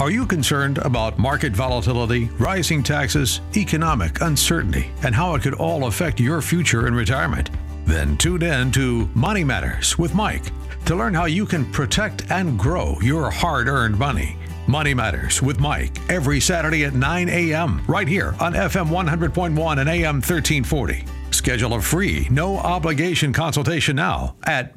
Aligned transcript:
Are 0.00 0.10
you 0.10 0.26
concerned 0.26 0.78
about 0.78 1.20
market 1.20 1.52
volatility, 1.52 2.24
rising 2.36 2.82
taxes, 2.82 3.40
economic 3.56 4.20
uncertainty, 4.22 4.90
and 5.04 5.14
how 5.14 5.36
it 5.36 5.42
could 5.42 5.54
all 5.54 5.86
affect 5.86 6.18
your 6.18 6.42
future 6.42 6.88
in 6.88 6.94
retirement? 6.94 7.50
Then 7.86 8.16
tune 8.16 8.42
in 8.42 8.72
to 8.72 9.08
Money 9.14 9.44
Matters 9.44 9.96
with 9.96 10.12
Mike 10.12 10.50
to 10.86 10.96
learn 10.96 11.14
how 11.14 11.26
you 11.26 11.46
can 11.46 11.64
protect 11.70 12.28
and 12.32 12.58
grow 12.58 12.98
your 13.02 13.30
hard 13.30 13.68
earned 13.68 13.96
money. 13.96 14.36
Money 14.66 14.94
Matters 14.94 15.40
with 15.40 15.60
Mike 15.60 15.96
every 16.10 16.40
Saturday 16.40 16.84
at 16.84 16.94
9 16.94 17.28
a.m. 17.28 17.80
right 17.86 18.08
here 18.08 18.34
on 18.40 18.52
FM 18.52 18.88
100.1 18.88 19.78
and 19.78 19.88
AM 19.88 20.16
1340. 20.16 21.04
Schedule 21.30 21.74
a 21.74 21.80
free, 21.80 22.26
no 22.32 22.58
obligation 22.58 23.32
consultation 23.32 23.94
now 23.94 24.34
at 24.44 24.76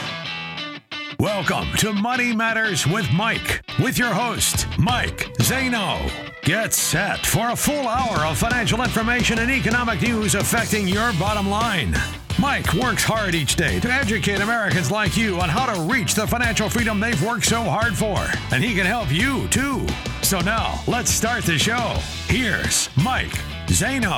Welcome 1.21 1.71
to 1.77 1.93
Money 1.93 2.35
Matters 2.35 2.87
with 2.87 3.07
Mike, 3.13 3.61
with 3.77 3.99
your 3.99 4.11
host, 4.11 4.65
Mike 4.79 5.31
Zaino. 5.35 6.11
Get 6.41 6.73
set 6.73 7.27
for 7.27 7.51
a 7.51 7.55
full 7.55 7.87
hour 7.87 8.25
of 8.25 8.39
financial 8.39 8.81
information 8.81 9.37
and 9.37 9.51
economic 9.51 10.01
news 10.01 10.33
affecting 10.33 10.87
your 10.87 11.13
bottom 11.19 11.47
line. 11.47 11.95
Mike 12.39 12.73
works 12.73 13.03
hard 13.03 13.35
each 13.35 13.55
day 13.55 13.79
to 13.81 13.93
educate 13.93 14.41
Americans 14.41 14.89
like 14.89 15.15
you 15.15 15.39
on 15.39 15.47
how 15.47 15.71
to 15.71 15.81
reach 15.81 16.15
the 16.15 16.25
financial 16.25 16.67
freedom 16.67 16.99
they've 16.99 17.23
worked 17.23 17.45
so 17.45 17.61
hard 17.61 17.95
for, 17.95 18.17
and 18.51 18.63
he 18.63 18.73
can 18.73 18.87
help 18.87 19.11
you 19.11 19.47
too. 19.49 19.85
So 20.23 20.39
now, 20.39 20.81
let's 20.87 21.11
start 21.11 21.43
the 21.43 21.59
show. 21.59 21.99
Here's 22.25 22.89
Mike 22.97 23.37
Zaino. 23.67 24.17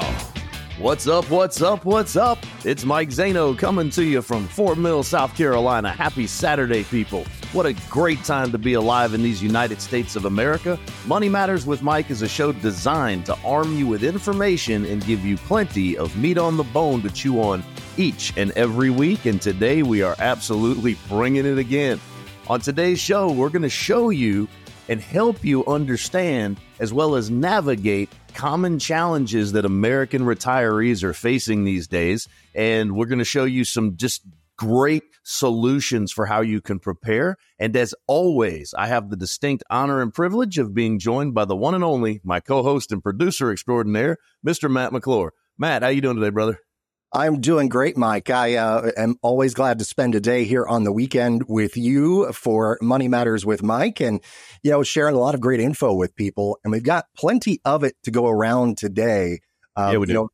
What's 0.80 1.08
up? 1.08 1.30
What's 1.30 1.62
up? 1.62 1.86
What's 1.86 2.16
up? 2.16 2.40
It's 2.66 2.84
Mike 2.84 3.10
Zaino 3.10 3.56
coming 3.56 3.92
to 3.92 4.04
you 4.04 4.24
from 4.24 4.48
Fort 4.48 4.76
Mill, 4.76 5.04
South 5.04 5.38
Carolina. 5.38 5.92
Happy 5.92 6.26
Saturday, 6.26 6.84
people. 6.84 7.26
What 7.52 7.68
a 7.68 7.74
great 7.92 8.24
time 8.24 8.52
to 8.52 8.58
be 8.58 8.74
alive 8.74 9.14
in 9.14 9.22
these 9.22 9.42
United 9.42 9.80
States 9.80 10.16
of 10.16 10.26
America. 10.26 10.80
Money 11.06 11.30
Matters 11.30 11.68
with 11.68 11.84
Mike 11.84 12.10
is 12.10 12.24
a 12.24 12.28
show 12.28 12.52
designed 12.52 13.28
to 13.28 13.38
arm 13.46 13.78
you 13.78 13.86
with 13.86 14.04
information 14.04 14.84
and 14.86 15.06
give 15.06 15.24
you 15.24 15.38
plenty 15.38 15.96
of 15.96 16.18
meat 16.18 16.40
on 16.40 16.58
the 16.58 16.64
bone 16.64 17.04
to 17.04 17.12
chew 17.12 17.40
on 17.40 17.64
each 17.98 18.36
and 18.36 18.50
every 18.54 18.90
week. 18.90 19.28
And 19.28 19.40
today 19.40 19.84
we 19.84 20.02
are 20.02 20.16
absolutely 20.18 20.98
bringing 21.08 21.46
it 21.46 21.60
again. 21.60 22.02
On 22.48 22.60
today's 22.60 23.00
show, 23.00 23.32
we're 23.32 23.50
going 23.50 23.62
to 23.62 23.70
show 23.70 24.10
you 24.10 24.50
and 24.90 25.00
help 25.00 25.44
you 25.44 25.66
understand 25.66 26.60
as 26.80 26.94
well 26.94 27.16
as 27.16 27.30
navigate 27.30 28.10
common 28.34 28.80
challenges 28.80 29.52
that 29.54 29.66
American 29.66 30.24
retirees 30.24 31.04
are 31.04 31.14
facing 31.14 31.64
these 31.64 31.88
days. 31.88 32.28
And 32.56 32.96
we're 32.96 33.06
going 33.06 33.20
to 33.20 33.26
show 33.26 33.46
you 33.46 33.64
some 33.64 33.98
just 33.98 34.24
great 34.58 35.04
solutions 35.24 36.12
for 36.12 36.26
how 36.26 36.42
you 36.42 36.62
can 36.62 36.80
prepare. 36.80 37.38
And 37.60 37.76
as 37.76 37.96
always, 38.08 38.74
I 38.78 38.88
have 38.88 39.10
the 39.10 39.16
distinct 39.16 39.64
honor 39.70 40.02
and 40.02 40.14
privilege 40.14 40.58
of 40.58 40.74
being 40.74 41.00
joined 41.00 41.34
by 41.34 41.46
the 41.46 41.56
one 41.56 41.76
and 41.76 41.84
only 41.84 42.22
my 42.24 42.40
co-host 42.40 42.92
and 42.92 43.02
producer 43.02 43.52
extraordinaire, 43.52 44.18
Mr. 44.46 44.70
Matt 44.70 44.94
McClure. 44.94 45.34
Matt, 45.58 45.84
how 45.84 45.90
you 45.90 46.02
doing 46.02 46.18
today, 46.18 46.30
brother? 46.30 46.60
I'm 47.14 47.42
doing 47.42 47.70
great, 47.70 47.96
Mike. 47.96 48.32
I 48.32 48.56
uh, 48.56 48.92
am 48.98 49.18
always 49.22 49.54
glad 49.54 49.78
to 49.80 49.86
spend 49.86 50.16
a 50.16 50.20
day 50.20 50.46
here 50.46 50.66
on 50.66 50.84
the 50.84 50.92
weekend 50.92 51.44
with 51.48 51.78
you 51.78 52.32
for 52.34 52.80
Money 52.82 53.08
Matters 53.08 53.46
with 53.46 53.62
Mike 53.62 54.00
and, 54.00 54.20
you 54.64 54.72
know, 54.72 54.82
sharing 54.82 55.14
a 55.14 55.20
lot 55.20 55.36
of 55.36 55.42
great 55.42 55.60
info 55.60 55.94
with 55.94 56.16
people. 56.16 56.58
And 56.64 56.72
we've 56.72 56.84
got 56.84 57.06
plenty 57.16 57.62
of 57.66 57.84
it 57.84 57.96
to 58.04 58.12
go 58.12 58.28
around 58.28 58.80
today. 58.80 59.42
Um, 59.76 59.92
yeah, 59.92 59.98
we 60.00 60.08
do. 60.08 60.14
Know, 60.14 60.30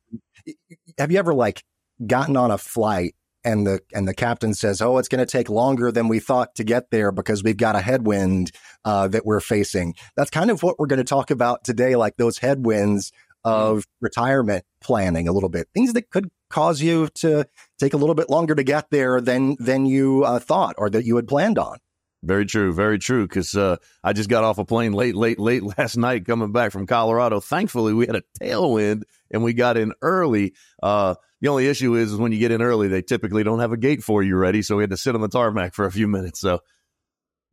have 0.98 1.12
you 1.12 1.20
ever 1.20 1.34
like 1.34 1.64
gotten 2.08 2.38
on 2.38 2.50
a 2.50 2.58
flight 2.58 3.14
and 3.44 3.68
the 3.68 3.80
and 3.94 4.08
the 4.08 4.14
captain 4.14 4.54
says, 4.54 4.82
"Oh, 4.82 4.98
it's 4.98 5.08
going 5.08 5.26
to 5.26 5.32
take 5.32 5.50
longer 5.50 5.92
than 5.92 6.08
we 6.08 6.20
thought 6.20 6.56
to 6.56 6.64
get 6.64 6.92
there 6.92 7.12
because 7.12 7.44
we've 7.44 7.58
got 7.58 7.76
a 7.76 7.82
headwind 7.82 8.52
uh, 8.84 9.08
that 9.10 9.26
we're 9.26 9.40
facing." 9.40 9.96
That's 10.18 10.30
kind 10.30 10.52
of 10.52 10.62
what 10.62 10.78
we're 10.78 10.88
going 10.88 10.98
to 10.98 11.06
talk 11.06 11.32
about 11.32 11.64
today, 11.64 11.96
like 11.96 12.18
those 12.18 12.38
headwinds 12.38 13.12
of 13.44 13.86
retirement 14.02 14.66
planning 14.82 15.28
a 15.28 15.32
little 15.32 15.50
bit, 15.50 15.68
things 15.74 15.94
that 15.94 16.10
could 16.10 16.30
cause 16.50 16.82
you 16.82 17.08
to 17.16 17.46
take 17.80 17.94
a 17.94 17.98
little 17.98 18.16
bit 18.16 18.30
longer 18.30 18.56
to 18.56 18.64
get 18.64 18.90
there 18.90 19.22
than 19.22 19.56
than 19.60 19.86
you 19.86 20.24
uh, 20.24 20.40
thought 20.40 20.76
or 20.78 20.90
that 20.90 21.06
you 21.06 21.16
had 21.16 21.28
planned 21.28 21.58
on. 21.58 21.78
Very 22.22 22.46
true, 22.46 22.74
very 22.74 23.00
true. 23.00 23.28
Because 23.28 23.56
uh, 23.56 23.78
I 24.04 24.14
just 24.14 24.30
got 24.30 24.44
off 24.44 24.58
a 24.58 24.66
plane 24.66 24.92
late, 24.92 25.16
late, 25.16 25.40
late 25.40 25.64
last 25.78 25.98
night 25.98 26.26
coming 26.26 26.52
back 26.52 26.72
from 26.72 26.86
Colorado. 26.86 27.40
Thankfully, 27.40 27.94
we 27.94 28.08
had 28.08 28.16
a 28.16 28.24
tailwind 28.42 29.04
and 29.32 29.44
we 29.44 29.54
got 29.54 29.78
in 29.78 29.94
early. 30.02 30.54
Uh, 30.82 31.16
the 31.42 31.48
only 31.48 31.68
issue 31.68 31.96
is, 31.96 32.12
is 32.12 32.18
when 32.18 32.32
you 32.32 32.40
get 32.40 32.52
in 32.52 32.62
early, 32.62 32.90
they 32.90 33.02
typically 33.02 33.44
don't 33.44 33.60
have 33.60 33.72
a 33.72 33.78
gate 33.78 34.04
for 34.04 34.22
you 34.22 34.36
ready, 34.36 34.62
so 34.62 34.76
we 34.76 34.84
had 34.84 34.90
to 34.90 34.98
sit 34.98 35.16
on 35.16 35.22
the 35.22 35.30
tarmac 35.30 35.74
for 35.74 35.86
a 35.86 35.92
few 35.92 36.08
minutes. 36.08 36.42
So, 36.42 36.60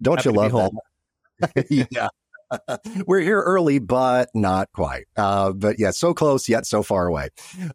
don't 0.03 0.25
you 0.25 0.33
love 0.33 0.53
that? 0.53 1.67
yeah. 1.91 2.09
We're 3.07 3.21
here 3.21 3.41
early, 3.41 3.79
but 3.79 4.31
not 4.35 4.71
quite. 4.73 5.07
Uh, 5.17 5.53
but 5.53 5.79
yeah, 5.79 5.91
so 5.91 6.15
close 6.15 6.49
yet 6.49 6.67
so 6.67 6.83
far 6.83 7.07
away. 7.07 7.29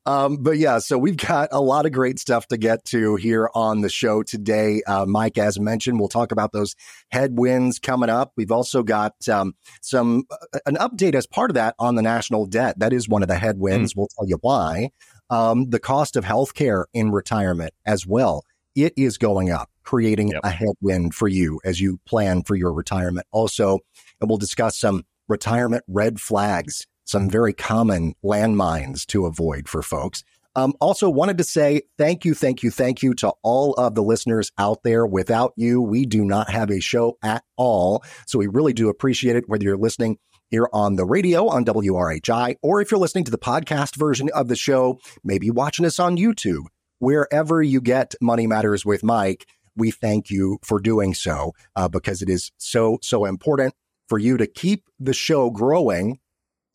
Um, 0.05 0.37
but 0.37 0.57
yeah, 0.57 0.79
so 0.79 0.97
we've 0.97 1.17
got 1.17 1.49
a 1.51 1.61
lot 1.61 1.85
of 1.85 1.91
great 1.91 2.19
stuff 2.19 2.47
to 2.47 2.57
get 2.57 2.85
to 2.85 3.15
here 3.15 3.49
on 3.53 3.81
the 3.81 3.89
show 3.89 4.23
today. 4.23 4.81
Uh, 4.87 5.05
Mike, 5.05 5.37
as 5.37 5.59
mentioned, 5.59 5.99
we'll 5.99 6.09
talk 6.09 6.31
about 6.31 6.51
those 6.51 6.75
headwinds 7.11 7.79
coming 7.79 8.09
up. 8.09 8.33
We've 8.35 8.51
also 8.51 8.83
got 8.83 9.13
um, 9.29 9.53
some 9.81 10.23
uh, 10.31 10.59
an 10.65 10.75
update 10.75 11.15
as 11.15 11.27
part 11.27 11.51
of 11.51 11.55
that 11.55 11.75
on 11.79 11.95
the 11.95 12.01
national 12.01 12.45
debt. 12.45 12.79
That 12.79 12.93
is 12.93 13.09
one 13.09 13.21
of 13.21 13.27
the 13.27 13.37
headwinds. 13.37 13.93
Mm. 13.93 13.97
We'll 13.97 14.09
tell 14.17 14.27
you 14.27 14.37
why. 14.41 14.89
Um, 15.29 15.69
the 15.69 15.79
cost 15.79 16.15
of 16.15 16.25
healthcare 16.25 16.85
in 16.93 17.11
retirement 17.11 17.73
as 17.85 18.05
well. 18.05 18.43
It 18.73 18.93
is 18.95 19.17
going 19.17 19.49
up, 19.49 19.69
creating 19.83 20.29
yep. 20.29 20.41
a 20.43 20.49
headwind 20.49 21.13
for 21.13 21.27
you 21.27 21.59
as 21.65 21.81
you 21.81 21.99
plan 22.05 22.43
for 22.43 22.55
your 22.55 22.71
retirement. 22.71 23.27
Also, 23.31 23.79
and 24.21 24.29
we'll 24.29 24.37
discuss 24.37 24.77
some 24.77 25.03
retirement 25.27 25.83
red 25.87 26.21
flags, 26.21 26.85
some 27.05 27.29
very 27.29 27.53
common 27.53 28.13
landmines 28.23 29.05
to 29.07 29.25
avoid 29.25 29.67
for 29.67 29.81
folks. 29.81 30.23
Um, 30.53 30.73
also, 30.81 31.09
wanted 31.09 31.37
to 31.37 31.45
say 31.45 31.83
thank 31.97 32.25
you, 32.25 32.33
thank 32.33 32.61
you, 32.61 32.71
thank 32.71 33.01
you 33.01 33.13
to 33.15 33.33
all 33.41 33.73
of 33.75 33.95
the 33.95 34.03
listeners 34.03 34.51
out 34.57 34.83
there. 34.83 35.05
Without 35.05 35.53
you, 35.55 35.81
we 35.81 36.05
do 36.05 36.25
not 36.25 36.49
have 36.49 36.69
a 36.69 36.81
show 36.81 37.17
at 37.23 37.43
all. 37.55 38.03
So 38.27 38.37
we 38.37 38.47
really 38.47 38.73
do 38.73 38.89
appreciate 38.89 39.37
it, 39.37 39.47
whether 39.47 39.63
you're 39.63 39.77
listening 39.77 40.17
here 40.49 40.67
on 40.73 40.97
the 40.97 41.05
radio 41.05 41.47
on 41.47 41.63
WRHI, 41.63 42.55
or 42.61 42.81
if 42.81 42.91
you're 42.91 42.99
listening 42.99 43.23
to 43.23 43.31
the 43.31 43.37
podcast 43.37 43.95
version 43.95 44.29
of 44.35 44.49
the 44.49 44.55
show, 44.57 44.99
maybe 45.23 45.49
watching 45.49 45.85
us 45.85 45.97
on 45.97 46.17
YouTube, 46.17 46.65
wherever 46.99 47.63
you 47.63 47.79
get 47.79 48.13
Money 48.21 48.45
Matters 48.45 48.85
with 48.85 49.03
Mike. 49.03 49.47
We 49.77 49.89
thank 49.89 50.29
you 50.29 50.59
for 50.65 50.81
doing 50.81 51.13
so 51.13 51.53
uh, 51.77 51.87
because 51.87 52.21
it 52.21 52.27
is 52.29 52.51
so, 52.57 52.99
so 53.01 53.23
important 53.23 53.73
for 54.11 54.19
you 54.19 54.35
to 54.35 54.45
keep 54.45 54.89
the 54.99 55.13
show 55.13 55.49
growing 55.49 56.19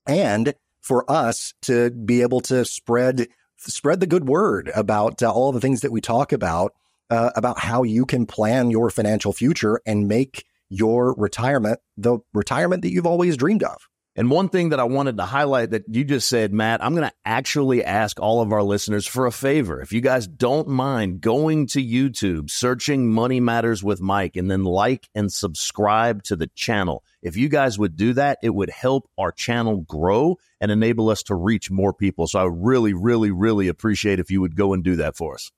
and 0.06 0.54
for 0.80 1.04
us 1.10 1.52
to 1.60 1.90
be 1.90 2.22
able 2.22 2.40
to 2.40 2.64
spread 2.64 3.28
spread 3.58 4.00
the 4.00 4.06
good 4.06 4.26
word 4.26 4.70
about 4.74 5.22
uh, 5.22 5.30
all 5.30 5.52
the 5.52 5.60
things 5.60 5.82
that 5.82 5.92
we 5.92 6.00
talk 6.00 6.32
about 6.32 6.72
uh, 7.10 7.28
about 7.36 7.58
how 7.58 7.82
you 7.82 8.06
can 8.06 8.24
plan 8.24 8.70
your 8.70 8.88
financial 8.88 9.34
future 9.34 9.82
and 9.84 10.08
make 10.08 10.46
your 10.70 11.14
retirement 11.18 11.78
the 11.98 12.20
retirement 12.32 12.80
that 12.80 12.90
you've 12.90 13.04
always 13.04 13.36
dreamed 13.36 13.62
of. 13.62 13.86
And 14.18 14.30
one 14.30 14.48
thing 14.48 14.70
that 14.70 14.80
I 14.80 14.84
wanted 14.84 15.18
to 15.18 15.26
highlight 15.26 15.70
that 15.70 15.84
you 15.88 16.02
just 16.02 16.26
said, 16.26 16.54
Matt, 16.54 16.82
I'm 16.82 16.94
going 16.94 17.06
to 17.06 17.14
actually 17.26 17.84
ask 17.84 18.18
all 18.18 18.40
of 18.40 18.50
our 18.50 18.62
listeners 18.62 19.06
for 19.06 19.26
a 19.26 19.32
favor. 19.32 19.82
If 19.82 19.92
you 19.92 20.00
guys 20.00 20.26
don't 20.26 20.68
mind 20.68 21.20
going 21.20 21.66
to 21.68 21.84
YouTube, 21.84 22.50
searching 22.50 23.12
Money 23.12 23.40
Matters 23.40 23.84
with 23.84 24.00
Mike, 24.00 24.36
and 24.36 24.50
then 24.50 24.64
like 24.64 25.06
and 25.14 25.30
subscribe 25.30 26.22
to 26.24 26.36
the 26.36 26.46
channel. 26.54 27.04
If 27.26 27.36
you 27.36 27.48
guys 27.48 27.76
would 27.76 27.96
do 27.96 28.12
that, 28.12 28.38
it 28.40 28.54
would 28.54 28.70
help 28.70 29.10
our 29.18 29.32
channel 29.32 29.78
grow 29.78 30.36
and 30.60 30.70
enable 30.70 31.10
us 31.10 31.24
to 31.24 31.34
reach 31.34 31.72
more 31.72 31.92
people. 31.92 32.28
So 32.28 32.38
I 32.38 32.48
really, 32.48 32.94
really, 32.94 33.32
really 33.32 33.66
appreciate 33.66 34.20
if 34.20 34.30
you 34.30 34.40
would 34.40 34.54
go 34.54 34.72
and 34.72 34.84
do 34.84 34.94
that 34.94 35.16
for 35.16 35.34
us. 35.34 35.50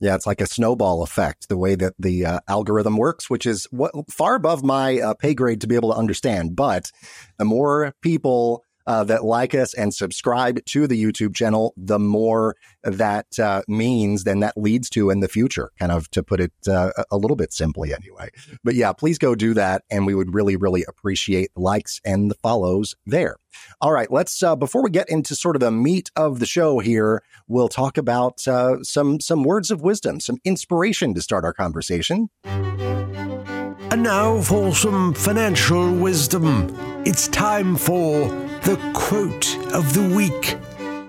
Yeah, 0.00 0.16
it's 0.16 0.26
like 0.26 0.40
a 0.40 0.46
snowball 0.46 1.04
effect, 1.04 1.48
the 1.48 1.56
way 1.56 1.76
that 1.76 1.94
the 1.96 2.26
uh, 2.26 2.40
algorithm 2.48 2.96
works, 2.96 3.30
which 3.30 3.46
is 3.46 3.68
what, 3.70 3.92
far 4.10 4.34
above 4.34 4.64
my 4.64 4.98
uh, 4.98 5.14
pay 5.14 5.32
grade 5.32 5.60
to 5.60 5.68
be 5.68 5.76
able 5.76 5.92
to 5.92 5.96
understand. 5.96 6.56
But 6.56 6.90
the 7.38 7.44
more 7.44 7.94
people 8.02 8.64
uh, 8.86 9.04
that 9.04 9.24
like 9.24 9.54
us 9.54 9.74
and 9.74 9.94
subscribe 9.94 10.64
to 10.66 10.86
the 10.86 11.02
YouTube 11.02 11.34
channel, 11.34 11.74
the 11.76 11.98
more 11.98 12.56
that 12.82 13.38
uh, 13.38 13.62
means, 13.68 14.24
then 14.24 14.40
that 14.40 14.56
leads 14.56 14.90
to 14.90 15.10
in 15.10 15.20
the 15.20 15.28
future, 15.28 15.70
kind 15.78 15.92
of 15.92 16.10
to 16.10 16.22
put 16.22 16.40
it 16.40 16.52
uh, 16.68 16.90
a 17.10 17.16
little 17.16 17.36
bit 17.36 17.52
simply 17.52 17.94
anyway. 17.94 18.28
But 18.64 18.74
yeah, 18.74 18.92
please 18.92 19.18
go 19.18 19.34
do 19.34 19.54
that. 19.54 19.82
And 19.90 20.06
we 20.06 20.14
would 20.14 20.34
really, 20.34 20.56
really 20.56 20.84
appreciate 20.88 21.54
the 21.54 21.60
likes 21.60 22.00
and 22.04 22.30
the 22.30 22.34
follows 22.36 22.94
there. 23.06 23.36
All 23.80 23.92
right, 23.92 24.10
let's, 24.10 24.42
uh, 24.42 24.56
before 24.56 24.82
we 24.82 24.90
get 24.90 25.10
into 25.10 25.36
sort 25.36 25.56
of 25.56 25.60
the 25.60 25.70
meat 25.70 26.10
of 26.16 26.38
the 26.38 26.46
show 26.46 26.78
here, 26.78 27.22
we'll 27.46 27.68
talk 27.68 27.98
about 27.98 28.46
uh, 28.48 28.82
some, 28.82 29.20
some 29.20 29.44
words 29.44 29.70
of 29.70 29.82
wisdom, 29.82 30.20
some 30.20 30.38
inspiration 30.44 31.12
to 31.14 31.20
start 31.20 31.44
our 31.44 31.52
conversation. 31.52 32.30
And 32.44 34.02
now 34.02 34.40
for 34.40 34.74
some 34.74 35.12
financial 35.12 35.94
wisdom. 35.94 36.74
It's 37.04 37.28
time 37.28 37.76
for 37.76 38.30
the 38.64 38.76
quote 38.94 39.56
of 39.74 39.92
the 39.92 40.14
week. 40.14 40.56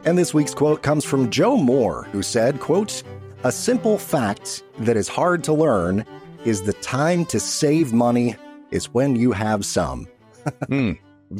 And 0.06 0.18
this 0.18 0.34
week's 0.34 0.56
quote 0.56 0.82
comes 0.82 1.06
from 1.06 1.30
Joe 1.30 1.56
Moore, 1.56 2.08
who 2.12 2.24
said, 2.24 2.60
quote, 2.60 3.04
"A 3.44 3.52
simple 3.52 4.00
fact 4.00 4.64
that 4.80 4.98
is 4.98 5.08
hard 5.08 5.44
to 5.44 5.54
learn 5.54 6.04
is 6.46 6.64
the 6.64 6.74
time 6.74 7.26
to 7.28 7.40
save 7.40 7.94
money 7.94 8.36
is 8.72 8.92
when 8.94 9.16
you 9.16 9.32
have 9.34 9.66
some." 9.66 10.08
hmm. 10.68 10.94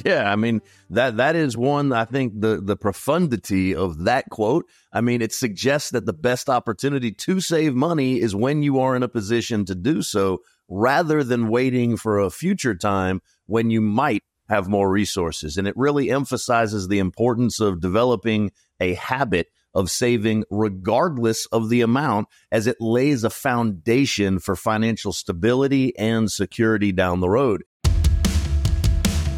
Yeah, 0.06 0.32
I 0.32 0.36
mean 0.36 0.62
that 0.92 1.18
that 1.18 1.36
is 1.36 1.58
one 1.58 1.92
I 1.92 2.06
think 2.06 2.40
the 2.40 2.62
the 2.62 2.78
profundity 2.78 3.74
of 3.74 4.04
that 4.06 4.30
quote. 4.30 4.66
I 4.92 5.02
mean, 5.02 5.22
it 5.22 5.34
suggests 5.34 5.90
that 5.92 6.06
the 6.06 6.14
best 6.14 6.48
opportunity 6.48 7.12
to 7.12 7.42
save 7.42 7.74
money 7.74 8.22
is 8.22 8.36
when 8.36 8.62
you 8.62 8.80
are 8.80 8.96
in 8.96 9.02
a 9.02 9.08
position 9.08 9.66
to 9.66 9.76
do 9.76 10.04
so 10.04 10.42
rather 10.70 11.24
than 11.24 11.48
waiting 11.48 11.98
for 11.98 12.20
a 12.20 12.30
future 12.30 12.76
time 12.76 13.22
when 13.48 13.72
you 13.72 13.82
might 13.82 14.24
have 14.50 14.68
more 14.68 14.90
resources. 14.90 15.58
And 15.58 15.68
it 15.68 15.76
really 15.78 16.12
emphasizes 16.12 16.88
the 16.88 17.00
importance 17.00 17.60
of 17.60 17.80
developing 17.80 18.52
a 18.80 18.94
habit 18.96 19.48
of 19.74 19.90
saving 19.90 20.44
regardless 20.50 21.46
of 21.48 21.70
the 21.70 21.82
amount 21.82 22.28
as 22.52 22.68
it 22.68 22.78
lays 22.80 23.24
a 23.24 23.30
foundation 23.30 24.40
for 24.40 24.56
financial 24.56 25.12
stability 25.12 25.98
and 25.98 26.32
security 26.32 26.92
down 26.92 27.20
the 27.20 27.30
road. 27.30 27.64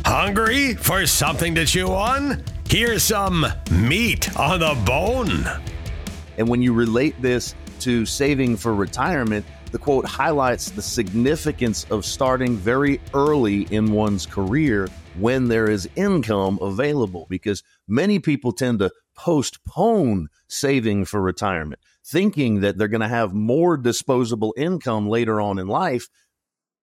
Hungry 0.05 0.75
for 0.75 1.05
something 1.07 1.55
to 1.55 1.65
chew 1.65 1.87
on? 1.87 2.43
Here's 2.69 3.03
some 3.03 3.45
meat 3.71 4.37
on 4.37 4.59
the 4.59 4.77
bone. 4.85 5.45
And 6.37 6.47
when 6.47 6.61
you 6.61 6.73
relate 6.73 7.19
this 7.21 7.55
to 7.81 8.05
saving 8.05 8.57
for 8.57 8.75
retirement, 8.75 9.45
the 9.71 9.77
quote 9.77 10.05
highlights 10.05 10.71
the 10.71 10.81
significance 10.81 11.85
of 11.89 12.05
starting 12.05 12.55
very 12.55 12.99
early 13.13 13.63
in 13.63 13.91
one's 13.91 14.25
career 14.25 14.87
when 15.17 15.47
there 15.47 15.69
is 15.69 15.89
income 15.95 16.59
available 16.61 17.27
because 17.29 17.63
many 17.87 18.19
people 18.19 18.51
tend 18.51 18.79
to 18.79 18.91
postpone 19.15 20.27
saving 20.47 21.05
for 21.05 21.21
retirement, 21.21 21.79
thinking 22.05 22.61
that 22.61 22.77
they're 22.77 22.87
going 22.87 23.01
to 23.01 23.07
have 23.07 23.33
more 23.33 23.77
disposable 23.77 24.53
income 24.57 25.07
later 25.07 25.39
on 25.39 25.57
in 25.57 25.67
life, 25.67 26.07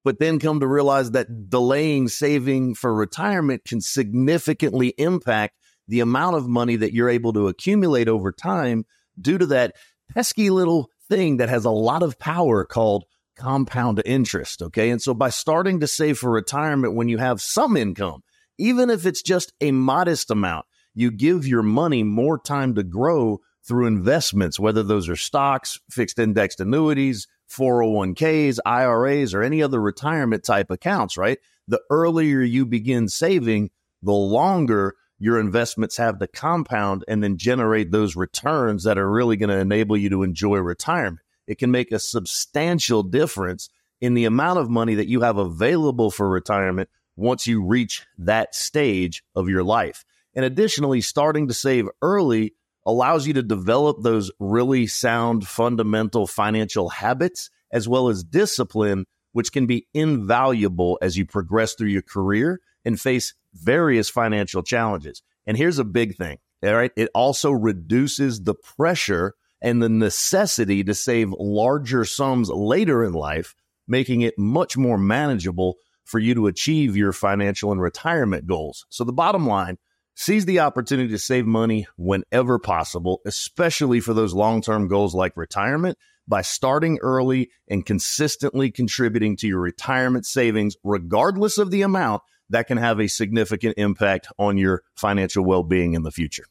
but 0.05 0.19
then 0.19 0.38
come 0.38 0.61
to 0.61 0.67
realize 0.67 1.12
that 1.12 1.49
delaying 1.49 2.08
saving 2.08 2.75
for 2.75 2.93
retirement 2.93 3.64
can 3.64 3.81
significantly 3.81 4.94
impact 4.99 5.56
the 5.88 6.00
amount 6.00 6.37
of 6.37 6.49
money 6.49 6.76
that 6.76 6.93
you're 6.93 7.11
able 7.11 7.32
to 7.32 7.49
accumulate 7.49 8.08
over 8.08 8.32
time 8.32 8.85
due 9.20 9.38
to 9.38 9.46
that 9.46 9.75
pesky 10.12 10.50
little 10.50 10.88
thing 11.12 11.37
that 11.37 11.50
has 11.50 11.67
a 11.67 11.70
lot 11.70 12.03
of 12.03 12.19
power 12.19 12.64
called 12.64 13.05
compound 13.37 14.00
interest. 14.06 14.62
Okay. 14.62 14.88
And 14.88 15.03
so 15.03 15.12
by 15.12 15.29
starting 15.29 15.81
to 15.81 15.87
save 15.87 16.19
for 16.19 16.31
retirement 16.31 16.94
when 16.94 17.09
you 17.09 17.19
have 17.19 17.43
some 17.43 17.76
income, 17.76 18.23
even 18.56 18.88
if 18.88 19.05
it's 19.05 19.20
just 19.20 19.53
a 19.61 19.73
modest 19.73 20.31
amount, 20.31 20.64
you 20.94 21.11
give 21.11 21.47
your 21.47 21.62
money 21.62 22.03
more 22.03 22.38
time 22.38 22.75
to 22.76 22.82
grow 22.82 23.41
through 23.67 23.87
investments, 23.87 24.59
whether 24.59 24.82
those 24.82 25.09
are 25.09 25.17
stocks, 25.17 25.79
fixed 25.91 26.19
indexed 26.19 26.61
annuities, 26.61 27.29
401ks, 27.50 28.59
IRAs, 28.64 29.35
or 29.35 29.43
any 29.43 29.62
other 29.62 29.81
retirement 29.81 30.44
type 30.44 30.70
accounts, 30.70 31.19
right? 31.19 31.38
The 31.69 31.82
earlier 31.91 32.41
you 32.41 32.64
begin 32.64 33.09
saving, 33.09 33.70
the 34.03 34.12
longer 34.12 34.94
your 35.23 35.39
investments 35.39 35.97
have 35.99 36.19
to 36.19 36.27
compound 36.27 37.05
and 37.07 37.23
then 37.23 37.37
generate 37.37 37.93
those 37.93 38.17
returns 38.17 38.83
that 38.83 38.99
are 38.99 39.09
really 39.09 39.37
going 39.37 39.51
to 39.51 39.57
enable 39.57 39.97
you 39.97 40.11
to 40.11 40.25
enjoy 40.25 40.57
retirement. 40.57 41.21
It 41.47 41.59
can 41.59 41.71
make 41.71 41.93
a 41.93 42.01
substantial 42.01 43.05
difference 43.05 43.69
in 44.01 44.15
the 44.15 44.25
amount 44.25 44.59
of 44.59 44.69
money 44.69 44.97
that 44.97 45.07
you 45.07 45.21
have 45.21 45.37
available 45.37 46.11
for 46.11 46.29
retirement 46.29 46.89
once 47.15 47.47
you 47.47 47.65
reach 47.65 48.05
that 48.19 48.53
stage 48.53 49.23
of 49.37 49.49
your 49.49 49.63
life. 49.63 50.05
And 50.35 50.45
additionally, 50.45 51.01
starting 51.01 51.47
to 51.47 51.55
save 51.55 51.89
early 52.03 52.55
allows 52.85 53.25
you 53.25 53.35
to 53.35 53.45
develop 53.45 53.99
those 54.03 54.33
really 54.41 54.89
sound 54.89 55.47
fundamental 55.47 56.27
financial 56.27 56.89
habits 56.89 57.49
as 57.71 57.89
well 57.89 58.09
as 58.09 58.25
discipline, 58.25 59.07
which 59.31 59.53
can 59.53 59.67
be 59.67 59.87
invaluable 59.95 60.99
as 61.01 61.17
you 61.17 61.27
progress 61.27 61.75
through 61.75 61.91
your 61.91 62.03
career 62.03 62.59
and 62.84 63.00
face 63.00 63.34
various 63.55 64.08
financial 64.08 64.62
challenges. 64.62 65.23
And 65.46 65.56
here's 65.56 65.79
a 65.79 65.84
big 65.84 66.17
thing. 66.17 66.38
All 66.64 66.75
right. 66.75 66.93
It 66.96 67.11
also 67.14 67.50
reduces 67.50 68.43
the 68.43 68.55
pressure 68.55 69.34
and 69.61 69.82
the 69.82 69.88
necessity 69.88 70.84
to 70.84 70.94
save 70.94 71.32
larger 71.32 72.05
sums 72.05 72.50
later 72.50 73.05
in 73.05 73.12
life, 73.12 73.55
making 73.87 74.20
it 74.23 74.38
much 74.38 74.76
more 74.76 74.99
manageable 74.99 75.76
for 76.05 76.19
you 76.19 76.34
to 76.34 76.46
achieve 76.46 76.96
your 76.96 77.12
financial 77.12 77.73
and 77.73 77.81
retirement 77.81 78.46
goals. 78.46 78.87
So 78.90 79.05
the 79.05 79.12
bottom 79.12 79.46
line, 79.46 79.78
seize 80.14 80.44
the 80.44 80.61
opportunity 80.61 81.08
to 81.11 81.19
save 81.19 81.46
money 81.46 81.87
whenever 81.96 82.58
possible, 82.58 83.20
especially 83.25 84.00
for 84.00 84.14
those 84.14 84.35
long-term 84.35 84.88
goals 84.88 85.14
like 85.14 85.37
retirement 85.37 85.96
by 86.28 86.43
starting 86.43 86.99
early 87.00 87.50
and 87.69 87.87
consistently 87.87 88.70
contributing 88.70 89.37
to 89.37 89.49
your 89.49 89.61
retirement 89.61 90.26
savings 90.26 90.76
regardless 90.85 91.58
of 91.58 91.70
the 91.70 91.82
amount 91.82 92.23
that 92.52 92.66
can 92.66 92.78
have 92.78 93.00
a 93.00 93.08
significant 93.08 93.75
impact 93.76 94.28
on 94.38 94.56
your 94.56 94.82
financial 94.94 95.44
well 95.44 95.62
being 95.62 95.94
in 95.94 96.02
the 96.02 96.10
future. 96.10 96.44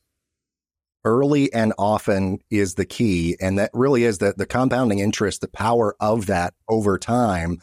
Early 1.03 1.51
and 1.51 1.73
often 1.79 2.39
is 2.51 2.75
the 2.75 2.85
key. 2.85 3.35
And 3.39 3.57
that 3.57 3.71
really 3.73 4.03
is 4.03 4.19
the, 4.19 4.33
the 4.37 4.45
compounding 4.45 4.99
interest, 4.99 5.41
the 5.41 5.47
power 5.47 5.95
of 5.99 6.27
that 6.27 6.53
over 6.69 6.99
time. 6.99 7.59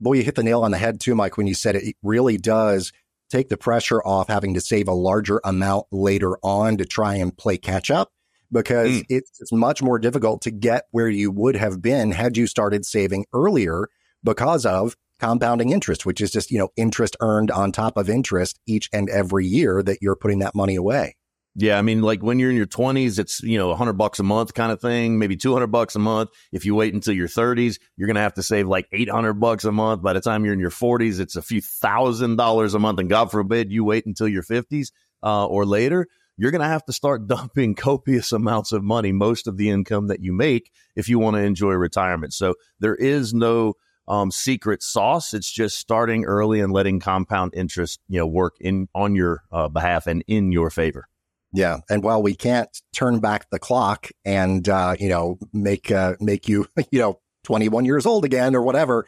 Boy, 0.00 0.14
you 0.14 0.22
hit 0.22 0.34
the 0.34 0.42
nail 0.42 0.62
on 0.62 0.72
the 0.72 0.78
head 0.78 1.00
too, 1.00 1.14
Mike, 1.14 1.36
when 1.36 1.46
you 1.46 1.54
said 1.54 1.76
it, 1.76 1.84
it 1.84 1.96
really 2.02 2.36
does 2.36 2.92
take 3.30 3.48
the 3.48 3.56
pressure 3.56 4.02
off 4.02 4.28
having 4.28 4.52
to 4.54 4.60
save 4.60 4.88
a 4.88 4.92
larger 4.92 5.40
amount 5.44 5.86
later 5.90 6.36
on 6.42 6.76
to 6.76 6.84
try 6.84 7.14
and 7.14 7.36
play 7.36 7.56
catch 7.56 7.90
up 7.90 8.10
because 8.50 8.90
mm. 8.90 9.06
it's, 9.08 9.40
it's 9.40 9.52
much 9.52 9.82
more 9.82 9.98
difficult 9.98 10.42
to 10.42 10.50
get 10.50 10.84
where 10.90 11.08
you 11.08 11.30
would 11.30 11.56
have 11.56 11.80
been 11.80 12.12
had 12.12 12.36
you 12.36 12.46
started 12.46 12.84
saving 12.84 13.24
earlier 13.32 13.88
because 14.22 14.66
of 14.66 14.96
compounding 15.22 15.70
interest, 15.70 16.04
which 16.04 16.20
is 16.20 16.32
just, 16.32 16.50
you 16.50 16.58
know, 16.58 16.70
interest 16.76 17.16
earned 17.20 17.50
on 17.50 17.70
top 17.70 17.96
of 17.96 18.10
interest 18.10 18.58
each 18.66 18.90
and 18.92 19.08
every 19.08 19.46
year 19.46 19.80
that 19.80 19.98
you're 20.02 20.16
putting 20.16 20.40
that 20.40 20.54
money 20.54 20.74
away. 20.74 21.14
Yeah, 21.54 21.78
I 21.78 21.82
mean, 21.82 22.00
like 22.00 22.22
when 22.22 22.38
you're 22.38 22.50
in 22.50 22.56
your 22.56 22.66
20s, 22.66 23.18
it's 23.18 23.42
you 23.42 23.58
know 23.58 23.68
100 23.68 23.92
bucks 23.92 24.18
a 24.18 24.22
month 24.22 24.54
kind 24.54 24.72
of 24.72 24.80
thing, 24.80 25.18
maybe 25.18 25.36
200 25.36 25.66
bucks 25.66 25.94
a 25.94 25.98
month. 25.98 26.30
If 26.50 26.64
you 26.64 26.74
wait 26.74 26.94
until 26.94 27.14
your 27.14 27.28
30s, 27.28 27.78
you're 27.96 28.06
gonna 28.06 28.20
have 28.20 28.34
to 28.34 28.42
save 28.42 28.66
like 28.66 28.88
800 28.90 29.34
bucks 29.34 29.64
a 29.64 29.70
month. 29.70 30.02
By 30.02 30.14
the 30.14 30.22
time 30.22 30.44
you're 30.44 30.54
in 30.54 30.60
your 30.60 30.70
40s, 30.70 31.20
it's 31.20 31.36
a 31.36 31.42
few 31.42 31.60
thousand 31.60 32.36
dollars 32.36 32.72
a 32.72 32.78
month, 32.78 32.98
and 33.00 33.10
God 33.10 33.30
forbid 33.30 33.70
you 33.70 33.84
wait 33.84 34.06
until 34.06 34.28
your 34.28 34.42
50s 34.42 34.92
uh, 35.22 35.46
or 35.46 35.66
later. 35.66 36.06
You're 36.38 36.52
to 36.52 36.64
have 36.64 36.86
to 36.86 36.92
start 36.92 37.26
dumping 37.28 37.74
copious 37.74 38.32
amounts 38.32 38.72
of 38.72 38.82
money, 38.82 39.12
most 39.12 39.46
of 39.46 39.58
the 39.58 39.68
income 39.68 40.06
that 40.06 40.22
you 40.22 40.32
make, 40.32 40.70
if 40.96 41.10
you 41.10 41.18
want 41.18 41.36
to 41.36 41.42
enjoy 41.42 41.72
retirement. 41.72 42.32
So 42.32 42.54
there 42.80 42.94
is 42.94 43.34
no 43.34 43.74
um, 44.08 44.30
secret 44.30 44.82
sauce. 44.82 45.34
It's 45.34 45.50
just 45.50 45.78
starting 45.78 46.24
early 46.24 46.60
and 46.60 46.72
letting 46.72 47.00
compound 47.00 47.52
interest, 47.54 48.00
you 48.08 48.18
know, 48.18 48.26
work 48.26 48.56
in 48.60 48.88
on 48.94 49.14
your 49.14 49.42
uh, 49.50 49.68
behalf 49.68 50.06
and 50.06 50.24
in 50.26 50.52
your 50.52 50.70
favor. 50.70 51.08
Yeah, 51.52 51.78
and 51.90 52.02
while 52.02 52.22
we 52.22 52.34
can't 52.34 52.70
turn 52.94 53.20
back 53.20 53.50
the 53.50 53.58
clock 53.58 54.10
and 54.24 54.66
uh, 54.68 54.96
you 54.98 55.08
know 55.08 55.38
make 55.52 55.90
uh, 55.90 56.14
make 56.18 56.48
you 56.48 56.66
you 56.90 56.98
know 56.98 57.20
21 57.44 57.84
years 57.84 58.06
old 58.06 58.24
again 58.24 58.54
or 58.54 58.62
whatever, 58.62 59.06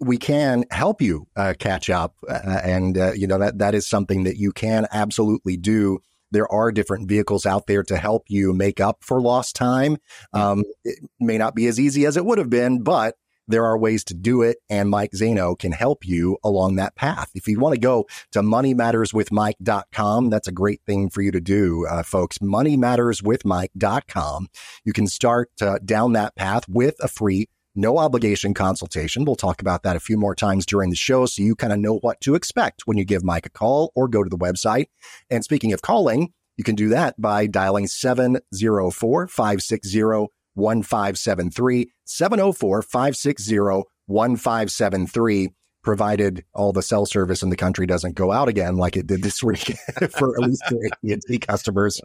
we 0.00 0.18
can 0.18 0.64
help 0.70 1.02
you 1.02 1.26
uh, 1.34 1.54
catch 1.58 1.90
up, 1.90 2.14
uh, 2.28 2.60
and 2.62 2.96
uh, 2.96 3.12
you 3.12 3.26
know 3.26 3.38
that 3.38 3.58
that 3.58 3.74
is 3.74 3.88
something 3.88 4.24
that 4.24 4.36
you 4.36 4.52
can 4.52 4.86
absolutely 4.92 5.56
do. 5.56 5.98
There 6.30 6.50
are 6.52 6.70
different 6.70 7.08
vehicles 7.08 7.44
out 7.44 7.66
there 7.66 7.82
to 7.82 7.96
help 7.96 8.26
you 8.28 8.52
make 8.52 8.78
up 8.78 9.02
for 9.02 9.20
lost 9.20 9.56
time. 9.56 9.96
Um, 10.32 10.62
it 10.84 11.00
may 11.18 11.38
not 11.38 11.56
be 11.56 11.66
as 11.66 11.80
easy 11.80 12.06
as 12.06 12.16
it 12.16 12.24
would 12.24 12.38
have 12.38 12.50
been, 12.50 12.84
but 12.84 13.16
there 13.50 13.64
are 13.64 13.78
ways 13.78 14.04
to 14.04 14.14
do 14.14 14.42
it, 14.42 14.58
and 14.68 14.90
Mike 14.90 15.12
Zaino 15.12 15.58
can 15.58 15.72
help 15.72 16.06
you 16.06 16.36
along 16.42 16.76
that 16.76 16.94
path. 16.94 17.30
If 17.34 17.48
you 17.48 17.58
want 17.58 17.74
to 17.74 17.80
go 17.80 18.06
to 18.32 18.40
moneymatterswithmike.com, 18.40 20.30
that's 20.30 20.48
a 20.48 20.52
great 20.52 20.80
thing 20.86 21.10
for 21.10 21.20
you 21.22 21.30
to 21.32 21.40
do, 21.40 21.86
uh, 21.86 22.02
folks. 22.02 22.38
Moneymatterswithmike.com. 22.38 24.48
You 24.84 24.92
can 24.92 25.06
start 25.06 25.50
uh, 25.60 25.78
down 25.84 26.14
that 26.14 26.34
path 26.36 26.68
with 26.68 26.96
a 27.00 27.08
free 27.08 27.48
no 27.76 27.98
obligation 27.98 28.52
consultation. 28.52 29.24
We'll 29.24 29.36
talk 29.36 29.60
about 29.60 29.84
that 29.84 29.94
a 29.96 30.00
few 30.00 30.16
more 30.16 30.34
times 30.34 30.66
during 30.66 30.90
the 30.90 30.96
show 30.96 31.24
so 31.26 31.40
you 31.42 31.54
kind 31.54 31.72
of 31.72 31.78
know 31.78 31.98
what 31.98 32.20
to 32.22 32.34
expect 32.34 32.82
when 32.84 32.98
you 32.98 33.04
give 33.04 33.22
Mike 33.24 33.46
a 33.46 33.50
call 33.50 33.92
or 33.94 34.08
go 34.08 34.24
to 34.24 34.28
the 34.28 34.36
website. 34.36 34.86
And 35.30 35.44
speaking 35.44 35.72
of 35.72 35.80
calling, 35.80 36.32
you 36.56 36.64
can 36.64 36.74
do 36.74 36.88
that 36.90 37.20
by 37.20 37.46
dialing 37.46 37.86
704 37.86 39.28
560 39.28 40.39
1573, 40.54 41.90
704 42.04 42.82
560 42.82 43.58
1573 44.06 45.50
provided 45.82 46.44
all 46.52 46.72
the 46.72 46.82
cell 46.82 47.06
service 47.06 47.42
in 47.42 47.50
the 47.50 47.56
country 47.56 47.86
doesn't 47.86 48.14
go 48.14 48.32
out 48.32 48.48
again 48.48 48.76
like 48.76 48.96
it 48.96 49.06
did 49.06 49.22
this 49.22 49.42
week 49.42 49.76
for 50.10 50.34
at 50.34 50.48
least 50.48 50.62
AT&T 51.08 51.38
customers, 51.38 52.00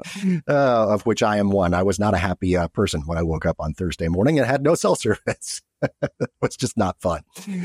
uh, 0.48 0.94
of 0.94 1.06
which 1.06 1.22
I 1.22 1.38
am 1.38 1.50
one. 1.50 1.74
I 1.74 1.84
was 1.84 2.00
not 2.00 2.14
a 2.14 2.18
happy 2.18 2.56
uh, 2.56 2.68
person 2.70 3.02
when 3.02 3.18
I 3.18 3.24
woke 3.24 3.46
up 3.46 3.58
on 3.60 3.74
Thursday 3.74 4.08
morning 4.08 4.40
and 4.40 4.48
had 4.48 4.64
no 4.64 4.76
cell 4.76 4.96
service. 4.96 5.62
it 5.82 6.30
was 6.42 6.56
just 6.56 6.78
not 6.78 7.02
fun. 7.02 7.22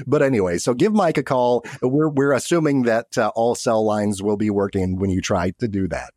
But 0.07 0.23
anyway, 0.23 0.59
so 0.59 0.75
give 0.75 0.93
Mike 0.93 1.17
a 1.17 1.23
call. 1.23 1.65
We're 1.81 2.09
we're 2.09 2.33
assuming 2.33 2.83
that 2.83 3.17
uh, 3.17 3.31
all 3.35 3.55
cell 3.55 3.85
lines 3.85 4.23
will 4.23 4.37
be 4.37 4.51
working 4.51 4.99
when 4.99 5.11
you 5.11 5.21
try 5.21 5.53
to 5.59 5.69
do 5.69 5.89
that. 5.89 6.11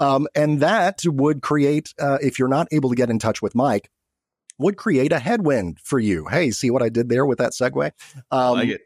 Um, 0.00 0.26
and 0.34 0.60
that 0.60 1.02
would 1.04 1.42
create, 1.42 1.94
uh, 2.00 2.18
if 2.20 2.38
you're 2.38 2.48
not 2.48 2.66
able 2.72 2.90
to 2.90 2.96
get 2.96 3.10
in 3.10 3.18
touch 3.18 3.40
with 3.40 3.54
Mike, 3.54 3.90
would 4.58 4.76
create 4.76 5.12
a 5.12 5.18
headwind 5.18 5.78
for 5.80 5.98
you. 5.98 6.26
Hey, 6.26 6.50
see 6.50 6.70
what 6.70 6.82
I 6.82 6.88
did 6.88 7.08
there 7.08 7.26
with 7.26 7.38
that 7.38 7.52
segue? 7.52 7.90
Um, 8.30 8.54
like 8.54 8.68
it. 8.68 8.82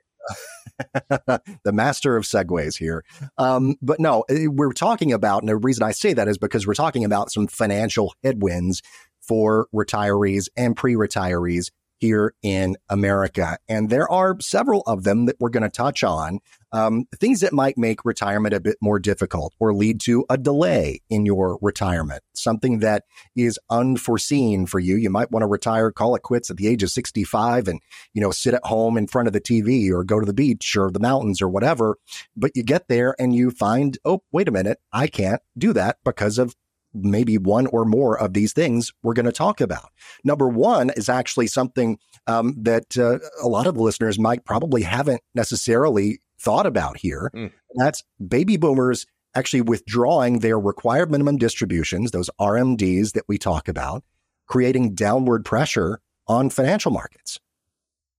the 1.64 1.72
master 1.72 2.16
of 2.16 2.24
segues 2.24 2.76
here. 2.76 3.04
Um, 3.36 3.76
but 3.82 4.00
no, 4.00 4.24
eh, 4.28 4.46
we're 4.46 4.72
talking 4.72 5.12
about, 5.12 5.42
and 5.42 5.48
the 5.48 5.56
reason 5.56 5.82
I 5.82 5.92
say 5.92 6.12
that 6.14 6.28
is 6.28 6.38
because 6.38 6.66
we're 6.66 6.74
talking 6.74 7.04
about 7.04 7.32
some 7.32 7.46
financial 7.46 8.14
headwinds 8.22 8.82
for 9.20 9.68
retirees 9.74 10.48
and 10.56 10.76
pre 10.76 10.94
retirees 10.94 11.70
here 11.98 12.34
in 12.42 12.76
America. 12.88 13.58
And 13.68 13.90
there 13.90 14.10
are 14.10 14.36
several 14.40 14.82
of 14.86 15.04
them 15.04 15.26
that 15.26 15.36
we're 15.40 15.50
going 15.50 15.64
to 15.64 15.68
touch 15.68 16.04
on. 16.04 16.38
Um, 16.72 17.06
things 17.18 17.40
that 17.40 17.52
might 17.52 17.78
make 17.78 18.04
retirement 18.04 18.54
a 18.54 18.60
bit 18.60 18.76
more 18.80 18.98
difficult 18.98 19.54
or 19.58 19.74
lead 19.74 20.00
to 20.00 20.24
a 20.28 20.36
delay 20.36 21.00
in 21.08 21.24
your 21.24 21.58
retirement, 21.62 22.22
something 22.34 22.80
that 22.80 23.04
is 23.34 23.58
unforeseen 23.70 24.66
for 24.66 24.78
you. 24.78 24.96
You 24.96 25.10
might 25.10 25.30
want 25.30 25.42
to 25.42 25.46
retire, 25.46 25.90
call 25.90 26.14
it 26.14 26.22
quits 26.22 26.50
at 26.50 26.56
the 26.56 26.68
age 26.68 26.82
of 26.82 26.90
65 26.90 27.68
and, 27.68 27.80
you 28.12 28.20
know, 28.20 28.30
sit 28.30 28.54
at 28.54 28.64
home 28.66 28.96
in 28.96 29.06
front 29.06 29.28
of 29.28 29.32
the 29.32 29.40
TV 29.40 29.90
or 29.90 30.04
go 30.04 30.20
to 30.20 30.26
the 30.26 30.34
beach 30.34 30.76
or 30.76 30.90
the 30.90 31.00
mountains 31.00 31.40
or 31.40 31.48
whatever. 31.48 31.96
But 32.36 32.52
you 32.54 32.62
get 32.62 32.88
there 32.88 33.14
and 33.18 33.34
you 33.34 33.50
find, 33.50 33.96
oh, 34.04 34.22
wait 34.32 34.48
a 34.48 34.52
minute, 34.52 34.78
I 34.92 35.06
can't 35.06 35.42
do 35.56 35.72
that 35.72 35.98
because 36.04 36.38
of 36.38 36.54
maybe 36.94 37.38
one 37.38 37.66
or 37.68 37.84
more 37.84 38.18
of 38.18 38.32
these 38.32 38.52
things 38.52 38.92
we're 39.02 39.14
going 39.14 39.26
to 39.26 39.32
talk 39.32 39.60
about. 39.60 39.90
Number 40.24 40.48
one 40.48 40.90
is 40.90 41.08
actually 41.08 41.46
something 41.46 41.98
um, 42.26 42.54
that 42.62 42.96
uh, 42.96 43.18
a 43.42 43.48
lot 43.48 43.66
of 43.66 43.74
the 43.74 43.82
listeners 43.82 44.18
might 44.18 44.44
probably 44.44 44.82
haven't 44.82 45.22
necessarily 45.34 46.20
thought 46.40 46.66
about 46.66 46.98
here. 46.98 47.30
Mm. 47.34 47.52
That's 47.74 48.02
baby 48.24 48.56
boomers 48.56 49.06
actually 49.34 49.60
withdrawing 49.62 50.40
their 50.40 50.58
required 50.58 51.10
minimum 51.10 51.36
distributions, 51.36 52.10
those 52.10 52.30
RMDs 52.40 53.12
that 53.12 53.24
we 53.28 53.38
talk 53.38 53.68
about, 53.68 54.02
creating 54.46 54.94
downward 54.94 55.44
pressure 55.44 56.00
on 56.26 56.50
financial 56.50 56.90
markets. 56.90 57.38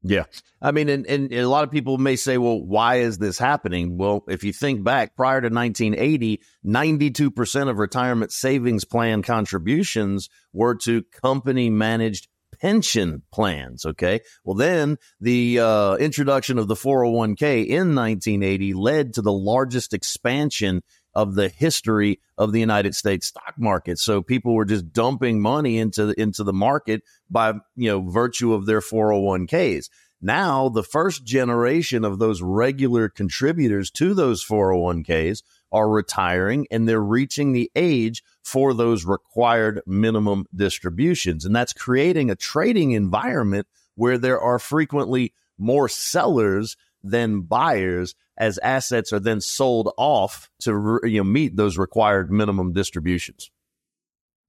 Yeah. 0.01 0.25
I 0.61 0.71
mean, 0.71 0.87
and, 0.87 1.05
and 1.07 1.31
a 1.33 1.49
lot 1.49 1.65
of 1.65 1.71
people 1.71 1.97
may 1.97 2.15
say, 2.15 2.37
well, 2.37 2.61
why 2.61 2.97
is 2.97 3.17
this 3.17 3.37
happening? 3.37 3.97
Well, 3.97 4.23
if 4.29 4.45
you 4.45 4.53
think 4.53 4.83
back 4.83 5.15
prior 5.15 5.41
to 5.41 5.49
1980, 5.49 6.41
92% 6.65 7.69
of 7.69 7.77
retirement 7.77 8.31
savings 8.31 8.85
plan 8.85 9.21
contributions 9.23 10.29
were 10.53 10.75
to 10.75 11.03
company 11.03 11.69
managed 11.69 12.29
pension 12.61 13.23
plans. 13.31 13.85
Okay. 13.85 14.21
Well, 14.43 14.55
then 14.55 14.97
the 15.19 15.59
uh, 15.59 15.95
introduction 15.95 16.57
of 16.57 16.67
the 16.67 16.75
401k 16.75 17.67
in 17.67 17.95
1980 17.95 18.73
led 18.73 19.13
to 19.13 19.21
the 19.21 19.33
largest 19.33 19.93
expansion 19.93 20.83
of 21.15 21.35
the 21.35 21.49
history 21.49 22.19
of 22.37 22.51
the 22.51 22.59
United 22.59 22.95
States 22.95 23.27
stock 23.27 23.55
market. 23.57 23.99
So 23.99 24.21
people 24.21 24.53
were 24.53 24.65
just 24.65 24.93
dumping 24.93 25.41
money 25.41 25.77
into 25.77 26.07
the, 26.07 26.21
into 26.21 26.43
the 26.43 26.53
market 26.53 27.01
by, 27.29 27.53
you 27.75 27.89
know, 27.89 28.01
virtue 28.01 28.53
of 28.53 28.65
their 28.65 28.79
401ks. 28.79 29.89
Now, 30.21 30.69
the 30.69 30.83
first 30.83 31.23
generation 31.23 32.03
of 32.03 32.19
those 32.19 32.41
regular 32.41 33.09
contributors 33.09 33.89
to 33.91 34.13
those 34.13 34.45
401ks 34.45 35.43
are 35.71 35.89
retiring 35.89 36.67
and 36.71 36.87
they're 36.87 37.01
reaching 37.01 37.51
the 37.51 37.71
age 37.75 38.23
for 38.43 38.73
those 38.73 39.05
required 39.05 39.81
minimum 39.85 40.45
distributions. 40.55 41.45
And 41.45 41.55
that's 41.55 41.73
creating 41.73 42.29
a 42.29 42.35
trading 42.35 42.91
environment 42.91 43.67
where 43.95 44.17
there 44.17 44.39
are 44.39 44.59
frequently 44.59 45.33
more 45.57 45.89
sellers 45.89 46.77
than 47.03 47.41
buyers 47.41 48.15
as 48.37 48.57
assets 48.59 49.11
are 49.11 49.19
then 49.19 49.41
sold 49.41 49.91
off 49.97 50.49
to 50.59 50.99
you 51.03 51.19
know, 51.19 51.23
meet 51.23 51.55
those 51.55 51.77
required 51.77 52.31
minimum 52.31 52.73
distributions. 52.73 53.51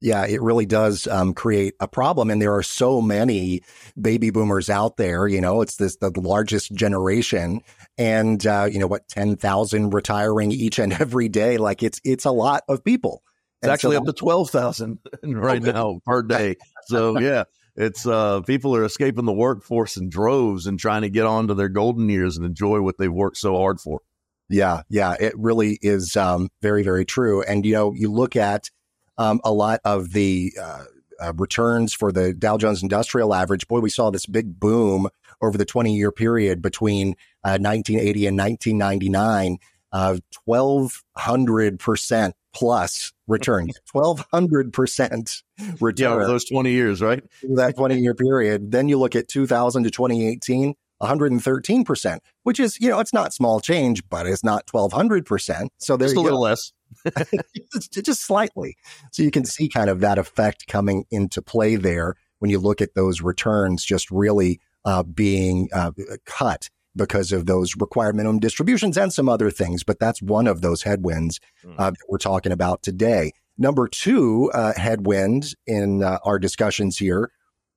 Yeah, 0.01 0.27
it 0.27 0.41
really 0.41 0.65
does 0.65 1.07
um, 1.07 1.35
create 1.35 1.75
a 1.79 1.87
problem. 1.87 2.31
And 2.31 2.41
there 2.41 2.55
are 2.55 2.63
so 2.63 3.03
many 3.03 3.63
baby 4.01 4.31
boomers 4.31 4.71
out 4.71 4.97
there. 4.97 5.29
You 5.29 5.41
know, 5.43 5.61
it's 5.61 5.77
this 5.77 5.97
the 5.97 6.11
largest 6.17 6.73
generation, 6.73 7.61
and 7.99 8.45
uh, 8.47 8.69
you 8.71 8.79
know 8.79 8.87
what, 8.87 9.09
ten 9.09 9.37
thousand 9.37 9.91
retiring 9.91 10.53
each 10.53 10.79
and 10.79 10.93
every 11.01 11.29
day. 11.29 11.59
Like 11.59 11.83
it's 11.83 12.01
it's 12.05 12.25
a 12.25 12.31
lot 12.31 12.63
of 12.69 12.83
people. 12.83 13.23
It's 13.59 13.67
and 13.67 13.73
actually 13.73 13.97
so, 13.97 14.01
up 14.01 14.07
to 14.07 14.13
twelve 14.15 14.51
thousand 14.51 14.99
right 15.23 15.63
now 15.63 16.01
per 16.07 16.23
day. 16.23 16.57
So 16.87 17.19
yeah, 17.19 17.45
it's 17.77 18.07
uh, 18.07 18.41
people 18.43 18.75
are 18.75 18.85
escaping 18.85 19.27
the 19.27 19.33
workforce 19.33 19.97
in 19.97 20.09
droves 20.09 20.67
and 20.67 20.79
trying 20.79 21.03
to 21.03 21.11
get 21.11 21.27
on 21.27 21.49
to 21.49 21.55
their 21.55 21.69
golden 21.69 22.09
years 22.09 22.37
and 22.37 22.47
enjoy 22.47 22.81
what 22.81 22.97
they've 22.99 23.13
worked 23.13 23.37
so 23.37 23.57
hard 23.57 23.81
for. 23.81 24.01
Yeah, 24.49 24.83
yeah, 24.89 25.15
it 25.21 25.33
really 25.39 25.79
is 25.81 26.17
um, 26.17 26.49
very, 26.61 26.83
very 26.83 27.05
true. 27.05 27.43
And 27.43 27.65
you 27.65 27.75
know, 27.75 27.93
you 27.95 28.11
look 28.11 28.35
at 28.35 28.71
um, 29.19 29.41
a 29.45 29.53
lot 29.53 29.81
of 29.85 30.13
the 30.13 30.53
uh, 30.61 30.85
uh, 31.21 31.33
returns 31.37 31.93
for 31.93 32.11
the 32.13 32.33
Dow 32.33 32.57
Jones 32.57 32.83
Industrial 32.83 33.35
Average. 33.35 33.69
Boy, 33.69 33.81
we 33.81 33.91
saw 33.91 34.11
this 34.11 34.27
big 34.27 34.59
boom 34.59 35.09
over 35.43 35.57
the 35.59 35.65
20 35.65 35.95
year 35.95 36.13
period 36.13 36.63
between 36.63 37.15
1980 37.43 38.27
uh, 38.27 38.29
and 38.29 38.39
1999 38.39 39.59
of 39.93 40.21
1200% 40.49 42.33
plus 42.53 43.13
return. 43.27 43.71
1200% 43.95 45.43
return. 45.81 46.21
Yeah, 46.21 46.27
those 46.27 46.45
20 46.45 46.71
years, 46.71 47.01
right? 47.03 47.23
that 47.43 47.77
20 47.77 47.99
year 47.99 48.15
period. 48.15 48.71
Then 48.71 48.89
you 48.89 48.99
look 48.99 49.17
at 49.17 49.29
2000 49.29 49.85
to 49.85 49.91
2018, 49.91 50.75
113%, 51.03 52.19
which 52.43 52.61
is, 52.61 52.79
you 52.81 52.89
know, 52.89 53.01
it's 53.01 53.13
not 53.13 53.33
small 53.33 53.61
change, 53.61 54.09
but 54.09 54.27
it's 54.27 54.45
not 54.45 54.67
1200%. 54.67 55.69
So 55.79 55.97
there's 55.97 56.13
a 56.13 56.21
little 56.21 56.39
go. 56.39 56.43
less. 56.43 56.73
just 57.93 58.23
slightly. 58.23 58.77
So 59.13 59.23
you 59.23 59.31
can 59.31 59.45
see 59.45 59.69
kind 59.69 59.89
of 59.89 60.01
that 60.01 60.19
effect 60.19 60.67
coming 60.67 61.05
into 61.11 61.41
play 61.41 61.77
there 61.77 62.17
when 62.41 62.51
you 62.51 62.59
look 62.59 62.81
at 62.81 62.95
those 62.95 63.21
returns 63.21 63.85
just 63.85 64.11
really 64.11 64.61
uh, 64.85 65.03
being 65.03 65.69
uh, 65.73 65.93
cut 66.27 66.69
because 66.97 67.33
of 67.33 67.47
those 67.47 67.75
required 67.77 68.17
minimum 68.17 68.41
distributions 68.41 68.97
and 68.97 69.13
some 69.13 69.29
other 69.29 69.51
things. 69.51 69.85
But 69.85 70.01
that's 70.01 70.21
one 70.21 70.47
of 70.47 70.61
those 70.61 70.83
headwinds 70.83 71.39
hmm. 71.63 71.75
uh, 71.79 71.91
that 71.91 72.07
we're 72.09 72.19
talking 72.19 72.53
about 72.53 72.83
today. 72.83 73.33
Number 73.57 73.89
two 73.89 74.51
uh, 74.53 74.73
headwind 74.77 75.55
in 75.67 76.03
uh, 76.03 76.19
our 76.25 76.39
discussions 76.39 76.97
here 76.97 77.31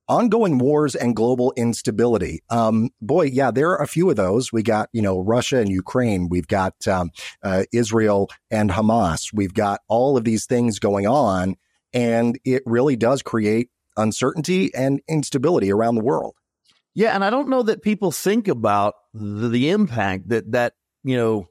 ongoing 0.08 0.58
wars 0.58 0.94
and 0.94 1.16
global 1.16 1.52
instability. 1.56 2.42
Um, 2.50 2.90
boy, 3.00 3.24
yeah, 3.24 3.50
there 3.50 3.70
are 3.70 3.82
a 3.82 3.88
few 3.88 4.10
of 4.10 4.16
those. 4.16 4.52
We 4.52 4.62
got, 4.62 4.88
you 4.92 5.02
know, 5.02 5.18
Russia 5.18 5.58
and 5.58 5.70
Ukraine. 5.70 6.28
We've 6.28 6.46
got 6.46 6.86
um, 6.86 7.10
uh, 7.42 7.64
Israel 7.72 8.30
and 8.50 8.70
Hamas. 8.70 9.32
We've 9.32 9.54
got 9.54 9.80
all 9.88 10.16
of 10.16 10.24
these 10.24 10.46
things 10.46 10.78
going 10.78 11.06
on, 11.06 11.56
and 11.92 12.38
it 12.44 12.62
really 12.66 12.96
does 12.96 13.22
create 13.22 13.70
uncertainty 13.96 14.74
and 14.74 15.00
instability 15.08 15.72
around 15.72 15.94
the 15.94 16.04
world. 16.04 16.34
Yeah, 16.94 17.14
and 17.14 17.24
I 17.24 17.30
don't 17.30 17.48
know 17.48 17.62
that 17.64 17.82
people 17.82 18.12
think 18.12 18.46
about 18.46 18.94
the, 19.12 19.48
the 19.48 19.70
impact 19.70 20.28
that 20.28 20.52
that 20.52 20.74
you 21.02 21.16
know 21.16 21.48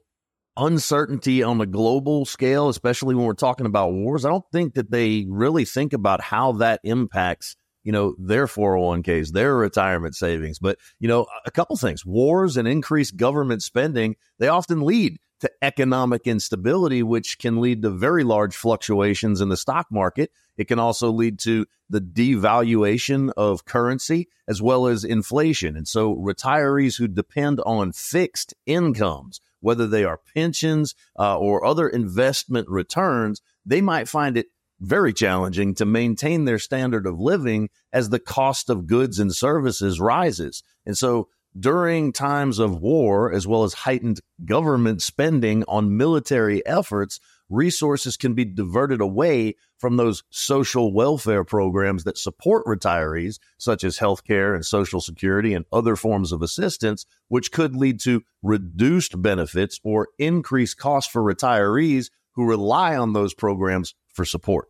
uncertainty 0.56 1.42
on 1.42 1.60
a 1.60 1.66
global 1.66 2.24
scale, 2.24 2.68
especially 2.68 3.14
when 3.14 3.26
we're 3.26 3.34
talking 3.34 3.66
about 3.66 3.92
wars. 3.92 4.24
I 4.24 4.30
don't 4.30 4.44
think 4.52 4.74
that 4.74 4.90
they 4.90 5.26
really 5.28 5.64
think 5.64 5.92
about 5.92 6.20
how 6.20 6.52
that 6.52 6.80
impacts 6.84 7.56
you 7.84 7.92
know, 7.92 8.16
their 8.18 8.46
401ks, 8.46 9.32
their 9.32 9.54
retirement 9.54 10.16
savings. 10.16 10.58
But, 10.58 10.78
you 10.98 11.06
know, 11.06 11.26
a 11.46 11.50
couple 11.50 11.76
things 11.76 12.04
wars 12.04 12.56
and 12.56 12.66
increased 12.66 13.16
government 13.16 13.62
spending, 13.62 14.16
they 14.38 14.48
often 14.48 14.82
lead 14.82 15.18
to 15.40 15.50
economic 15.62 16.26
instability, 16.26 17.02
which 17.02 17.38
can 17.38 17.60
lead 17.60 17.82
to 17.82 17.90
very 17.90 18.24
large 18.24 18.56
fluctuations 18.56 19.40
in 19.40 19.50
the 19.50 19.56
stock 19.56 19.86
market. 19.90 20.30
It 20.56 20.68
can 20.68 20.78
also 20.78 21.10
lead 21.10 21.38
to 21.40 21.66
the 21.90 22.00
devaluation 22.00 23.30
of 23.36 23.66
currency 23.66 24.28
as 24.48 24.62
well 24.62 24.86
as 24.86 25.04
inflation. 25.04 25.76
And 25.76 25.86
so 25.86 26.16
retirees 26.16 26.96
who 26.96 27.08
depend 27.08 27.60
on 27.66 27.92
fixed 27.92 28.54
incomes, 28.64 29.40
whether 29.60 29.86
they 29.86 30.04
are 30.04 30.20
pensions 30.34 30.94
uh, 31.18 31.38
or 31.38 31.64
other 31.64 31.88
investment 31.88 32.68
returns, 32.68 33.42
they 33.66 33.80
might 33.80 34.08
find 34.08 34.36
it 34.36 34.46
very 34.80 35.12
challenging 35.12 35.74
to 35.74 35.84
maintain 35.84 36.44
their 36.44 36.58
standard 36.58 37.06
of 37.06 37.18
living 37.18 37.68
as 37.92 38.08
the 38.08 38.18
cost 38.18 38.68
of 38.70 38.86
goods 38.86 39.18
and 39.18 39.34
services 39.34 40.00
rises. 40.00 40.62
And 40.84 40.96
so 40.96 41.28
during 41.58 42.12
times 42.12 42.58
of 42.58 42.80
war, 42.80 43.32
as 43.32 43.46
well 43.46 43.62
as 43.62 43.74
heightened 43.74 44.20
government 44.44 45.02
spending 45.02 45.64
on 45.68 45.96
military 45.96 46.64
efforts, 46.66 47.20
resources 47.48 48.16
can 48.16 48.34
be 48.34 48.44
diverted 48.44 49.00
away 49.00 49.54
from 49.78 49.96
those 49.96 50.24
social 50.30 50.92
welfare 50.92 51.44
programs 51.44 52.04
that 52.04 52.18
support 52.18 52.64
retirees, 52.66 53.38
such 53.58 53.84
as 53.84 53.98
healthcare 53.98 54.54
and 54.54 54.64
social 54.64 55.00
security 55.00 55.54
and 55.54 55.64
other 55.72 55.94
forms 55.94 56.32
of 56.32 56.42
assistance, 56.42 57.06
which 57.28 57.52
could 57.52 57.76
lead 57.76 58.00
to 58.00 58.22
reduced 58.42 59.20
benefits 59.20 59.78
or 59.84 60.08
increased 60.18 60.78
costs 60.78 61.12
for 61.12 61.22
retirees 61.22 62.10
who 62.34 62.48
rely 62.48 62.96
on 62.96 63.12
those 63.12 63.34
programs 63.34 63.94
for 64.14 64.24
support. 64.24 64.68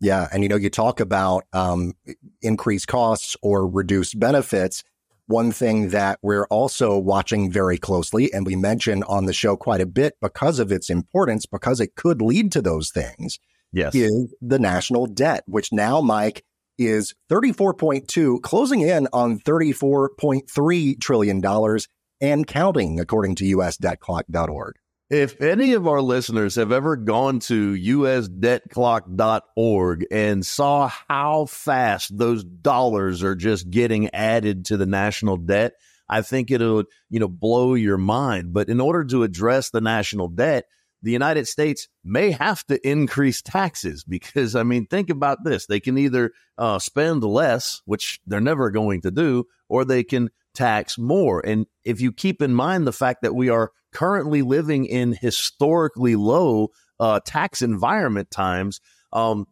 Yeah. 0.00 0.28
And, 0.32 0.42
you 0.42 0.48
know, 0.48 0.56
you 0.56 0.70
talk 0.70 0.98
about 0.98 1.44
um, 1.52 1.92
increased 2.40 2.88
costs 2.88 3.36
or 3.42 3.68
reduced 3.68 4.18
benefits. 4.18 4.82
One 5.26 5.52
thing 5.52 5.90
that 5.90 6.18
we're 6.22 6.46
also 6.46 6.98
watching 6.98 7.52
very 7.52 7.78
closely, 7.78 8.32
and 8.32 8.44
we 8.44 8.56
mention 8.56 9.04
on 9.04 9.26
the 9.26 9.32
show 9.32 9.56
quite 9.56 9.80
a 9.80 9.86
bit 9.86 10.14
because 10.20 10.58
of 10.58 10.72
its 10.72 10.90
importance, 10.90 11.46
because 11.46 11.80
it 11.80 11.94
could 11.94 12.20
lead 12.20 12.50
to 12.52 12.62
those 12.62 12.90
things, 12.90 13.38
yes. 13.72 13.94
is 13.94 14.34
the 14.40 14.58
national 14.58 15.06
debt, 15.06 15.44
which 15.46 15.72
now, 15.72 16.00
Mike, 16.00 16.44
is 16.78 17.14
34.2, 17.30 18.40
closing 18.42 18.80
in 18.80 19.06
on 19.12 19.38
$34.3 19.38 21.00
trillion 21.00 21.78
and 22.20 22.46
counting, 22.46 22.98
according 22.98 23.34
to 23.36 23.44
usdebtclock.org. 23.44 24.74
If 25.10 25.40
any 25.40 25.72
of 25.72 25.88
our 25.88 26.00
listeners 26.00 26.54
have 26.54 26.70
ever 26.70 26.94
gone 26.94 27.40
to 27.40 27.72
usdebtclock.org 27.72 30.06
and 30.08 30.46
saw 30.46 30.92
how 31.08 31.46
fast 31.46 32.16
those 32.16 32.44
dollars 32.44 33.24
are 33.24 33.34
just 33.34 33.68
getting 33.70 34.14
added 34.14 34.66
to 34.66 34.76
the 34.76 34.86
national 34.86 35.38
debt, 35.38 35.72
I 36.08 36.22
think 36.22 36.52
it'll, 36.52 36.84
you 37.08 37.18
know, 37.18 37.26
blow 37.26 37.74
your 37.74 37.98
mind. 37.98 38.52
But 38.52 38.68
in 38.68 38.80
order 38.80 39.02
to 39.06 39.24
address 39.24 39.70
the 39.70 39.80
national 39.80 40.28
debt, 40.28 40.66
the 41.02 41.10
United 41.10 41.48
States 41.48 41.88
may 42.04 42.30
have 42.30 42.64
to 42.66 42.78
increase 42.88 43.42
taxes 43.42 44.04
because, 44.04 44.54
I 44.54 44.62
mean, 44.62 44.86
think 44.86 45.10
about 45.10 45.42
this. 45.42 45.66
They 45.66 45.80
can 45.80 45.98
either 45.98 46.30
uh, 46.56 46.78
spend 46.78 47.24
less, 47.24 47.82
which 47.84 48.20
they're 48.28 48.40
never 48.40 48.70
going 48.70 49.00
to 49.00 49.10
do, 49.10 49.46
or 49.68 49.84
they 49.84 50.04
can 50.04 50.30
tax 50.54 50.98
more. 50.98 51.44
And 51.44 51.66
if 51.84 52.00
you 52.00 52.12
keep 52.12 52.42
in 52.42 52.54
mind 52.54 52.86
the 52.86 52.92
fact 52.92 53.22
that 53.22 53.34
we 53.34 53.48
are 53.48 53.72
currently 53.92 54.42
living 54.42 54.86
in 54.86 55.12
historically 55.12 56.16
low 56.16 56.68
uh, 56.98 57.20
tax 57.24 57.62
environment 57.62 58.30
times, 58.30 58.80
um, 59.12 59.46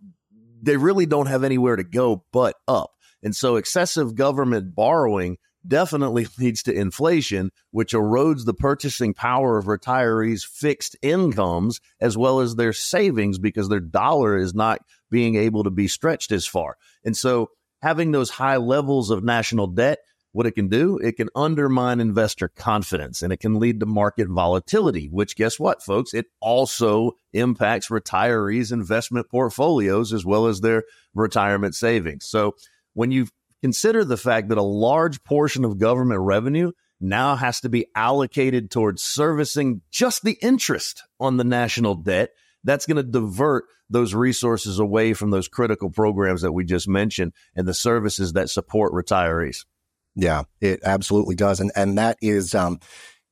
they 0.62 0.76
really 0.76 1.06
don't 1.06 1.26
have 1.26 1.44
anywhere 1.44 1.76
to 1.76 1.84
go 1.84 2.24
but 2.32 2.56
up. 2.66 2.90
And 3.22 3.34
so 3.34 3.56
excessive 3.56 4.14
government 4.14 4.74
borrowing 4.74 5.38
definitely 5.66 6.26
leads 6.38 6.62
to 6.64 6.72
inflation, 6.72 7.50
which 7.70 7.92
erodes 7.92 8.44
the 8.44 8.54
purchasing 8.54 9.14
power 9.14 9.58
of 9.58 9.66
retirees' 9.66 10.44
fixed 10.44 10.96
incomes 11.02 11.80
as 12.00 12.16
well 12.16 12.40
as 12.40 12.54
their 12.54 12.72
savings 12.72 13.38
because 13.38 13.68
their 13.68 13.80
dollar 13.80 14.36
is 14.36 14.54
not 14.54 14.80
being 15.10 15.36
able 15.36 15.64
to 15.64 15.70
be 15.70 15.88
stretched 15.88 16.32
as 16.32 16.46
far. 16.46 16.76
And 17.04 17.16
so 17.16 17.50
having 17.82 18.12
those 18.12 18.30
high 18.30 18.56
levels 18.56 19.10
of 19.10 19.24
national 19.24 19.68
debt 19.68 19.98
what 20.32 20.46
it 20.46 20.52
can 20.52 20.68
do, 20.68 20.98
it 20.98 21.16
can 21.16 21.28
undermine 21.34 22.00
investor 22.00 22.48
confidence 22.48 23.22
and 23.22 23.32
it 23.32 23.40
can 23.40 23.58
lead 23.58 23.80
to 23.80 23.86
market 23.86 24.28
volatility, 24.28 25.08
which 25.10 25.36
guess 25.36 25.58
what, 25.58 25.82
folks? 25.82 26.12
It 26.12 26.26
also 26.40 27.12
impacts 27.32 27.88
retirees' 27.88 28.72
investment 28.72 29.30
portfolios 29.30 30.12
as 30.12 30.24
well 30.24 30.46
as 30.46 30.60
their 30.60 30.84
retirement 31.14 31.74
savings. 31.74 32.26
So 32.26 32.54
when 32.94 33.10
you 33.10 33.28
consider 33.62 34.04
the 34.04 34.16
fact 34.16 34.48
that 34.48 34.58
a 34.58 34.62
large 34.62 35.22
portion 35.24 35.64
of 35.64 35.78
government 35.78 36.20
revenue 36.20 36.72
now 37.00 37.36
has 37.36 37.60
to 37.60 37.68
be 37.68 37.86
allocated 37.94 38.70
towards 38.70 39.02
servicing 39.02 39.82
just 39.90 40.22
the 40.22 40.36
interest 40.42 41.04
on 41.20 41.36
the 41.36 41.44
national 41.44 41.94
debt, 41.94 42.30
that's 42.64 42.86
going 42.86 42.96
to 42.96 43.02
divert 43.02 43.64
those 43.88 44.14
resources 44.14 44.78
away 44.78 45.14
from 45.14 45.30
those 45.30 45.48
critical 45.48 45.90
programs 45.90 46.42
that 46.42 46.52
we 46.52 46.64
just 46.64 46.88
mentioned 46.88 47.32
and 47.54 47.66
the 47.66 47.74
services 47.74 48.34
that 48.34 48.50
support 48.50 48.92
retirees. 48.92 49.64
Yeah, 50.18 50.42
it 50.60 50.80
absolutely 50.84 51.36
does. 51.36 51.60
And 51.60 51.70
and 51.76 51.96
that 51.96 52.18
is 52.20 52.54
um, 52.54 52.80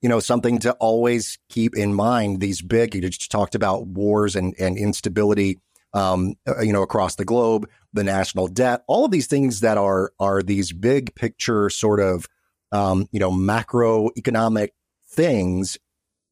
you 0.01 0.09
know, 0.09 0.21
something 0.21 0.61
to 0.61 0.73
always 0.75 1.37
keep 1.49 1.77
in 1.77 1.93
mind. 1.93 2.41
These 2.41 2.63
big 2.63 2.95
you 2.95 3.01
just 3.01 3.31
talked 3.31 3.57
about 3.57 3.89
wars 3.89 4.37
and, 4.37 4.55
and 4.59 4.79
instability 4.79 5.59
um, 5.95 6.35
uh, 6.47 6.61
you 6.61 6.73
know, 6.73 6.83
across 6.83 7.17
the 7.17 7.25
globe, 7.25 7.69
the 7.93 8.05
national 8.05 8.49
debt, 8.49 8.83
all 8.87 9.05
of 9.05 9.11
these 9.11 9.27
things 9.27 9.61
that 9.61 9.79
are 9.79 10.13
are 10.21 10.43
these 10.43 10.73
big 10.73 11.13
picture 11.17 11.69
sort 11.71 11.99
of 12.01 12.29
um, 12.71 13.09
you 13.11 13.19
know, 13.19 13.33
macroeconomic 13.33 14.69
things 15.09 15.79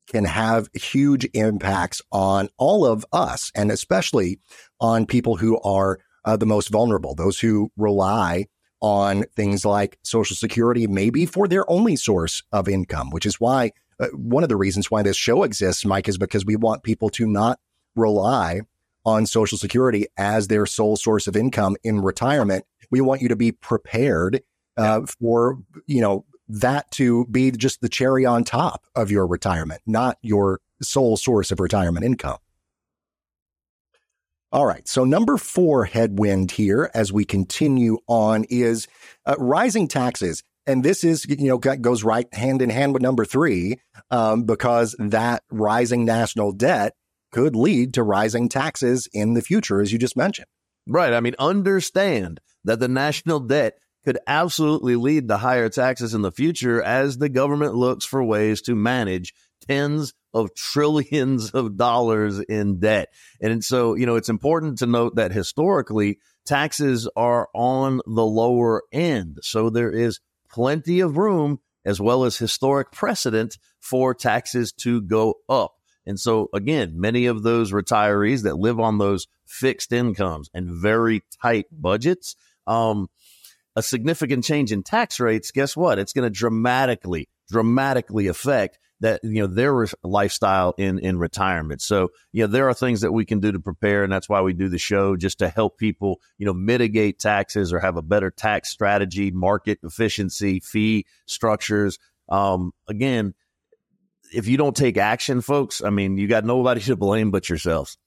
can 0.09 0.25
have 0.25 0.69
huge 0.75 1.27
impacts 1.35 2.01
on 2.13 2.49
all 2.59 2.87
of 2.87 3.05
us 3.13 3.51
and 3.57 3.73
especially 3.73 4.39
on 4.81 5.07
people 5.07 5.37
who 5.37 5.59
are 5.63 5.99
uh, 6.25 6.37
the 6.37 6.47
most 6.47 6.69
vulnerable, 6.69 7.15
those 7.15 7.41
who 7.41 7.71
rely 7.77 8.47
on 8.85 9.23
things 9.35 9.65
like 9.65 9.99
Social 10.03 10.37
Security, 10.37 10.87
maybe 10.87 11.25
for 11.25 11.49
their 11.49 11.69
only 11.71 11.97
source 11.97 12.43
of 12.53 12.69
income, 12.69 13.09
which 13.09 13.25
is 13.25 13.41
why 13.41 13.71
uh, 13.99 14.09
one 14.09 14.43
of 14.43 14.51
the 14.51 14.57
reasons 14.57 14.91
why 14.91 15.03
this 15.03 15.17
show 15.17 15.43
exists, 15.43 15.87
Mike, 15.87 16.07
is 16.07 16.19
because 16.19 16.45
we 16.45 16.55
want 16.55 16.83
people 16.83 17.09
to 17.09 17.27
not 17.27 17.59
rely 17.97 18.61
on 19.07 19.25
Social 19.25 19.57
Security 19.57 20.05
as 20.19 20.49
their 20.49 20.67
sole 20.67 20.97
source 20.97 21.27
of 21.27 21.35
income 21.35 21.77
in 21.83 22.03
retirement. 22.03 22.67
We 22.91 23.01
want 23.01 23.23
you 23.23 23.29
to 23.29 23.37
be 23.37 23.53
prepared 23.53 24.43
uh, 24.77 25.07
for, 25.19 25.63
you 25.87 26.03
know, 26.03 26.27
that 26.47 26.91
to 26.91 27.25
be 27.31 27.53
just 27.53 27.81
the 27.81 27.89
cherry 27.89 28.27
on 28.27 28.45
top 28.45 28.85
of 28.95 29.11
your 29.11 29.27
retirement, 29.27 29.81
not 29.87 30.19
your 30.21 30.61
sole 30.83 31.17
source 31.17 31.51
of 31.51 31.59
retirement 31.59 32.05
income. 32.05 32.37
All 34.55 34.67
right. 34.67 34.87
So 34.87 35.03
number 35.03 35.37
four 35.37 35.85
headwind 35.85 36.53
here 36.53 36.89
as 36.95 37.13
we 37.13 37.25
continue 37.25 37.99
on 38.07 38.45
is 38.45 38.87
uh, 39.27 39.35
rising 39.37 39.89
taxes. 39.89 40.45
And 40.65 40.85
this 40.85 41.03
is, 41.03 41.27
you 41.29 41.49
know, 41.49 41.59
goes 41.59 42.05
right 42.05 42.33
hand 42.33 42.63
in 42.63 42.71
hand 42.71 42.93
with 42.93 43.03
number 43.03 43.25
three, 43.25 43.81
um, 44.13 44.45
because 44.45 44.95
that 45.01 45.43
rising 45.51 46.05
national 46.05 46.53
debt 46.53 46.95
could 47.33 47.57
lead 47.57 47.95
to 47.95 48.05
rising 48.05 48.49
taxes 48.49 49.09
in 49.13 49.35
the 49.35 49.43
future, 49.43 49.81
as 49.81 49.93
you 49.93 49.99
just 49.99 50.17
mentioned. 50.17 50.47
Right. 50.87 51.13
I 51.13 51.19
mean, 51.19 51.35
understand 51.41 52.41
that 52.63 52.79
the 52.79 52.87
national 52.87 53.41
debt 53.41 53.75
could 54.05 54.19
absolutely 54.29 54.95
lead 54.95 55.27
to 55.27 55.39
higher 55.39 55.69
taxes 55.69 56.15
in 56.15 56.23
the 56.23 56.31
future 56.31 56.81
as 56.81 57.19
the 57.19 57.29
government 57.29 57.75
looks 57.75 58.05
for 58.05 58.23
ways 58.23 58.63
to 58.63 58.77
manage 58.77 59.35
tens 59.69 60.15
of 60.35 60.55
trillions 60.55 61.53
of 61.53 61.77
dollars 61.77 62.41
in 62.41 62.81
debt. 62.81 63.09
And 63.41 63.65
so, 63.65 63.95
you 63.95 64.05
know, 64.05 64.17
it's 64.17 64.29
important 64.29 64.79
to 64.79 64.87
note 64.87 65.15
that 65.15 65.33
historically, 65.33 66.19
taxes 66.45 67.09
are 67.17 67.49
on 67.55 68.01
the 68.05 68.25
lower 68.25 68.83
end. 68.93 69.39
So 69.43 69.71
there 69.71 69.91
is 69.91 70.21
plenty 70.51 71.01
of 71.01 71.17
room 71.17 71.61
as 71.85 72.01
well 72.01 72.25
as 72.25 72.37
historic 72.37 72.91
precedent 72.93 73.59
for 73.81 74.15
taxes 74.15 74.73
to 74.73 75.01
go 75.01 75.37
up. 75.49 75.75
And 76.07 76.21
so, 76.21 76.49
again, 76.53 77.01
many 77.01 77.27
of 77.27 77.43
those 77.43 77.73
retirees 77.73 78.43
that 78.43 78.59
live 78.59 78.79
on 78.79 78.99
those 78.99 79.27
fixed 79.47 79.93
incomes 79.93 80.51
and 80.53 80.71
very 80.71 81.23
tight 81.41 81.67
budgets, 81.71 82.37
um, 82.67 83.09
a 83.77 83.83
significant 83.83 84.45
change 84.45 84.71
in 84.71 84.83
tax 84.83 85.19
rates, 85.19 85.51
guess 85.51 85.77
what? 85.77 85.99
It's 85.99 86.13
going 86.13 86.31
to 86.31 86.39
dramatically, 86.39 87.29
dramatically 87.51 88.27
affect 88.27 88.79
that 89.01 89.21
you 89.23 89.41
know 89.41 89.47
their 89.47 89.87
lifestyle 90.03 90.75
in 90.79 90.99
in 90.99 91.19
retirement. 91.19 91.83
So 91.83 92.11
you 92.33 92.43
know 92.43 92.47
there 92.47 92.69
are 92.69 92.75
things 92.75 93.01
that 93.03 93.13
we 93.13 93.25
can 93.25 93.41
do 93.41 93.53
to 93.53 93.61
prepare, 93.61 94.05
and 94.05 94.13
that's 94.13 94.29
why 94.29 94.41
we 94.41 94.53
do 94.53 94.69
the 94.69 94.79
show 94.79 95.17
just 95.17 95.39
to 95.41 95.49
help 95.49 95.79
people 95.79 96.21
you 96.39 96.47
know 96.47 96.55
mitigate 96.55 97.19
taxes 97.19 97.73
or 97.73 97.81
have 97.81 97.97
a 97.97 98.03
better 98.03 98.31
tax 98.31 98.71
strategy, 98.71 99.31
market 99.31 99.79
efficiency, 99.83 100.61
fee 100.61 101.07
structures. 101.27 101.99
Um, 102.29 102.73
again, 102.89 103.35
if 104.33 104.49
you 104.49 104.57
don't 104.57 104.77
take 104.77 104.97
action, 104.97 105.41
folks, 105.41 105.83
I 105.83 105.91
mean, 105.91 106.17
you 106.17 106.27
got 106.27 106.45
nobody 106.45 106.81
to 106.83 106.97
blame 106.97 107.31
but 107.31 107.49
yourselves. 107.49 107.99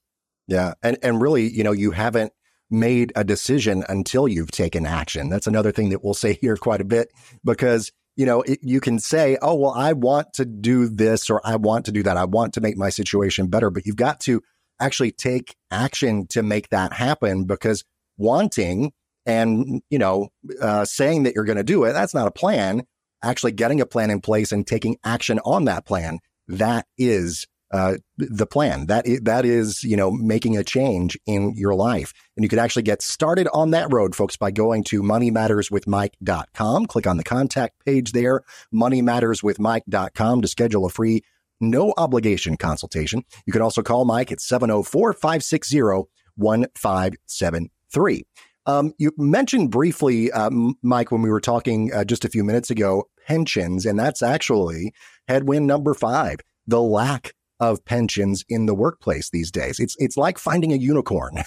Yeah, 0.46 0.74
and 0.82 0.98
and 1.02 1.20
really, 1.20 1.48
you 1.48 1.64
know, 1.64 1.72
you 1.72 1.90
haven't 1.90 2.32
made 2.70 3.12
a 3.16 3.24
decision 3.24 3.84
until 3.88 4.28
you've 4.28 4.50
taken 4.50 4.86
action. 4.86 5.28
That's 5.28 5.46
another 5.46 5.72
thing 5.72 5.90
that 5.90 6.04
we'll 6.04 6.14
say 6.14 6.34
here 6.34 6.56
quite 6.56 6.80
a 6.80 6.84
bit 6.84 7.10
because 7.44 7.92
you 8.18 8.26
know, 8.26 8.42
it, 8.42 8.58
you 8.62 8.80
can 8.80 8.98
say, 8.98 9.38
oh, 9.40 9.54
well, 9.54 9.70
I 9.70 9.92
want 9.92 10.32
to 10.34 10.44
do 10.44 10.88
this 10.88 11.30
or 11.30 11.40
I 11.44 11.54
want 11.54 11.84
to 11.84 11.92
do 11.92 12.02
that. 12.02 12.16
I 12.16 12.24
want 12.24 12.54
to 12.54 12.60
make 12.60 12.76
my 12.76 12.90
situation 12.90 13.46
better. 13.46 13.70
But 13.70 13.86
you've 13.86 13.94
got 13.94 14.18
to 14.22 14.42
actually 14.80 15.12
take 15.12 15.54
action 15.70 16.26
to 16.30 16.42
make 16.42 16.68
that 16.70 16.92
happen 16.92 17.44
because 17.44 17.84
wanting 18.16 18.92
and, 19.24 19.82
you 19.88 20.00
know, 20.00 20.30
uh, 20.60 20.84
saying 20.84 21.22
that 21.22 21.36
you're 21.36 21.44
going 21.44 21.58
to 21.58 21.62
do 21.62 21.84
it, 21.84 21.92
that's 21.92 22.12
not 22.12 22.26
a 22.26 22.32
plan. 22.32 22.82
Actually 23.22 23.52
getting 23.52 23.80
a 23.80 23.86
plan 23.86 24.10
in 24.10 24.20
place 24.20 24.50
and 24.50 24.66
taking 24.66 24.96
action 25.04 25.38
on 25.44 25.66
that 25.66 25.86
plan, 25.86 26.18
that 26.48 26.86
is 26.98 27.46
uh, 27.70 27.96
the 28.16 28.46
plan. 28.46 28.86
That 28.86 29.06
is, 29.06 29.20
that 29.20 29.44
is, 29.44 29.84
you 29.84 29.96
know, 29.96 30.10
making 30.10 30.56
a 30.56 30.64
change 30.64 31.18
in 31.26 31.54
your 31.56 31.74
life. 31.74 32.12
And 32.36 32.44
you 32.44 32.48
can 32.48 32.58
actually 32.58 32.82
get 32.82 33.02
started 33.02 33.48
on 33.52 33.70
that 33.72 33.92
road, 33.92 34.14
folks, 34.14 34.36
by 34.36 34.50
going 34.50 34.84
to 34.84 35.02
moneymatterswithmike.com. 35.02 36.86
Click 36.86 37.06
on 37.06 37.16
the 37.16 37.24
contact 37.24 37.84
page 37.84 38.12
there, 38.12 38.42
moneymatterswithmike.com 38.74 40.42
to 40.42 40.48
schedule 40.48 40.86
a 40.86 40.90
free, 40.90 41.22
no 41.60 41.92
obligation 41.96 42.56
consultation. 42.56 43.24
You 43.46 43.52
can 43.52 43.62
also 43.62 43.82
call 43.82 44.04
Mike 44.04 44.32
at 44.32 44.40
704 44.40 45.12
560 45.12 46.08
1573. 46.36 48.24
Um, 48.66 48.92
you 48.98 49.12
mentioned 49.16 49.70
briefly, 49.70 50.30
um, 50.30 50.76
Mike, 50.82 51.10
when 51.10 51.22
we 51.22 51.30
were 51.30 51.40
talking 51.40 51.90
uh, 51.92 52.04
just 52.04 52.24
a 52.24 52.28
few 52.28 52.44
minutes 52.44 52.70
ago, 52.70 53.04
pensions, 53.26 53.86
and 53.86 53.98
that's 53.98 54.22
actually 54.22 54.92
headwind 55.26 55.66
number 55.66 55.94
five 55.94 56.40
the 56.66 56.80
lack 56.82 57.32
of 57.60 57.84
pensions 57.84 58.44
in 58.48 58.66
the 58.66 58.74
workplace 58.74 59.30
these 59.30 59.50
days. 59.50 59.80
It's 59.80 59.96
it's 59.98 60.16
like 60.16 60.38
finding 60.38 60.72
a 60.72 60.76
unicorn. 60.76 61.42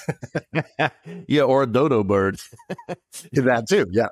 yeah, 1.28 1.44
or 1.44 1.64
a 1.64 1.68
dodo 1.68 2.04
bird. 2.04 2.40
that 3.34 3.66
too. 3.68 3.88
Yeah. 3.92 4.08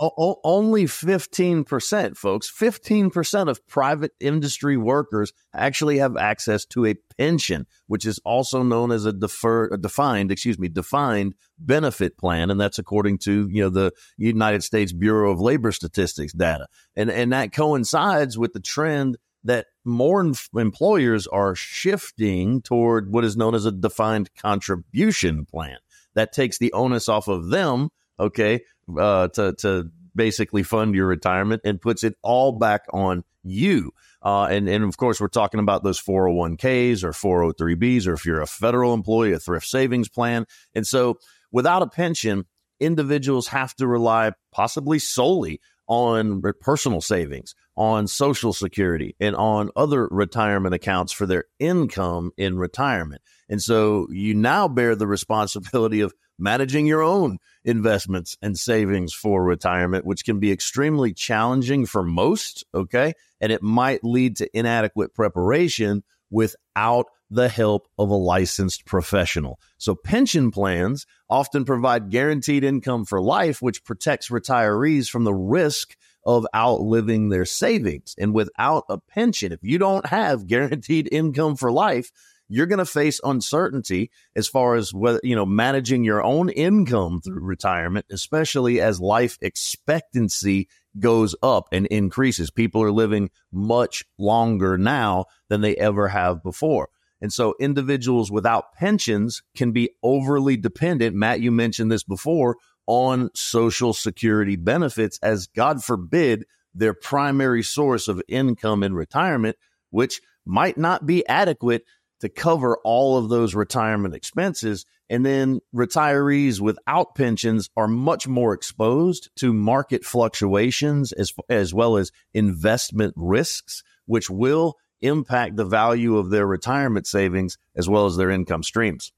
o- 0.00 0.40
only 0.44 0.84
15%, 0.84 2.16
folks. 2.16 2.50
15% 2.50 3.48
of 3.48 3.66
private 3.66 4.12
industry 4.20 4.76
workers 4.76 5.32
actually 5.54 5.98
have 5.98 6.16
access 6.16 6.64
to 6.66 6.86
a 6.86 6.94
pension, 7.18 7.66
which 7.86 8.04
is 8.06 8.20
also 8.24 8.62
known 8.62 8.92
as 8.92 9.04
a 9.04 9.12
deferred 9.12 9.80
defined, 9.82 10.30
excuse 10.30 10.58
me, 10.58 10.68
defined 10.68 11.34
benefit 11.58 12.16
plan 12.18 12.50
and 12.50 12.60
that's 12.60 12.78
according 12.78 13.18
to, 13.18 13.48
you 13.50 13.62
know, 13.62 13.70
the 13.70 13.92
United 14.16 14.62
States 14.62 14.92
Bureau 14.92 15.32
of 15.32 15.40
Labor 15.40 15.72
Statistics 15.72 16.32
data. 16.32 16.66
And 16.96 17.10
and 17.10 17.32
that 17.32 17.52
coincides 17.52 18.38
with 18.38 18.52
the 18.52 18.60
trend 18.60 19.16
that 19.48 19.66
more 19.82 20.30
employers 20.56 21.26
are 21.26 21.54
shifting 21.54 22.60
toward 22.60 23.10
what 23.10 23.24
is 23.24 23.34
known 23.34 23.54
as 23.54 23.64
a 23.64 23.72
defined 23.72 24.28
contribution 24.34 25.46
plan 25.46 25.78
that 26.14 26.32
takes 26.32 26.58
the 26.58 26.70
onus 26.74 27.08
off 27.08 27.28
of 27.28 27.48
them, 27.48 27.88
okay, 28.20 28.60
uh, 28.98 29.28
to, 29.28 29.54
to 29.54 29.90
basically 30.14 30.62
fund 30.62 30.94
your 30.94 31.06
retirement 31.06 31.62
and 31.64 31.80
puts 31.80 32.04
it 32.04 32.14
all 32.22 32.52
back 32.52 32.82
on 32.92 33.24
you. 33.42 33.90
Uh, 34.20 34.44
and, 34.50 34.68
and 34.68 34.84
of 34.84 34.98
course, 34.98 35.18
we're 35.18 35.28
talking 35.28 35.60
about 35.60 35.82
those 35.82 35.98
401ks 35.98 37.02
or 37.02 37.12
403bs, 37.12 38.06
or 38.06 38.12
if 38.12 38.26
you're 38.26 38.42
a 38.42 38.46
federal 38.46 38.92
employee, 38.92 39.32
a 39.32 39.38
thrift 39.38 39.66
savings 39.66 40.10
plan. 40.10 40.44
And 40.74 40.86
so 40.86 41.18
without 41.50 41.80
a 41.80 41.86
pension, 41.86 42.44
individuals 42.80 43.48
have 43.48 43.74
to 43.76 43.86
rely 43.86 44.32
possibly 44.52 44.98
solely 44.98 45.60
on 45.88 46.42
personal 46.60 47.00
savings, 47.00 47.54
on 47.78 48.08
social 48.08 48.52
security, 48.52 49.14
and 49.20 49.36
on 49.36 49.70
other 49.76 50.08
retirement 50.10 50.74
accounts 50.74 51.12
for 51.12 51.26
their 51.26 51.44
income 51.60 52.32
in 52.36 52.58
retirement. 52.58 53.22
And 53.48 53.62
so 53.62 54.08
you 54.10 54.34
now 54.34 54.66
bear 54.66 54.96
the 54.96 55.06
responsibility 55.06 56.00
of 56.00 56.12
managing 56.40 56.86
your 56.86 57.02
own 57.02 57.38
investments 57.64 58.36
and 58.42 58.58
savings 58.58 59.14
for 59.14 59.44
retirement, 59.44 60.04
which 60.04 60.24
can 60.24 60.40
be 60.40 60.50
extremely 60.50 61.14
challenging 61.14 61.86
for 61.86 62.02
most. 62.02 62.64
Okay. 62.74 63.14
And 63.40 63.52
it 63.52 63.62
might 63.62 64.02
lead 64.02 64.36
to 64.38 64.58
inadequate 64.58 65.14
preparation 65.14 66.02
without 66.30 67.06
the 67.30 67.48
help 67.48 67.86
of 67.98 68.10
a 68.10 68.14
licensed 68.14 68.86
professional. 68.86 69.60
So 69.76 69.94
pension 69.94 70.50
plans 70.50 71.06
often 71.30 71.64
provide 71.64 72.10
guaranteed 72.10 72.64
income 72.64 73.04
for 73.04 73.20
life, 73.20 73.62
which 73.62 73.84
protects 73.84 74.30
retirees 74.30 75.08
from 75.08 75.24
the 75.24 75.34
risk 75.34 75.96
of 76.28 76.46
outliving 76.54 77.30
their 77.30 77.46
savings. 77.46 78.14
And 78.18 78.34
without 78.34 78.84
a 78.90 78.98
pension, 78.98 79.50
if 79.50 79.60
you 79.62 79.78
don't 79.78 80.04
have 80.04 80.46
guaranteed 80.46 81.08
income 81.10 81.56
for 81.56 81.72
life, 81.72 82.12
you're 82.50 82.66
going 82.66 82.80
to 82.80 82.84
face 82.84 83.18
uncertainty 83.24 84.10
as 84.36 84.46
far 84.46 84.74
as 84.74 84.92
whether, 84.92 85.20
you 85.22 85.34
know, 85.34 85.46
managing 85.46 86.04
your 86.04 86.22
own 86.22 86.50
income 86.50 87.22
through 87.22 87.40
retirement, 87.40 88.04
especially 88.10 88.78
as 88.78 89.00
life 89.00 89.38
expectancy 89.40 90.68
goes 90.98 91.34
up 91.42 91.68
and 91.72 91.86
increases. 91.86 92.50
People 92.50 92.82
are 92.82 92.92
living 92.92 93.30
much 93.50 94.04
longer 94.18 94.76
now 94.76 95.24
than 95.48 95.62
they 95.62 95.76
ever 95.76 96.08
have 96.08 96.42
before. 96.42 96.90
And 97.22 97.32
so 97.32 97.54
individuals 97.58 98.30
without 98.30 98.74
pensions 98.74 99.42
can 99.56 99.72
be 99.72 99.90
overly 100.02 100.58
dependent. 100.58 101.16
Matt, 101.16 101.40
you 101.40 101.50
mentioned 101.50 101.90
this 101.90 102.04
before 102.04 102.56
on 102.88 103.28
social 103.34 103.92
security 103.92 104.56
benefits 104.56 105.18
as 105.22 105.46
God 105.46 105.84
forbid 105.84 106.46
their 106.74 106.94
primary 106.94 107.62
source 107.62 108.08
of 108.08 108.22
income 108.28 108.82
in 108.82 108.94
retirement, 108.94 109.56
which 109.90 110.22
might 110.46 110.78
not 110.78 111.04
be 111.04 111.26
adequate 111.28 111.84
to 112.20 112.30
cover 112.30 112.78
all 112.84 113.18
of 113.18 113.28
those 113.28 113.54
retirement 113.54 114.14
expenses. 114.14 114.86
And 115.10 115.24
then 115.24 115.60
retirees 115.74 116.60
without 116.60 117.14
pensions 117.14 117.68
are 117.76 117.88
much 117.88 118.26
more 118.26 118.54
exposed 118.54 119.30
to 119.36 119.52
market 119.52 120.04
fluctuations 120.04 121.12
as, 121.12 121.32
as 121.48 121.74
well 121.74 121.98
as 121.98 122.10
investment 122.32 123.12
risks, 123.16 123.82
which 124.06 124.30
will 124.30 124.76
impact 125.02 125.56
the 125.56 125.64
value 125.64 126.16
of 126.16 126.30
their 126.30 126.46
retirement 126.46 127.06
savings 127.06 127.58
as 127.76 127.88
well 127.88 128.06
as 128.06 128.16
their 128.16 128.30
income 128.30 128.62
streams. 128.62 129.12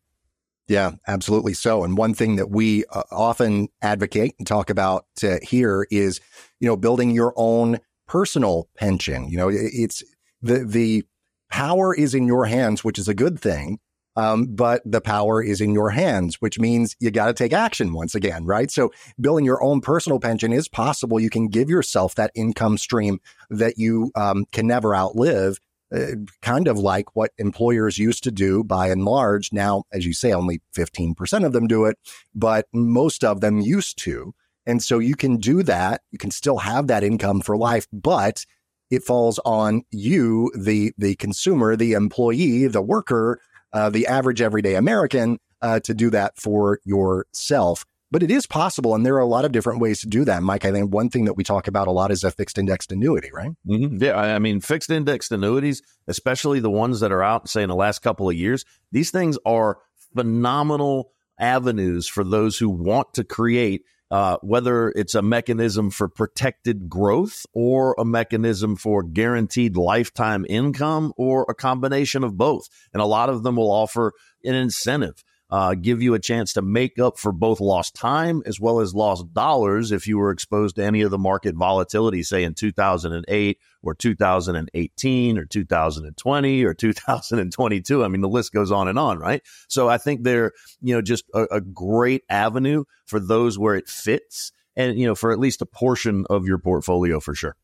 Yeah, 0.71 0.93
absolutely 1.09 1.55
so. 1.55 1.83
And 1.83 1.99
one 1.99 2.15
thing 2.15 2.37
that 2.37 2.49
we 2.49 2.85
uh, 2.93 3.03
often 3.11 3.71
advocate 3.83 4.37
and 4.39 4.47
talk 4.47 4.71
about 4.71 5.05
uh, 5.21 5.39
here 5.43 5.85
is, 5.91 6.21
you 6.61 6.69
know, 6.69 6.77
building 6.77 7.11
your 7.11 7.35
own 7.35 7.81
personal 8.07 8.69
pension. 8.77 9.29
You 9.29 9.37
know, 9.37 9.51
it's 9.53 10.05
the 10.41 10.65
the 10.65 11.03
power 11.51 11.93
is 11.93 12.15
in 12.15 12.25
your 12.29 12.45
hands, 12.45 12.85
which 12.85 13.01
is 13.01 13.09
a 13.09 13.15
good 13.15 13.41
thing. 13.41 13.81
Um, 14.15 14.47
but 14.55 14.83
the 14.85 15.01
power 15.01 15.43
is 15.43 15.61
in 15.61 15.73
your 15.75 15.91
hands, 15.91 16.37
which 16.41 16.61
means 16.61 16.95
you 17.01 17.11
got 17.11 17.27
to 17.27 17.33
take 17.35 17.53
action 17.53 17.93
once 17.93 18.15
again, 18.15 18.45
right? 18.45 18.71
So 18.71 18.93
building 19.21 19.45
your 19.45 19.63
own 19.65 19.81
personal 19.81 20.21
pension 20.21 20.53
is 20.53 20.69
possible. 20.69 21.19
You 21.19 21.31
can 21.31 21.49
give 21.49 21.69
yourself 21.69 22.15
that 22.15 22.31
income 22.37 22.79
stream 22.79 23.19
that 23.51 23.77
you 23.77 24.13
um, 24.15 24.47
can 24.53 24.69
never 24.69 24.95
outlive 24.95 25.59
uh, 25.95 26.13
kind 26.43 26.69
of 26.69 26.79
like 26.79 27.17
what 27.17 27.33
employers 27.39 27.99
used 27.99 28.23
to 28.25 28.31
do 28.31 28.63
by 28.63 28.89
and 28.89 29.05
large. 29.05 29.53
Now, 29.53 29.85
as 29.93 30.07
you 30.07 30.13
say, 30.13 30.33
only 30.33 30.61
15% 30.77 31.45
of 31.45 31.53
them 31.53 31.67
do 31.67 31.85
it, 31.85 31.99
but 32.35 32.67
most 32.73 33.25
of 33.25 33.41
them 33.41 33.61
used 33.61 33.99
to. 33.99 34.35
And 34.67 34.83
so 34.83 34.99
you 34.99 35.17
can 35.17 35.39
do 35.39 35.63
that. 35.65 36.03
You 36.11 36.19
can 36.19 36.31
still 36.31 36.59
have 36.59 36.87
that 36.87 37.03
income 37.03 37.41
for 37.41 37.57
life, 37.57 37.87
but 37.93 38.45
it 38.91 39.03
falls 39.03 39.39
on 39.45 39.83
you, 39.91 40.53
the, 40.57 40.93
the 40.99 41.17
consumer, 41.17 41.77
the 41.77 41.93
employee, 41.93 42.67
the 42.67 42.83
worker, 42.83 43.41
uh, 43.73 43.91
the 43.91 44.07
average 44.07 44.43
everyday 44.43 44.75
American, 44.75 45.39
uh, 45.63 45.81
to 45.81 45.95
do 45.95 46.11
that 46.11 46.37
for 46.37 46.81
yourself 46.85 47.85
but 48.11 48.23
it 48.23 48.31
is 48.31 48.47
possible. 48.47 48.95
And 48.95 49.07
there 49.07 49.15
are 49.15 49.21
a 49.21 49.27
lot 49.27 49.45
of 49.45 49.53
different 49.53 49.81
ways 49.81 50.01
to 50.01 50.09
do 50.09 50.25
that. 50.25 50.43
Mike, 50.43 50.65
I 50.65 50.73
think 50.73 50.93
one 50.93 51.11
thing 51.11 51.27
that 51.27 51.35
we 51.35 51.45
talk 51.45 51.69
about 51.69 51.89
a 51.89 51.93
lot 51.93 52.11
is 52.11 52.25
a 52.25 52.31
fixed 52.31 52.59
indexed 52.59 52.93
annuity, 52.93 53.31
right? 53.33 53.53
Mm-hmm. 53.67 54.03
Yeah. 54.03 54.17
I 54.17 54.39
mean, 54.39 54.61
fixed 54.61 54.91
indexed 54.91 55.33
annuities, 55.33 55.83
especially 56.09 56.61
the 56.61 56.71
ones 56.71 57.01
that 57.01 57.13
are 57.13 57.23
out, 57.23 57.49
say, 57.49 57.63
in 57.63 57.69
the 57.69 57.77
last 57.77 58.01
couple 58.01 58.29
of 58.29 58.35
years, 58.35 58.65
these 58.91 59.11
things 59.11 59.39
are 59.47 59.79
phenomenal 60.15 61.13
avenues 61.39 62.09
for 62.09 62.25
those 62.25 62.59
who 62.59 62.69
want 62.69 63.15
to 63.15 63.25
create. 63.25 63.85
Uh, 64.13 64.37
whether 64.43 64.89
it's 64.89 65.15
a 65.15 65.23
mechanism 65.23 65.89
for 65.89 66.09
protected 66.09 66.89
growth 66.89 67.47
or 67.55 67.95
a 67.97 68.05
mechanism 68.05 68.75
for 68.75 69.05
guaranteed 69.05 69.77
lifetime 69.77 70.45
income 70.49 71.13
or 71.17 71.47
a 71.49 71.55
combination 71.55 72.25
of 72.25 72.37
both. 72.37 72.69
And 72.93 73.01
a 73.01 73.07
lot 73.07 73.29
of 73.29 73.45
them 73.45 73.55
will 73.55 73.71
offer 73.71 74.13
an 74.43 74.57
incentive 74.57 75.23
uh, 75.51 75.75
give 75.75 76.01
you 76.01 76.15
a 76.15 76.19
chance 76.19 76.53
to 76.53 76.63
make 76.63 76.99
up 76.99 77.19
for 77.19 77.33
both 77.33 77.61
lost 77.61 77.95
time 77.95 78.43
as 78.47 78.61
well 78.61 78.81
as 78.81 78.95
lost 78.95 79.33
dollars 79.33 79.93
if 79.93 80.07
you 80.07 80.19
were 80.19 80.31
exposed 80.31 80.77
to 80.77 80.85
any 80.85 81.03
of 81.03 81.11
the 81.11 81.19
market 81.19 81.55
volatility, 81.55 82.23
say 82.23 82.45
in 82.45 82.55
2008 82.55 83.59
or 83.83 83.95
2018 83.95 85.39
or 85.39 85.45
2020 85.45 86.65
or 86.65 86.75
2022. 86.75 88.05
I 88.05 88.09
mean, 88.09 88.21
the 88.21 88.29
list 88.29 88.53
goes 88.53 88.71
on 88.71 88.89
and 88.89 88.99
on, 88.99 89.19
right? 89.19 89.43
So 89.69 89.89
I 89.89 89.99
think 89.99 90.23
they're, 90.23 90.53
you 90.81 90.95
know, 90.95 91.03
just 91.03 91.25
a, 91.35 91.47
a 91.51 91.61
great 91.61 92.23
avenue 92.29 92.85
for 93.07 93.19
those 93.19 93.59
where 93.59 93.75
it 93.75 93.89
fits 93.89 94.53
and, 94.77 94.99
you 94.99 95.07
know, 95.07 95.15
for 95.15 95.33
at 95.33 95.39
least 95.39 95.63
a 95.63 95.67
portion 95.67 96.27
of 96.31 96.47
your 96.47 96.59
portfolio 96.59 97.19
for 97.21 97.35
sure. 97.35 97.57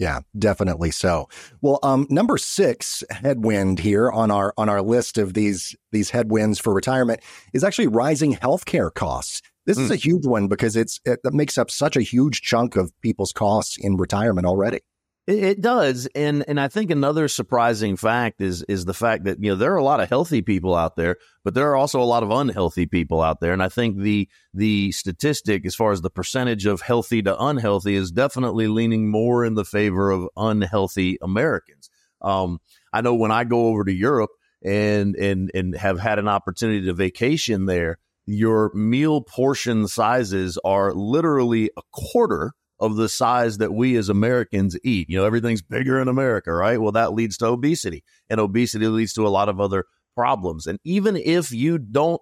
Yeah, 0.00 0.20
definitely 0.38 0.92
so. 0.92 1.28
Well, 1.60 1.78
um, 1.82 2.06
number 2.08 2.38
six 2.38 3.04
headwind 3.10 3.80
here 3.80 4.10
on 4.10 4.30
our 4.30 4.54
on 4.56 4.70
our 4.70 4.80
list 4.80 5.18
of 5.18 5.34
these 5.34 5.76
these 5.92 6.08
headwinds 6.08 6.58
for 6.58 6.72
retirement 6.72 7.20
is 7.52 7.62
actually 7.62 7.88
rising 7.88 8.34
healthcare 8.34 8.92
costs. 8.92 9.42
This 9.66 9.76
mm. 9.76 9.82
is 9.82 9.86
hmm. 9.88 9.92
a 9.92 9.96
huge 9.96 10.24
one 10.24 10.48
because 10.48 10.74
it's 10.74 11.00
it 11.04 11.20
makes 11.24 11.58
up 11.58 11.70
such 11.70 11.98
a 11.98 12.00
huge 12.00 12.40
chunk 12.40 12.76
of 12.76 12.98
people's 13.02 13.34
costs 13.34 13.76
in 13.76 13.98
retirement 13.98 14.46
already. 14.46 14.80
It, 15.30 15.44
it, 15.44 15.60
does, 15.60 16.08
and 16.16 16.44
and 16.48 16.58
I 16.58 16.66
think 16.66 16.90
another 16.90 17.28
surprising 17.28 17.96
fact 17.96 18.40
is 18.40 18.64
is 18.64 18.84
the 18.84 18.94
fact 18.94 19.24
that 19.24 19.40
you 19.40 19.50
know 19.50 19.56
there 19.56 19.72
are 19.72 19.76
a 19.76 19.84
lot 19.84 20.00
of 20.00 20.08
healthy 20.08 20.42
people 20.42 20.74
out 20.74 20.96
there, 20.96 21.16
but 21.44 21.54
there 21.54 21.70
are 21.70 21.76
also 21.76 22.00
a 22.00 22.02
lot 22.02 22.24
of 22.24 22.32
unhealthy 22.32 22.86
people 22.86 23.22
out 23.22 23.38
there, 23.38 23.52
and 23.52 23.62
I 23.62 23.68
think 23.68 23.98
the 23.98 24.28
the 24.52 24.90
statistic 24.90 25.64
as 25.64 25.76
far 25.76 25.92
as 25.92 26.00
the 26.00 26.10
percentage 26.10 26.66
of 26.66 26.80
healthy 26.80 27.22
to 27.22 27.40
unhealthy 27.40 27.94
is 27.94 28.10
definitely 28.10 28.66
leaning 28.66 29.08
more 29.08 29.44
in 29.44 29.54
the 29.54 29.64
favor 29.64 30.10
of 30.10 30.28
unhealthy 30.36 31.16
Americans. 31.22 31.90
Um, 32.20 32.58
I 32.92 33.00
know 33.00 33.14
when 33.14 33.30
I 33.30 33.44
go 33.44 33.68
over 33.68 33.84
to 33.84 33.92
Europe 33.92 34.32
and 34.64 35.14
and 35.14 35.52
and 35.54 35.76
have 35.76 36.00
had 36.00 36.18
an 36.18 36.26
opportunity 36.26 36.86
to 36.86 36.92
vacation 36.92 37.66
there, 37.66 37.98
your 38.26 38.72
meal 38.74 39.20
portion 39.20 39.86
sizes 39.86 40.58
are 40.64 40.92
literally 40.92 41.70
a 41.76 41.82
quarter 41.92 42.52
of 42.80 42.96
the 42.96 43.08
size 43.08 43.58
that 43.58 43.74
we 43.74 43.96
as 43.96 44.08
Americans 44.08 44.76
eat. 44.82 45.08
You 45.08 45.18
know, 45.18 45.26
everything's 45.26 45.62
bigger 45.62 46.00
in 46.00 46.08
America, 46.08 46.52
right? 46.52 46.80
Well, 46.80 46.92
that 46.92 47.12
leads 47.12 47.36
to 47.38 47.46
obesity, 47.46 48.02
and 48.28 48.40
obesity 48.40 48.86
leads 48.86 49.12
to 49.14 49.26
a 49.26 49.28
lot 49.28 49.48
of 49.48 49.60
other 49.60 49.84
problems. 50.16 50.66
And 50.66 50.78
even 50.84 51.16
if 51.16 51.52
you 51.52 51.78
don't 51.78 52.20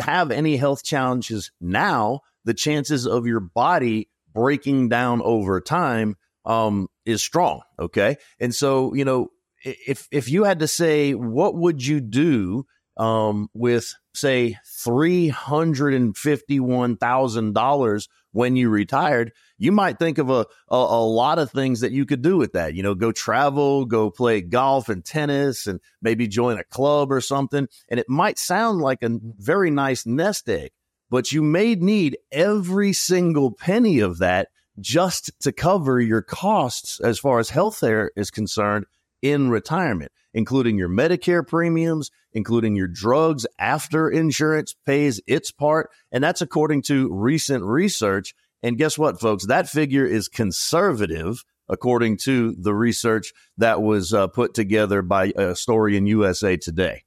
have 0.00 0.30
any 0.30 0.56
health 0.56 0.82
challenges 0.82 1.50
now, 1.60 2.20
the 2.44 2.54
chances 2.54 3.06
of 3.06 3.26
your 3.26 3.40
body 3.40 4.08
breaking 4.32 4.88
down 4.88 5.20
over 5.22 5.60
time 5.60 6.16
um, 6.44 6.88
is 7.04 7.22
strong. 7.22 7.60
Okay, 7.78 8.16
and 8.40 8.54
so 8.54 8.94
you 8.94 9.04
know, 9.04 9.28
if 9.62 10.08
if 10.10 10.30
you 10.30 10.44
had 10.44 10.60
to 10.60 10.68
say, 10.68 11.12
what 11.12 11.54
would 11.54 11.84
you 11.84 12.00
do 12.00 12.64
um, 12.96 13.48
with 13.52 13.94
say 14.14 14.56
three 14.82 15.28
hundred 15.28 15.94
and 15.94 16.16
fifty 16.16 16.60
one 16.60 16.96
thousand 16.96 17.54
dollars 17.54 18.08
when 18.32 18.56
you 18.56 18.70
retired? 18.70 19.32
You 19.58 19.72
might 19.72 19.98
think 19.98 20.18
of 20.18 20.30
a, 20.30 20.46
a, 20.70 20.76
a 20.76 21.04
lot 21.04 21.38
of 21.38 21.50
things 21.50 21.80
that 21.80 21.92
you 21.92 22.06
could 22.06 22.22
do 22.22 22.36
with 22.36 22.52
that. 22.52 22.74
You 22.74 22.82
know, 22.82 22.94
go 22.94 23.12
travel, 23.12 23.84
go 23.84 24.10
play 24.10 24.40
golf 24.40 24.88
and 24.88 25.04
tennis, 25.04 25.66
and 25.66 25.80
maybe 26.00 26.28
join 26.28 26.58
a 26.58 26.64
club 26.64 27.12
or 27.12 27.20
something. 27.20 27.68
And 27.88 28.00
it 28.00 28.08
might 28.08 28.38
sound 28.38 28.80
like 28.80 29.02
a 29.02 29.18
very 29.38 29.70
nice 29.70 30.06
nest 30.06 30.48
egg, 30.48 30.70
but 31.10 31.32
you 31.32 31.42
may 31.42 31.74
need 31.74 32.18
every 32.32 32.92
single 32.92 33.52
penny 33.52 33.98
of 33.98 34.18
that 34.18 34.48
just 34.80 35.32
to 35.40 35.52
cover 35.52 36.00
your 36.00 36.22
costs 36.22 37.00
as 37.00 37.18
far 37.18 37.38
as 37.38 37.50
health 37.50 37.80
care 37.80 38.12
is 38.16 38.30
concerned 38.30 38.86
in 39.22 39.50
retirement, 39.50 40.12
including 40.32 40.78
your 40.78 40.88
Medicare 40.88 41.46
premiums, 41.46 42.10
including 42.32 42.76
your 42.76 42.86
drugs 42.86 43.46
after 43.58 44.08
insurance 44.08 44.74
pays 44.86 45.20
its 45.26 45.50
part. 45.50 45.90
And 46.12 46.22
that's 46.22 46.42
according 46.42 46.82
to 46.82 47.12
recent 47.12 47.64
research. 47.64 48.34
And 48.62 48.78
guess 48.78 48.98
what, 48.98 49.20
folks? 49.20 49.46
That 49.46 49.68
figure 49.68 50.06
is 50.06 50.28
conservative, 50.28 51.44
according 51.68 52.16
to 52.18 52.54
the 52.58 52.74
research 52.74 53.32
that 53.56 53.82
was 53.82 54.12
uh, 54.12 54.26
put 54.28 54.54
together 54.54 55.02
by 55.02 55.32
a 55.36 55.54
story 55.54 55.96
in 55.96 56.06
USA 56.06 56.56
Today. 56.56 57.04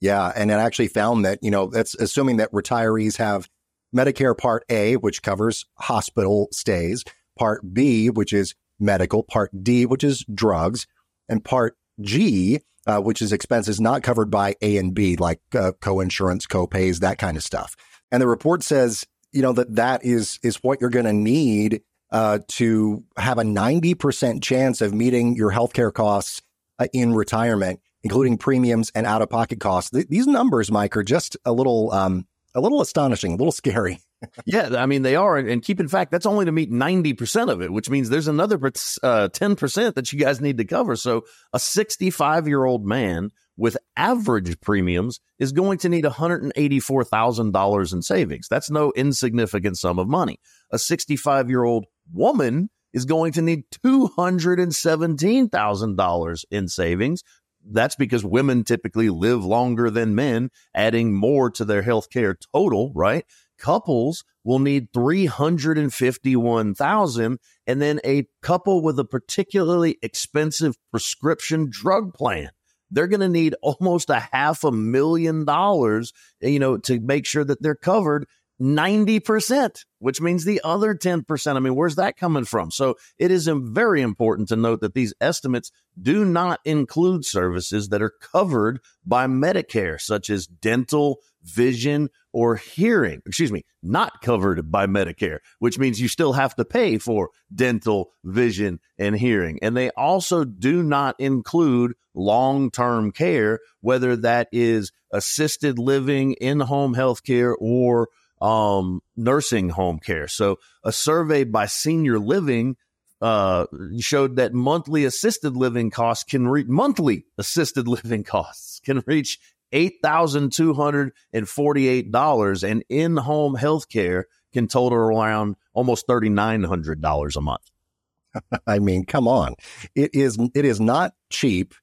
Yeah, 0.00 0.32
and 0.34 0.50
it 0.50 0.54
actually 0.54 0.88
found 0.88 1.24
that 1.24 1.38
you 1.42 1.50
know 1.50 1.66
that's 1.66 1.94
assuming 1.94 2.38
that 2.38 2.50
retirees 2.50 3.18
have 3.18 3.48
Medicare 3.94 4.36
Part 4.36 4.64
A, 4.68 4.96
which 4.96 5.22
covers 5.22 5.64
hospital 5.78 6.48
stays, 6.50 7.04
Part 7.38 7.72
B, 7.72 8.10
which 8.10 8.32
is 8.32 8.54
medical, 8.80 9.22
Part 9.22 9.50
D, 9.62 9.86
which 9.86 10.02
is 10.02 10.24
drugs, 10.34 10.88
and 11.28 11.44
Part 11.44 11.76
G, 12.00 12.60
uh, 12.86 13.00
which 13.00 13.22
is 13.22 13.32
expenses 13.32 13.80
not 13.80 14.02
covered 14.02 14.30
by 14.30 14.56
A 14.60 14.76
and 14.76 14.92
B, 14.92 15.16
like 15.16 15.40
uh, 15.54 15.72
co-insurance, 15.80 16.46
co-pays, 16.46 17.00
that 17.00 17.18
kind 17.18 17.36
of 17.36 17.44
stuff. 17.44 17.76
And 18.10 18.20
the 18.20 18.26
report 18.26 18.62
says 18.62 19.06
you 19.32 19.42
know 19.42 19.52
that 19.52 19.74
that 19.76 20.04
is 20.04 20.38
is 20.42 20.56
what 20.56 20.80
you're 20.80 20.90
going 20.90 21.06
to 21.06 21.12
need 21.12 21.82
uh, 22.12 22.40
to 22.46 23.02
have 23.16 23.38
a 23.38 23.42
90% 23.42 24.42
chance 24.42 24.82
of 24.82 24.92
meeting 24.92 25.34
your 25.34 25.50
healthcare 25.50 25.92
costs 25.92 26.42
uh, 26.78 26.86
in 26.92 27.14
retirement, 27.14 27.80
including 28.02 28.36
premiums 28.36 28.92
and 28.94 29.06
out 29.06 29.22
of 29.22 29.30
pocket 29.30 29.60
costs. 29.60 29.90
Th- 29.90 30.06
these 30.06 30.26
numbers, 30.26 30.70
Mike, 30.70 30.94
are 30.96 31.02
just 31.02 31.38
a 31.46 31.52
little 31.52 31.90
um, 31.90 32.26
a 32.54 32.60
little 32.60 32.82
astonishing, 32.82 33.32
a 33.32 33.36
little 33.36 33.52
scary. 33.52 33.98
yeah, 34.44 34.70
I 34.76 34.86
mean 34.86 35.02
they 35.02 35.16
are, 35.16 35.38
and 35.38 35.62
keep 35.62 35.80
in 35.80 35.88
fact 35.88 36.10
that's 36.10 36.26
only 36.26 36.44
to 36.44 36.52
meet 36.52 36.70
ninety 36.70 37.14
percent 37.14 37.50
of 37.50 37.62
it, 37.62 37.72
which 37.72 37.88
means 37.88 38.08
there's 38.08 38.28
another 38.28 38.60
uh, 39.02 39.28
ten 39.28 39.52
uh, 39.52 39.54
percent 39.54 39.96
that 39.96 40.12
you 40.12 40.18
guys 40.18 40.40
need 40.40 40.58
to 40.58 40.64
cover. 40.64 40.96
So 40.96 41.24
a 41.52 41.58
sixty-five 41.58 42.46
year 42.46 42.64
old 42.64 42.86
man 42.86 43.30
with 43.56 43.76
average 43.96 44.60
premiums 44.60 45.20
is 45.38 45.52
going 45.52 45.78
to 45.78 45.88
need 45.88 46.04
$184,000 46.04 47.92
in 47.92 48.02
savings. 48.02 48.48
That's 48.48 48.70
no 48.70 48.92
insignificant 48.96 49.78
sum 49.78 49.98
of 49.98 50.06
money. 50.08 50.38
A 50.70 50.78
65 50.78 51.50
year 51.50 51.64
old 51.64 51.86
woman 52.12 52.70
is 52.92 53.04
going 53.04 53.32
to 53.32 53.42
need 53.42 53.64
$217,000 53.84 56.44
in 56.50 56.68
savings. 56.68 57.22
That's 57.64 57.94
because 57.94 58.24
women 58.24 58.64
typically 58.64 59.08
live 59.08 59.44
longer 59.44 59.88
than 59.88 60.16
men, 60.16 60.50
adding 60.74 61.14
more 61.14 61.48
to 61.52 61.64
their 61.64 61.82
health 61.82 62.10
care 62.10 62.36
total, 62.52 62.90
right? 62.94 63.24
Couples 63.58 64.24
will 64.42 64.58
need 64.58 64.88
351,000 64.92 67.38
and 67.66 67.80
then 67.80 68.00
a 68.04 68.26
couple 68.42 68.82
with 68.82 68.98
a 68.98 69.04
particularly 69.04 69.98
expensive 70.02 70.76
prescription 70.90 71.68
drug 71.70 72.12
plan 72.12 72.50
they're 72.92 73.08
going 73.08 73.20
to 73.20 73.28
need 73.28 73.56
almost 73.62 74.10
a 74.10 74.28
half 74.32 74.64
a 74.64 74.70
million 74.70 75.44
dollars, 75.44 76.12
you 76.40 76.58
know, 76.58 76.76
to 76.78 77.00
make 77.00 77.26
sure 77.26 77.44
that 77.44 77.62
they're 77.62 77.74
covered 77.74 78.26
90%, 78.60 79.84
which 79.98 80.20
means 80.20 80.44
the 80.44 80.60
other 80.62 80.94
10%. 80.94 81.56
I 81.56 81.58
mean, 81.58 81.74
where's 81.74 81.96
that 81.96 82.16
coming 82.16 82.44
from? 82.44 82.70
So 82.70 82.94
it 83.18 83.30
is 83.30 83.48
very 83.52 84.02
important 84.02 84.48
to 84.48 84.56
note 84.56 84.80
that 84.82 84.94
these 84.94 85.14
estimates 85.20 85.72
do 86.00 86.24
not 86.24 86.60
include 86.64 87.24
services 87.24 87.88
that 87.88 88.02
are 88.02 88.12
covered 88.20 88.80
by 89.04 89.26
Medicare, 89.26 90.00
such 90.00 90.30
as 90.30 90.46
dental, 90.46 91.18
vision, 91.42 92.08
or 92.32 92.56
hearing. 92.56 93.20
Excuse 93.26 93.52
me, 93.52 93.64
not 93.82 94.22
covered 94.22 94.70
by 94.70 94.86
Medicare, 94.86 95.38
which 95.58 95.78
means 95.78 96.00
you 96.00 96.08
still 96.08 96.32
have 96.32 96.54
to 96.56 96.64
pay 96.64 96.98
for 96.98 97.30
dental, 97.54 98.12
vision, 98.24 98.80
and 98.98 99.16
hearing. 99.16 99.58
And 99.62 99.76
they 99.76 99.90
also 99.90 100.44
do 100.44 100.82
not 100.82 101.16
include 101.18 101.94
long 102.14 102.70
term 102.70 103.12
care, 103.12 103.60
whether 103.80 104.16
that 104.16 104.48
is 104.52 104.92
assisted 105.12 105.78
living, 105.78 106.32
in 106.34 106.60
home 106.60 106.94
health 106.94 107.22
care, 107.22 107.54
or 107.54 108.08
um, 108.40 109.00
nursing 109.16 109.70
home 109.70 109.98
care. 109.98 110.26
So 110.26 110.58
a 110.82 110.92
survey 110.92 111.44
by 111.44 111.66
Senior 111.66 112.18
Living 112.18 112.76
uh, 113.20 113.66
showed 114.00 114.36
that 114.36 114.52
monthly 114.52 115.04
assisted 115.04 115.56
living 115.56 115.90
costs 115.90 116.24
can 116.24 116.48
reach 116.48 116.66
monthly 116.66 117.24
assisted 117.38 117.86
living 117.88 118.24
costs 118.24 118.80
can 118.80 119.02
reach 119.06 119.38
eight 119.72 119.96
thousand 120.02 120.52
two 120.52 120.74
hundred 120.74 121.12
and 121.32 122.84
in 122.88 123.16
home 123.16 123.54
health 123.54 123.88
care 123.88 124.26
can 124.52 124.68
total 124.68 124.98
around 124.98 125.56
almost 125.72 126.06
thirty 126.06 126.28
nine 126.28 126.62
hundred 126.62 127.00
dollars 127.00 127.36
a 127.36 127.40
month. 127.40 127.70
I 128.66 128.78
mean, 128.78 129.04
come 129.04 129.28
on, 129.28 129.54
it 129.94 130.14
is 130.14 130.38
it 130.54 130.64
is 130.64 130.80
not 130.80 131.12
cheap, 131.30 131.74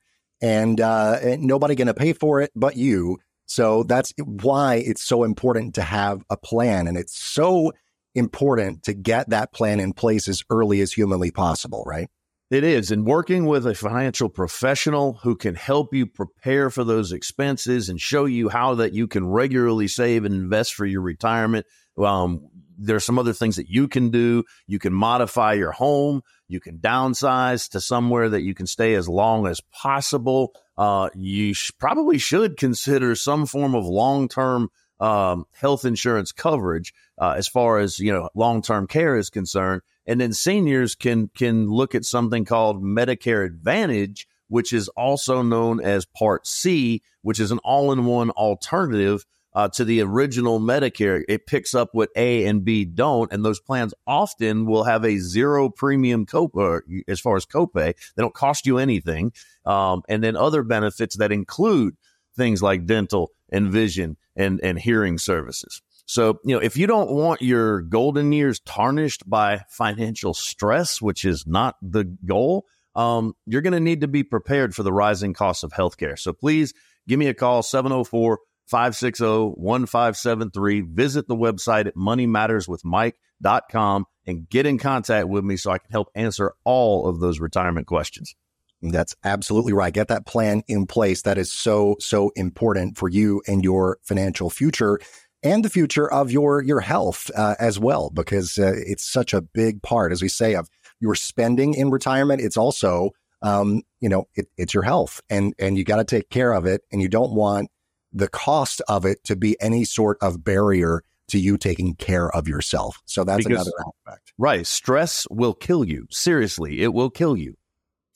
and, 0.41 0.79
uh, 0.79 1.19
and 1.21 1.43
nobody 1.43 1.75
going 1.75 1.87
to 1.87 1.93
pay 1.93 2.13
for 2.13 2.41
it 2.41 2.51
but 2.55 2.75
you. 2.75 3.19
So 3.45 3.83
that's 3.83 4.13
why 4.23 4.75
it's 4.75 5.01
so 5.01 5.23
important 5.23 5.75
to 5.75 5.81
have 5.81 6.23
a 6.29 6.37
plan. 6.37 6.87
And 6.87 6.95
it's 6.95 7.17
so 7.19 7.73
important 8.13 8.83
to 8.83 8.93
get 8.93 9.29
that 9.31 9.51
plan 9.51 9.79
in 9.79 9.93
place 9.93 10.27
as 10.27 10.43
early 10.51 10.81
as 10.81 10.93
humanly 10.93 11.31
possible, 11.31 11.83
right? 11.85 12.09
It 12.49 12.63
is. 12.63 12.89
And 12.89 13.05
working 13.05 13.45
with 13.45 13.67
a 13.67 13.75
financial 13.75 14.27
professional 14.27 15.13
who 15.21 15.35
can 15.35 15.53
help 15.53 15.93
you 15.93 16.07
prepare 16.07 16.69
for 16.69 16.83
those 16.83 17.11
expenses 17.11 17.89
and 17.89 18.01
show 18.01 18.25
you 18.25 18.49
how 18.49 18.75
that 18.75 18.93
you 18.93 19.07
can 19.07 19.27
regularly 19.27 19.87
save 19.87 20.25
and 20.25 20.33
invest 20.33 20.73
for 20.73 20.85
your 20.85 21.01
retirement. 21.01 21.67
Um, 21.97 22.49
are 22.89 22.99
some 22.99 23.19
other 23.19 23.33
things 23.33 23.57
that 23.57 23.69
you 23.69 23.87
can 23.87 24.09
do. 24.09 24.45
You 24.65 24.79
can 24.79 24.93
modify 24.93 25.53
your 25.53 25.71
home. 25.71 26.21
You 26.47 26.59
can 26.59 26.79
downsize 26.79 27.69
to 27.71 27.81
somewhere 27.81 28.29
that 28.29 28.41
you 28.41 28.55
can 28.55 28.65
stay 28.65 28.95
as 28.95 29.07
long 29.07 29.45
as 29.45 29.61
possible 29.71 30.53
uh, 30.79 31.09
you 31.13 31.53
sh- 31.53 31.71
probably 31.77 32.17
should 32.17 32.55
consider 32.55 33.13
some 33.13 33.45
form 33.45 33.75
of 33.75 33.85
long 33.85 34.29
term 34.29 34.69
um, 35.01 35.43
health 35.51 35.83
insurance 35.83 36.31
coverage 36.31 36.93
uh, 37.19 37.35
as 37.37 37.49
far 37.49 37.79
as 37.79 37.99
you 37.99 38.13
know 38.13 38.29
long 38.33 38.61
term 38.61 38.87
care 38.87 39.17
is 39.17 39.29
concerned. 39.29 39.81
And 40.09 40.19
then 40.19 40.33
seniors 40.33 40.95
can 40.95 41.29
can 41.37 41.69
look 41.69 41.93
at 41.93 42.03
something 42.03 42.43
called 42.43 42.83
Medicare 42.83 43.45
Advantage, 43.45 44.27
which 44.47 44.73
is 44.73 44.87
also 44.89 45.43
known 45.43 45.79
as 45.79 46.05
Part 46.05 46.47
C, 46.47 47.03
which 47.21 47.39
is 47.39 47.51
an 47.51 47.59
all 47.59 47.91
in 47.91 48.05
one 48.05 48.31
alternative 48.31 49.23
uh, 49.53 49.67
to 49.69 49.85
the 49.85 50.01
original 50.01 50.59
Medicare. 50.59 51.23
It 51.29 51.45
picks 51.45 51.75
up 51.75 51.89
what 51.91 52.09
A 52.15 52.45
and 52.45 52.65
B 52.65 52.85
don't, 52.85 53.31
and 53.31 53.45
those 53.45 53.59
plans 53.59 53.93
often 54.07 54.65
will 54.65 54.83
have 54.83 55.05
a 55.05 55.19
zero 55.19 55.69
premium 55.69 56.25
copay 56.25 56.77
uh, 56.79 57.01
as 57.07 57.19
far 57.19 57.35
as 57.35 57.45
copay. 57.45 57.93
They 58.15 58.23
don't 58.23 58.33
cost 58.33 58.65
you 58.65 58.79
anything, 58.79 59.31
um, 59.63 60.01
and 60.09 60.23
then 60.23 60.35
other 60.35 60.63
benefits 60.63 61.17
that 61.17 61.31
include 61.31 61.95
things 62.35 62.63
like 62.63 62.87
dental 62.87 63.31
and 63.51 63.71
vision 63.71 64.17
and 64.35 64.59
and 64.63 64.79
hearing 64.79 65.19
services. 65.19 65.83
So, 66.09 66.39
you 66.43 66.53
know, 66.55 66.59
if 66.59 66.75
you 66.75 66.87
don't 66.87 67.11
want 67.11 67.43
your 67.43 67.81
golden 67.81 68.31
years 68.31 68.59
tarnished 68.61 69.29
by 69.29 69.61
financial 69.69 70.33
stress, 70.33 70.99
which 70.99 71.23
is 71.23 71.45
not 71.45 71.75
the 71.83 72.03
goal, 72.03 72.65
um, 72.95 73.35
you're 73.45 73.61
going 73.61 73.73
to 73.73 73.79
need 73.79 74.01
to 74.01 74.07
be 74.07 74.23
prepared 74.23 74.73
for 74.73 74.81
the 74.81 74.91
rising 74.91 75.35
costs 75.35 75.61
of 75.61 75.71
healthcare. 75.71 76.17
So 76.17 76.33
please 76.33 76.73
give 77.07 77.19
me 77.19 77.27
a 77.27 77.35
call, 77.35 77.61
704 77.61 78.39
560 78.65 79.23
1573. 79.61 80.81
Visit 80.81 81.27
the 81.27 81.35
website 81.35 81.85
at 81.85 81.95
moneymatterswithmike.com 81.95 84.05
and 84.25 84.49
get 84.49 84.65
in 84.65 84.79
contact 84.79 85.27
with 85.27 85.43
me 85.43 85.57
so 85.57 85.69
I 85.69 85.77
can 85.77 85.91
help 85.91 86.07
answer 86.15 86.55
all 86.63 87.07
of 87.07 87.19
those 87.19 87.39
retirement 87.39 87.85
questions. 87.85 88.33
That's 88.81 89.15
absolutely 89.23 89.73
right. 89.73 89.93
Get 89.93 90.07
that 90.07 90.25
plan 90.25 90.63
in 90.67 90.87
place. 90.87 91.21
That 91.21 91.37
is 91.37 91.51
so, 91.51 91.97
so 91.99 92.31
important 92.35 92.97
for 92.97 93.09
you 93.09 93.43
and 93.45 93.63
your 93.63 93.99
financial 94.01 94.49
future 94.49 94.99
and 95.43 95.63
the 95.63 95.69
future 95.69 96.11
of 96.11 96.31
your, 96.31 96.61
your 96.61 96.79
health 96.79 97.29
uh, 97.35 97.55
as 97.59 97.79
well, 97.79 98.09
because 98.09 98.57
uh, 98.57 98.73
it's 98.75 99.03
such 99.03 99.33
a 99.33 99.41
big 99.41 99.81
part, 99.81 100.11
as 100.11 100.21
we 100.21 100.27
say, 100.27 100.55
of 100.55 100.69
your 100.99 101.15
spending 101.15 101.73
in 101.73 101.89
retirement. 101.89 102.41
It's 102.41 102.57
also, 102.57 103.11
um, 103.41 103.83
you 103.99 104.09
know, 104.09 104.27
it, 104.35 104.47
it's 104.57 104.73
your 104.73 104.83
health 104.83 105.21
and, 105.29 105.53
and 105.59 105.77
you 105.77 105.83
got 105.83 105.97
to 105.97 106.03
take 106.03 106.29
care 106.29 106.53
of 106.53 106.65
it. 106.65 106.81
And 106.91 107.01
you 107.01 107.07
don't 107.07 107.33
want 107.33 107.69
the 108.11 108.27
cost 108.27 108.81
of 108.87 109.05
it 109.05 109.23
to 109.25 109.35
be 109.35 109.55
any 109.61 109.85
sort 109.85 110.17
of 110.21 110.43
barrier 110.43 111.03
to 111.29 111.39
you 111.39 111.57
taking 111.57 111.95
care 111.95 112.29
of 112.29 112.47
yourself. 112.47 113.01
So 113.05 113.23
that's 113.23 113.45
because, 113.45 113.67
another 113.67 113.91
aspect. 114.07 114.33
Right. 114.37 114.65
Stress 114.65 115.27
will 115.29 115.53
kill 115.53 115.85
you. 115.85 116.07
Seriously, 116.09 116.81
it 116.81 116.93
will 116.93 117.11
kill 117.11 117.37
you 117.37 117.55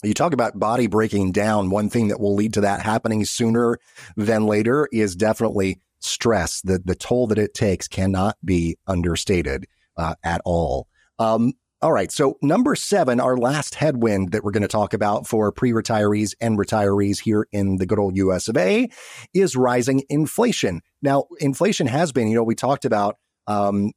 you 0.04 0.14
talk 0.14 0.34
about 0.34 0.60
body 0.60 0.88
breaking 0.88 1.32
down. 1.32 1.70
One 1.70 1.90
thing 1.90 2.10
that 2.10 2.20
will 2.20 2.36
lead 2.36 2.54
to 2.56 2.62
that 2.62 2.82
happening 2.82 3.26
sooner 3.26 3.80
than 4.18 4.46
later 4.46 4.88
is 4.92 5.16
definitely 5.16 5.80
stress. 6.06 6.62
The, 6.62 6.80
the 6.84 6.96
toll 6.96 7.28
that 7.28 7.38
it 7.38 7.54
takes 7.54 7.88
cannot 7.88 8.38
be 8.44 8.78
understated 8.88 9.66
uh, 9.98 10.16
at 10.24 10.42
all. 10.46 10.88
Um, 11.20 11.54
all 11.82 11.92
right. 11.92 12.12
So 12.12 12.38
number 12.42 12.76
seven, 12.76 13.20
our 13.20 13.36
last 13.36 13.76
headwind 13.76 14.32
that 14.32 14.44
we're 14.44 14.52
going 14.52 14.62
to 14.62 14.70
talk 14.70 14.94
about 14.94 15.28
for 15.28 15.52
pre-retirees 15.52 16.34
and 16.40 16.58
retirees 16.58 17.20
here 17.20 17.46
in 17.52 17.76
the 17.76 17.86
good 17.86 18.00
old 18.00 18.16
US 18.16 18.48
of 18.48 18.56
A 18.56 18.90
is 19.34 19.58
rising 19.58 20.04
inflation. 20.08 20.82
Now, 21.02 21.26
inflation 21.40 21.88
has 21.88 22.14
been, 22.14 22.30
you 22.30 22.36
know, 22.36 22.44
we 22.44 22.56
talked 22.56 22.86
about, 22.86 23.18
um, 23.48 23.92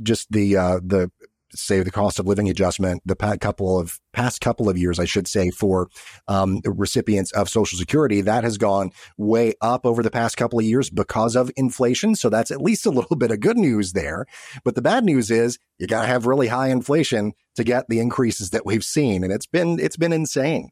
just 0.00 0.30
the, 0.30 0.56
uh, 0.56 0.80
the 0.84 1.10
say 1.54 1.82
the 1.82 1.90
cost 1.90 2.18
of 2.18 2.26
living 2.26 2.48
adjustment 2.48 3.02
the 3.04 3.16
past 3.16 3.40
couple 3.40 3.78
of 3.78 3.98
past 4.12 4.40
couple 4.40 4.68
of 4.68 4.76
years, 4.76 4.98
I 4.98 5.04
should 5.04 5.26
say, 5.28 5.50
for 5.50 5.88
um, 6.28 6.60
recipients 6.64 7.32
of 7.32 7.48
Social 7.48 7.78
Security, 7.78 8.20
that 8.20 8.44
has 8.44 8.58
gone 8.58 8.90
way 9.16 9.54
up 9.60 9.86
over 9.86 10.02
the 10.02 10.10
past 10.10 10.36
couple 10.36 10.58
of 10.58 10.64
years 10.64 10.90
because 10.90 11.36
of 11.36 11.50
inflation. 11.56 12.14
So 12.14 12.28
that's 12.28 12.50
at 12.50 12.60
least 12.60 12.86
a 12.86 12.90
little 12.90 13.16
bit 13.22 13.30
of 13.30 13.40
good 13.40 13.56
news 13.56 13.92
there. 13.92 14.26
But 14.64 14.74
the 14.74 14.82
bad 14.82 15.04
news 15.04 15.30
is 15.30 15.58
you 15.78 15.86
got 15.86 16.02
to 16.02 16.08
have 16.08 16.26
really 16.26 16.48
high 16.48 16.68
inflation 16.68 17.32
to 17.56 17.64
get 17.64 17.86
the 17.88 18.00
increases 18.00 18.50
that 18.50 18.66
we've 18.66 18.84
seen, 18.84 19.24
and 19.24 19.32
it's 19.32 19.46
been 19.46 19.78
it's 19.78 19.96
been 19.96 20.12
insane. 20.12 20.70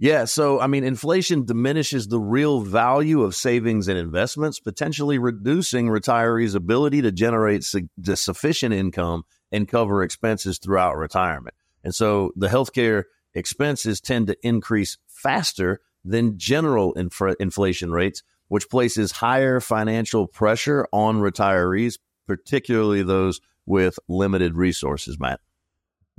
Yeah. 0.00 0.26
So, 0.26 0.60
I 0.60 0.68
mean, 0.68 0.84
inflation 0.84 1.44
diminishes 1.44 2.06
the 2.06 2.20
real 2.20 2.60
value 2.60 3.22
of 3.22 3.34
savings 3.34 3.88
and 3.88 3.98
investments, 3.98 4.60
potentially 4.60 5.18
reducing 5.18 5.88
retirees' 5.88 6.54
ability 6.54 7.02
to 7.02 7.10
generate 7.10 7.64
su- 7.64 7.88
sufficient 8.14 8.74
income 8.74 9.24
and 9.52 9.68
cover 9.68 10.02
expenses 10.02 10.58
throughout 10.58 10.96
retirement. 10.96 11.54
And 11.84 11.94
so 11.94 12.32
the 12.36 12.48
healthcare 12.48 13.04
expenses 13.34 14.00
tend 14.00 14.26
to 14.26 14.36
increase 14.46 14.98
faster 15.06 15.80
than 16.04 16.38
general 16.38 16.94
infra- 16.96 17.36
inflation 17.38 17.92
rates, 17.92 18.22
which 18.48 18.68
places 18.68 19.12
higher 19.12 19.60
financial 19.60 20.26
pressure 20.26 20.86
on 20.92 21.20
retirees, 21.20 21.98
particularly 22.26 23.02
those 23.02 23.40
with 23.66 23.98
limited 24.08 24.56
resources, 24.56 25.18
Matt. 25.20 25.40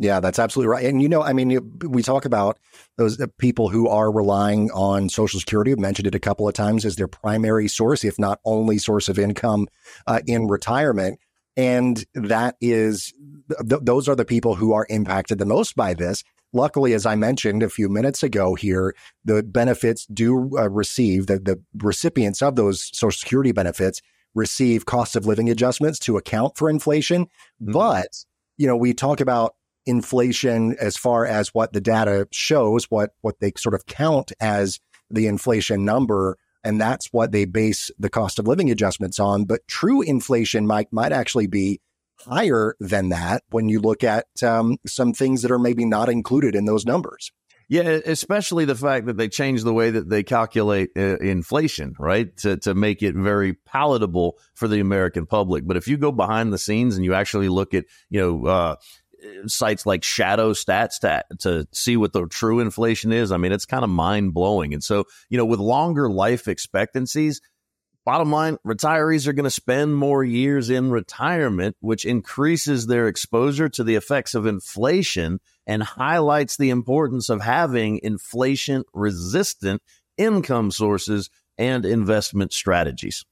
Yeah, 0.01 0.21
that's 0.21 0.39
absolutely 0.39 0.69
right. 0.69 0.85
And 0.85 1.01
you 1.01 1.09
know, 1.09 1.21
I 1.21 1.33
mean, 1.33 1.77
we 1.81 2.03
talk 2.03 2.23
about 2.23 2.57
those 2.95 3.19
uh, 3.19 3.27
people 3.37 3.67
who 3.67 3.89
are 3.89 4.09
relying 4.09 4.71
on 4.71 5.09
Social 5.09 5.41
Security. 5.41 5.73
I've 5.73 5.79
mentioned 5.79 6.07
it 6.07 6.15
a 6.15 6.19
couple 6.19 6.47
of 6.47 6.53
times 6.53 6.85
as 6.85 6.95
their 6.95 7.09
primary 7.09 7.67
source, 7.67 8.05
if 8.05 8.17
not 8.17 8.39
only 8.45 8.77
source 8.77 9.09
of 9.09 9.19
income 9.19 9.67
uh, 10.07 10.21
in 10.25 10.47
retirement. 10.47 11.19
And 11.59 12.05
that 12.13 12.55
is, 12.61 13.13
th- 13.67 13.81
those 13.83 14.07
are 14.07 14.15
the 14.15 14.23
people 14.23 14.55
who 14.55 14.71
are 14.71 14.87
impacted 14.89 15.39
the 15.39 15.45
most 15.45 15.75
by 15.75 15.93
this. 15.93 16.23
Luckily, 16.53 16.93
as 16.93 17.05
I 17.05 17.15
mentioned 17.15 17.63
a 17.63 17.69
few 17.69 17.89
minutes 17.89 18.23
ago 18.23 18.55
here, 18.55 18.95
the 19.25 19.43
benefits 19.43 20.05
do 20.05 20.57
uh, 20.57 20.69
receive, 20.69 21.27
the, 21.27 21.37
the 21.37 21.61
recipients 21.75 22.41
of 22.41 22.55
those 22.55 22.89
Social 22.97 23.19
Security 23.19 23.51
benefits 23.51 24.01
receive 24.33 24.85
cost 24.85 25.17
of 25.17 25.25
living 25.25 25.49
adjustments 25.49 25.99
to 25.99 26.15
account 26.15 26.57
for 26.57 26.69
inflation. 26.69 27.25
Mm-hmm. 27.25 27.73
But, 27.73 28.23
you 28.55 28.65
know, 28.65 28.77
we 28.77 28.93
talk 28.93 29.19
about 29.19 29.55
inflation 29.85 30.77
as 30.79 30.95
far 30.95 31.25
as 31.25 31.49
what 31.53 31.73
the 31.73 31.81
data 31.81 32.25
shows, 32.31 32.85
what, 32.85 33.11
what 33.19 33.41
they 33.41 33.51
sort 33.57 33.75
of 33.75 33.85
count 33.85 34.31
as 34.39 34.79
the 35.09 35.27
inflation 35.27 35.83
number 35.83 36.37
and 36.63 36.79
that's 36.79 37.07
what 37.11 37.31
they 37.31 37.45
base 37.45 37.91
the 37.97 38.09
cost 38.09 38.39
of 38.39 38.47
living 38.47 38.69
adjustments 38.69 39.19
on. 39.19 39.45
But 39.45 39.67
true 39.67 40.01
inflation, 40.01 40.67
Mike, 40.67 40.91
might 40.91 41.11
actually 41.11 41.47
be 41.47 41.81
higher 42.21 42.75
than 42.79 43.09
that 43.09 43.43
when 43.49 43.69
you 43.69 43.79
look 43.79 44.03
at 44.03 44.25
um, 44.43 44.77
some 44.85 45.13
things 45.13 45.41
that 45.41 45.51
are 45.51 45.59
maybe 45.59 45.85
not 45.85 46.09
included 46.09 46.55
in 46.55 46.65
those 46.65 46.85
numbers. 46.85 47.31
Yeah, 47.71 47.83
especially 47.83 48.65
the 48.65 48.73
fact 48.73 49.05
that 49.05 49.17
they 49.17 49.27
changed 49.27 49.63
the 49.63 49.73
way 49.73 49.91
that 49.91 50.09
they 50.09 50.23
calculate 50.23 50.89
uh, 50.97 51.17
inflation, 51.17 51.93
right? 51.99 52.35
To, 52.37 52.57
to 52.57 52.73
make 52.73 53.03
it 53.03 53.13
very 53.13 53.53
palatable 53.53 54.39
for 54.55 54.67
the 54.67 54.79
American 54.79 55.27
public. 55.27 55.67
But 55.67 55.77
if 55.77 55.87
you 55.87 55.95
go 55.95 56.11
behind 56.11 56.51
the 56.51 56.57
scenes 56.57 56.95
and 56.95 57.05
you 57.05 57.13
actually 57.13 57.47
look 57.47 57.75
at, 57.75 57.85
you 58.09 58.19
know, 58.19 58.45
uh, 58.47 58.75
sites 59.47 59.85
like 59.85 60.01
ShadowStats 60.01 60.99
to 61.39 61.67
see 61.71 61.97
what 61.97 62.13
the 62.13 62.27
true 62.27 62.59
inflation 62.59 63.11
is. 63.11 63.31
I 63.31 63.37
mean, 63.37 63.51
it's 63.51 63.65
kind 63.65 63.83
of 63.83 63.89
mind 63.89 64.33
blowing. 64.33 64.73
And 64.73 64.83
so, 64.83 65.05
you 65.29 65.37
know, 65.37 65.45
with 65.45 65.59
longer 65.59 66.09
life 66.09 66.47
expectancies, 66.47 67.41
bottom 68.05 68.31
line, 68.31 68.57
retirees 68.65 69.27
are 69.27 69.33
going 69.33 69.43
to 69.43 69.49
spend 69.51 69.95
more 69.95 70.23
years 70.23 70.69
in 70.69 70.91
retirement, 70.91 71.75
which 71.79 72.05
increases 72.05 72.87
their 72.87 73.07
exposure 73.07 73.69
to 73.69 73.83
the 73.83 73.95
effects 73.95 74.33
of 74.33 74.45
inflation 74.45 75.39
and 75.67 75.83
highlights 75.83 76.57
the 76.57 76.69
importance 76.69 77.29
of 77.29 77.41
having 77.41 77.99
inflation 78.01 78.83
resistant 78.93 79.81
income 80.17 80.71
sources 80.71 81.29
and 81.57 81.85
investment 81.85 82.53
strategies. 82.53 83.25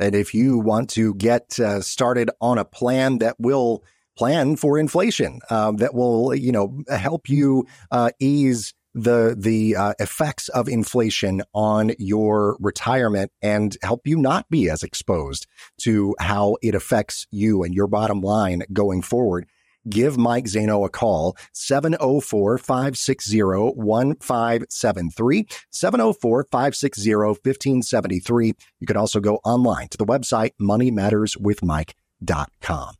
And 0.00 0.14
if 0.14 0.34
you 0.34 0.58
want 0.58 0.90
to 0.90 1.14
get 1.14 1.58
uh, 1.60 1.80
started 1.80 2.30
on 2.40 2.58
a 2.58 2.64
plan 2.64 3.18
that 3.18 3.36
will 3.38 3.84
plan 4.16 4.56
for 4.56 4.78
inflation 4.78 5.40
um, 5.50 5.76
that 5.76 5.94
will, 5.94 6.34
you 6.34 6.52
know, 6.52 6.82
help 6.88 7.28
you 7.28 7.66
uh, 7.90 8.10
ease 8.20 8.74
the 8.94 9.34
the 9.36 9.76
uh, 9.76 9.92
effects 9.98 10.48
of 10.50 10.68
inflation 10.68 11.42
on 11.52 11.90
your 11.98 12.56
retirement 12.60 13.32
and 13.42 13.76
help 13.82 14.06
you 14.06 14.16
not 14.16 14.48
be 14.48 14.70
as 14.70 14.84
exposed 14.84 15.46
to 15.78 16.14
how 16.20 16.56
it 16.62 16.74
affects 16.74 17.26
you 17.30 17.62
and 17.64 17.74
your 17.74 17.88
bottom 17.88 18.20
line 18.20 18.62
going 18.72 19.02
forward. 19.02 19.46
Give 19.86 20.16
Mike 20.16 20.46
Zaino 20.46 20.86
a 20.86 20.88
call, 20.88 21.36
704 21.52 22.56
560 22.56 23.42
1573. 23.42 25.46
704 25.70 26.46
560 26.50 27.14
1573. 27.14 28.54
You 28.80 28.86
can 28.86 28.96
also 28.96 29.20
go 29.20 29.40
online 29.44 29.88
to 29.88 29.98
the 29.98 30.06
website 30.06 30.52
moneymatterswithmike.com. 30.60 32.94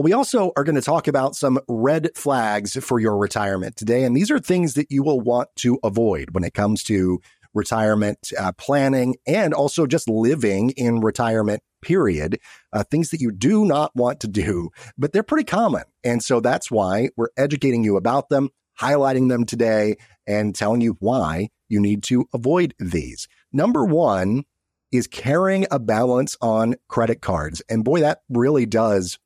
Well, 0.00 0.04
we 0.06 0.14
also 0.14 0.50
are 0.56 0.64
going 0.64 0.76
to 0.76 0.80
talk 0.80 1.08
about 1.08 1.36
some 1.36 1.60
red 1.68 2.08
flags 2.14 2.72
for 2.82 2.98
your 2.98 3.18
retirement 3.18 3.76
today. 3.76 4.04
And 4.04 4.16
these 4.16 4.30
are 4.30 4.38
things 4.38 4.72
that 4.72 4.90
you 4.90 5.02
will 5.02 5.20
want 5.20 5.50
to 5.56 5.78
avoid 5.84 6.30
when 6.30 6.42
it 6.42 6.54
comes 6.54 6.82
to 6.84 7.20
retirement 7.52 8.32
uh, 8.38 8.52
planning 8.52 9.16
and 9.26 9.52
also 9.52 9.86
just 9.86 10.08
living 10.08 10.70
in 10.70 11.00
retirement 11.00 11.62
period 11.82 12.40
uh, 12.72 12.82
things 12.82 13.10
that 13.10 13.20
you 13.20 13.30
do 13.30 13.66
not 13.66 13.94
want 13.94 14.20
to 14.20 14.28
do 14.28 14.70
but 14.96 15.12
they're 15.12 15.22
pretty 15.22 15.44
common 15.44 15.82
and 16.04 16.22
so 16.22 16.40
that's 16.40 16.70
why 16.70 17.08
we're 17.16 17.30
educating 17.36 17.82
you 17.82 17.96
about 17.96 18.28
them 18.28 18.50
highlighting 18.80 19.28
them 19.28 19.44
today 19.44 19.96
and 20.26 20.54
telling 20.54 20.80
you 20.80 20.96
why 21.00 21.48
you 21.68 21.80
need 21.80 22.02
to 22.02 22.28
avoid 22.32 22.72
these 22.78 23.26
number 23.52 23.84
one 23.84 24.44
is 24.92 25.06
carrying 25.06 25.66
a 25.70 25.78
balance 25.78 26.36
on 26.40 26.76
credit 26.86 27.20
cards 27.20 27.60
and 27.68 27.82
boy 27.82 27.98
that 28.00 28.20
really 28.28 28.66
does 28.66 29.18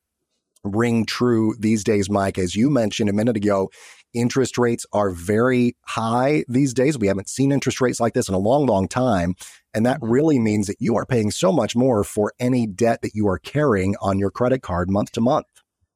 ring 0.65 1.05
true 1.05 1.55
these 1.59 1.83
days, 1.83 2.09
Mike. 2.09 2.37
As 2.37 2.55
you 2.55 2.69
mentioned 2.69 3.09
a 3.09 3.13
minute 3.13 3.37
ago, 3.37 3.69
interest 4.13 4.57
rates 4.57 4.85
are 4.93 5.11
very 5.11 5.75
high 5.85 6.43
these 6.47 6.73
days. 6.73 6.97
We 6.97 7.07
haven't 7.07 7.29
seen 7.29 7.51
interest 7.51 7.81
rates 7.81 7.99
like 7.99 8.13
this 8.13 8.27
in 8.27 8.35
a 8.35 8.39
long, 8.39 8.65
long 8.65 8.87
time. 8.87 9.35
And 9.73 9.85
that 9.85 9.97
mm-hmm. 9.97 10.11
really 10.11 10.39
means 10.39 10.67
that 10.67 10.77
you 10.79 10.95
are 10.95 11.05
paying 11.05 11.31
so 11.31 11.51
much 11.51 11.75
more 11.75 12.03
for 12.03 12.33
any 12.39 12.65
debt 12.65 13.01
that 13.03 13.13
you 13.13 13.27
are 13.27 13.39
carrying 13.39 13.95
on 14.01 14.19
your 14.19 14.31
credit 14.31 14.61
card 14.61 14.89
month 14.89 15.11
to 15.13 15.21
month. 15.21 15.47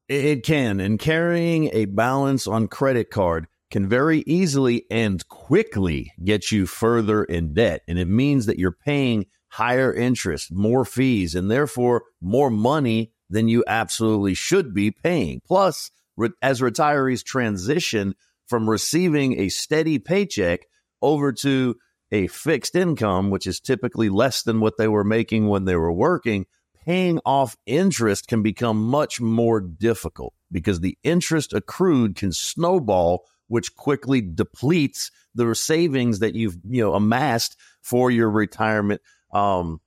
It 0.08 0.44
can. 0.44 0.80
And 0.80 0.98
carrying 0.98 1.70
a 1.72 1.86
balance 1.86 2.46
on 2.46 2.68
credit 2.68 3.10
card 3.10 3.46
can 3.70 3.88
very 3.88 4.24
easily 4.26 4.84
and 4.90 5.26
quickly 5.28 6.12
get 6.24 6.50
you 6.50 6.66
further 6.66 7.24
in 7.24 7.54
debt. 7.54 7.82
And 7.86 7.98
it 7.98 8.08
means 8.08 8.46
that 8.46 8.58
you're 8.58 8.72
paying 8.72 9.26
higher 9.48 9.92
interest, 9.92 10.52
more 10.52 10.84
fees, 10.84 11.34
and 11.34 11.50
therefore 11.50 12.02
more 12.20 12.50
money 12.50 13.12
than 13.30 13.48
you 13.48 13.64
absolutely 13.66 14.34
should 14.34 14.74
be 14.74 14.90
paying. 14.90 15.40
Plus, 15.46 15.90
re- 16.16 16.30
as 16.42 16.60
retirees 16.60 17.24
transition 17.24 18.14
from 18.46 18.68
receiving 18.68 19.40
a 19.40 19.48
steady 19.48 19.98
paycheck 19.98 20.60
over 21.00 21.32
to 21.32 21.76
a 22.12 22.26
fixed 22.26 22.74
income, 22.74 23.30
which 23.30 23.46
is 23.46 23.60
typically 23.60 24.08
less 24.08 24.42
than 24.42 24.60
what 24.60 24.76
they 24.76 24.88
were 24.88 25.04
making 25.04 25.48
when 25.48 25.64
they 25.64 25.76
were 25.76 25.92
working, 25.92 26.46
paying 26.84 27.20
off 27.24 27.56
interest 27.66 28.26
can 28.26 28.42
become 28.42 28.82
much 28.82 29.20
more 29.20 29.60
difficult 29.60 30.34
because 30.50 30.80
the 30.80 30.98
interest 31.02 31.52
accrued 31.52 32.16
can 32.16 32.32
snowball 32.32 33.24
which 33.48 33.74
quickly 33.74 34.20
depletes 34.20 35.10
the 35.34 35.54
savings 35.54 36.20
that 36.20 36.34
you've 36.34 36.56
you 36.68 36.82
know 36.82 36.94
amassed 36.94 37.56
for 37.82 38.10
your 38.10 38.30
retirement 38.30 39.00
um 39.32 39.80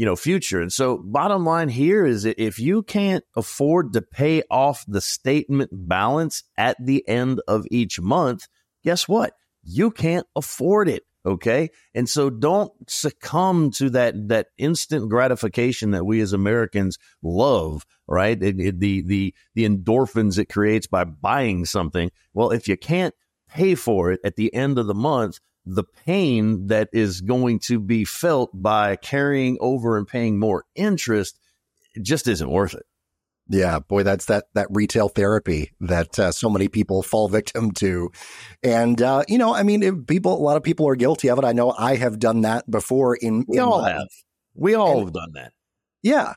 you 0.00 0.06
know 0.06 0.16
future. 0.16 0.62
And 0.62 0.72
so 0.72 0.96
bottom 0.96 1.44
line 1.44 1.68
here 1.68 2.06
is 2.06 2.24
if 2.24 2.58
you 2.58 2.82
can't 2.82 3.22
afford 3.36 3.92
to 3.92 4.00
pay 4.00 4.42
off 4.50 4.82
the 4.88 5.02
statement 5.02 5.68
balance 5.74 6.42
at 6.56 6.78
the 6.82 7.06
end 7.06 7.42
of 7.46 7.66
each 7.70 8.00
month 8.00 8.48
guess 8.82 9.06
what? 9.06 9.34
You 9.62 9.90
can't 9.90 10.26
afford 10.34 10.88
it 10.88 11.02
okay? 11.26 11.68
And 11.94 12.08
so 12.08 12.30
don't 12.30 12.72
succumb 12.88 13.72
to 13.72 13.90
that 13.90 14.14
that 14.28 14.46
instant 14.56 15.10
gratification 15.10 15.90
that 15.90 16.06
we 16.06 16.22
as 16.22 16.32
americans 16.32 16.96
love 17.22 17.84
right? 18.08 18.42
It, 18.42 18.58
it, 18.58 18.80
the 18.80 19.02
the 19.02 19.34
the 19.54 19.68
endorphins 19.68 20.38
it 20.38 20.46
creates 20.46 20.86
by 20.86 21.04
buying 21.04 21.66
something. 21.66 22.10
Well 22.32 22.52
if 22.52 22.68
you 22.68 22.78
can't 22.78 23.14
pay 23.50 23.74
for 23.74 24.12
it 24.12 24.20
at 24.24 24.36
the 24.36 24.54
end 24.54 24.78
of 24.78 24.86
the 24.86 24.94
month 24.94 25.40
the 25.74 25.84
pain 26.06 26.66
that 26.68 26.88
is 26.92 27.20
going 27.20 27.58
to 27.58 27.78
be 27.78 28.04
felt 28.04 28.50
by 28.54 28.96
carrying 28.96 29.56
over 29.60 29.96
and 29.96 30.06
paying 30.06 30.38
more 30.38 30.64
interest 30.74 31.38
just 32.02 32.28
isn't 32.28 32.50
worth 32.50 32.74
it 32.74 32.86
yeah, 33.50 33.80
boy, 33.80 34.04
that's 34.04 34.26
that 34.26 34.44
that 34.54 34.68
retail 34.70 35.08
therapy 35.08 35.72
that 35.80 36.16
uh, 36.18 36.30
so 36.30 36.48
many 36.48 36.68
people 36.68 37.02
fall 37.02 37.28
victim 37.28 37.72
to, 37.72 38.12
and 38.62 39.02
uh, 39.02 39.24
you 39.26 39.38
know, 39.38 39.52
I 39.52 39.64
mean, 39.64 40.04
people, 40.04 40.34
a 40.34 40.38
lot 40.38 40.56
of 40.56 40.62
people 40.62 40.88
are 40.88 40.94
guilty 40.94 41.28
of 41.28 41.38
it. 41.38 41.44
I 41.44 41.52
know 41.52 41.74
I 41.76 41.96
have 41.96 42.20
done 42.20 42.42
that 42.42 42.70
before. 42.70 43.16
In 43.16 43.44
we 43.48 43.58
in 43.58 43.64
all 43.64 43.82
have, 43.82 44.06
we 44.54 44.74
all 44.74 44.92
and, 44.92 45.00
have 45.00 45.12
done 45.12 45.32
that. 45.34 45.52
Yeah, 46.00 46.34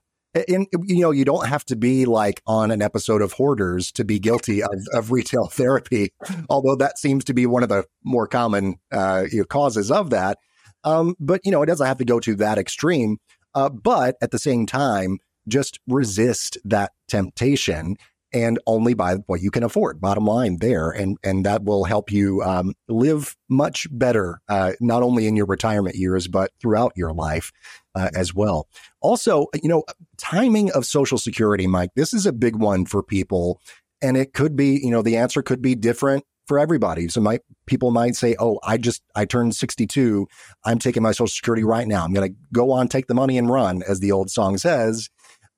and 0.48 0.68
you 0.86 1.02
know, 1.02 1.12
you 1.12 1.26
don't 1.26 1.48
have 1.48 1.66
to 1.66 1.76
be 1.76 2.06
like 2.06 2.42
on 2.48 2.72
an 2.72 2.82
episode 2.82 3.22
of 3.22 3.34
Hoarders 3.34 3.92
to 3.94 4.04
be 4.04 4.20
guilty 4.20 4.64
of, 4.64 4.86
of 4.94 5.12
retail 5.12 5.46
therapy, 5.52 6.12
although 6.50 6.76
that 6.76 6.98
seems 6.98 7.24
to 7.26 7.34
be 7.34 7.46
one 7.46 7.64
of 7.64 7.70
the 7.70 7.86
more 8.04 8.28
common 8.28 8.80
uh, 8.92 9.26
causes 9.50 9.92
of 9.92 10.10
that. 10.10 10.38
Um, 10.84 11.16
but 11.20 11.42
you 11.44 11.52
know, 11.52 11.62
it 11.62 11.68
doesn't 11.68 11.86
have 11.86 11.98
to 11.98 12.06
go 12.06 12.20
to 12.20 12.36
that 12.36 12.58
extreme. 12.58 13.18
Uh, 13.56 13.70
but 13.70 14.16
at 14.22 14.32
the 14.32 14.40
same 14.40 14.66
time, 14.66 15.20
just 15.48 15.80
resist 15.88 16.58
that 16.66 16.92
temptation 17.08 17.98
and 18.34 18.60
only 18.66 18.94
buy 18.94 19.16
what 19.28 19.42
you 19.42 19.52
can 19.52 19.64
afford. 19.64 20.02
Bottom 20.02 20.26
line 20.26 20.58
there, 20.60 20.90
and 20.90 21.18
and 21.24 21.46
that 21.46 21.64
will 21.64 21.84
help 21.84 22.12
you 22.12 22.42
um, 22.42 22.74
live 22.88 23.36
much 23.50 23.88
better, 23.92 24.42
uh, 24.50 24.74
not 24.82 25.04
only 25.04 25.28
in 25.28 25.36
your 25.36 25.46
retirement 25.46 25.96
years 25.96 26.28
but 26.28 26.52
throughout 26.60 26.94
your 26.96 27.14
life 27.14 27.52
uh, 27.96 28.10
as 28.16 28.34
well. 28.34 28.68
Also, 29.02 29.48
you 29.62 29.70
know, 29.70 29.84
timing 30.18 30.72
of 30.72 30.86
Social 30.86 31.18
Security, 31.18 31.68
Mike. 31.68 31.92
This 31.96 32.14
is 32.14 32.26
a 32.26 32.34
big 32.34 32.56
one 32.56 32.86
for 32.86 33.04
people, 33.04 33.62
and 34.02 34.18
it 34.18 34.34
could 34.34 34.56
be, 34.56 34.80
you 34.84 34.92
know, 34.92 35.02
the 35.02 35.18
answer 35.18 35.42
could 35.42 35.62
be 35.62 35.76
different 35.76 36.26
for 36.48 36.60
everybody. 36.60 37.08
So 37.08 37.22
my 37.22 37.40
people 37.68 37.92
might 37.92 38.16
say, 38.16 38.36
"Oh, 38.40 38.60
I 38.64 38.78
just 38.78 39.04
I 39.16 39.26
turned 39.26 39.56
62. 39.56 40.28
I'm 40.66 40.80
taking 40.80 41.04
my 41.04 41.12
social 41.12 41.28
security 41.28 41.64
right 41.64 41.88
now. 41.88 42.04
I'm 42.04 42.14
going 42.14 42.34
to 42.34 42.38
go 42.52 42.72
on 42.72 42.88
take 42.88 43.08
the 43.08 43.14
money 43.14 43.38
and 43.38 43.50
run," 43.50 43.84
as 43.88 44.00
the 44.00 44.12
old 44.12 44.32
song 44.32 44.58
says 44.58 45.10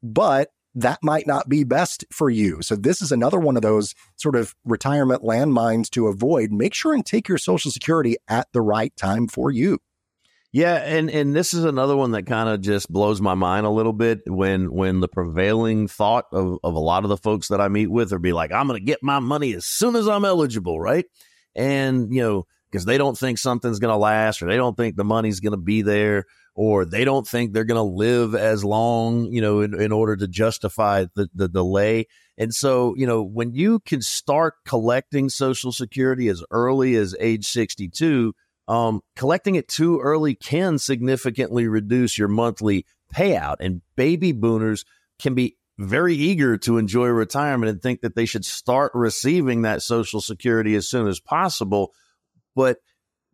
but 0.06 0.50
that 0.76 1.00
might 1.02 1.26
not 1.26 1.48
be 1.48 1.64
best 1.64 2.06
for 2.12 2.30
you. 2.30 2.62
So 2.62 2.76
this 2.76 3.02
is 3.02 3.12
another 3.12 3.40
one 3.40 3.56
of 3.56 3.62
those 3.62 3.96
sort 4.18 4.36
of 4.36 4.54
retirement 4.66 5.24
landmines 5.24 5.90
to 5.92 6.08
avoid. 6.08 6.52
Make 6.52 6.74
sure 6.74 6.94
and 6.94 7.06
take 7.06 7.28
your 7.28 7.38
social 7.38 7.72
security 7.72 8.18
at 8.28 8.48
the 8.52 8.62
right 8.62 8.96
time 8.98 9.28
for 9.28 9.50
you. 9.50 9.80
Yeah, 10.52 10.76
and 10.76 11.10
and 11.10 11.36
this 11.36 11.54
is 11.54 11.66
another 11.66 11.98
one 11.98 12.12
that 12.12 12.28
kind 12.28 12.48
of 12.48 12.62
just 12.62 12.90
blows 12.90 13.20
my 13.20 13.34
mind 13.34 13.66
a 13.66 13.70
little 13.70 13.92
bit 13.92 14.22
when 14.26 14.72
when 14.72 15.02
the 15.02 15.08
prevailing 15.10 15.90
thought 15.90 16.28
of, 16.32 16.60
of 16.64 16.76
a 16.76 16.80
lot 16.80 17.04
of 17.04 17.10
the 17.10 17.18
folks 17.18 17.50
that 17.50 17.60
I 17.60 17.68
meet 17.68 17.88
with 17.88 18.14
are 18.14 18.20
be 18.20 18.32
like, 18.32 18.54
I'm 18.54 18.68
going 18.68 18.80
to 18.80 18.86
get 18.86 19.04
my 19.04 19.20
money 19.20 19.54
as 19.54 19.66
soon 19.66 19.98
as 19.98 20.08
I'm 20.08 20.24
eligible, 20.24 20.80
right? 20.80 21.06
And 21.56 22.14
you 22.14 22.22
know, 22.22 22.48
because 22.72 22.86
they 22.86 22.98
don't 22.98 23.18
think 23.18 23.38
something's 23.38 23.80
going 23.80 23.92
to 23.92 23.98
last 23.98 24.42
or 24.42 24.48
they 24.48 24.56
don't 24.56 24.78
think 24.78 24.96
the 24.96 25.04
money's 25.04 25.42
going 25.42 25.52
to 25.52 25.58
be 25.58 25.82
there 25.82 26.24
or 26.56 26.86
they 26.86 27.03
don't 27.03 27.28
think 27.28 27.51
they're 27.51 27.66
going 27.66 27.76
to 27.76 27.82
live 27.82 28.34
as 28.34 28.64
long, 28.64 29.32
you 29.32 29.41
know, 29.41 29.60
in, 29.60 29.80
in 29.80 29.91
order 29.91 30.16
to 30.16 30.28
justify 30.28 31.06
the, 31.14 31.30
the 31.36 31.49
delay. 31.49 32.08
And 32.38 32.56
so, 32.56 32.95
you 32.95 33.06
know, 33.06 33.22
when 33.22 33.53
you 33.53 33.80
can 33.80 34.01
start 34.01 34.56
collecting 34.66 35.30
Social 35.30 35.74
Security 35.74 36.30
as 36.30 36.43
early 36.51 36.95
as 36.95 37.16
age 37.20 37.45
62, 37.45 38.34
um, 38.68 39.01
collecting 39.16 39.56
it 39.56 39.68
too 39.68 39.99
early 39.99 40.34
can 40.34 40.80
significantly 40.80 41.68
reduce 41.68 42.18
your 42.18 42.30
monthly 42.30 42.86
payout. 43.14 43.58
And 43.60 43.82
baby 43.95 44.32
boomers 44.32 44.86
can 45.20 45.34
be 45.34 45.58
very 45.78 46.16
eager 46.16 46.58
to 46.58 46.78
enjoy 46.78 47.08
retirement 47.08 47.70
and 47.70 47.82
think 47.82 48.01
that 48.01 48.16
they 48.16 48.26
should 48.26 48.45
start 48.45 48.93
receiving 48.95 49.64
that 49.64 49.82
Social 49.82 50.22
Security 50.22 50.76
as 50.76 50.88
soon 50.88 51.08
as 51.08 51.20
possible. 51.20 51.91
But 52.56 52.78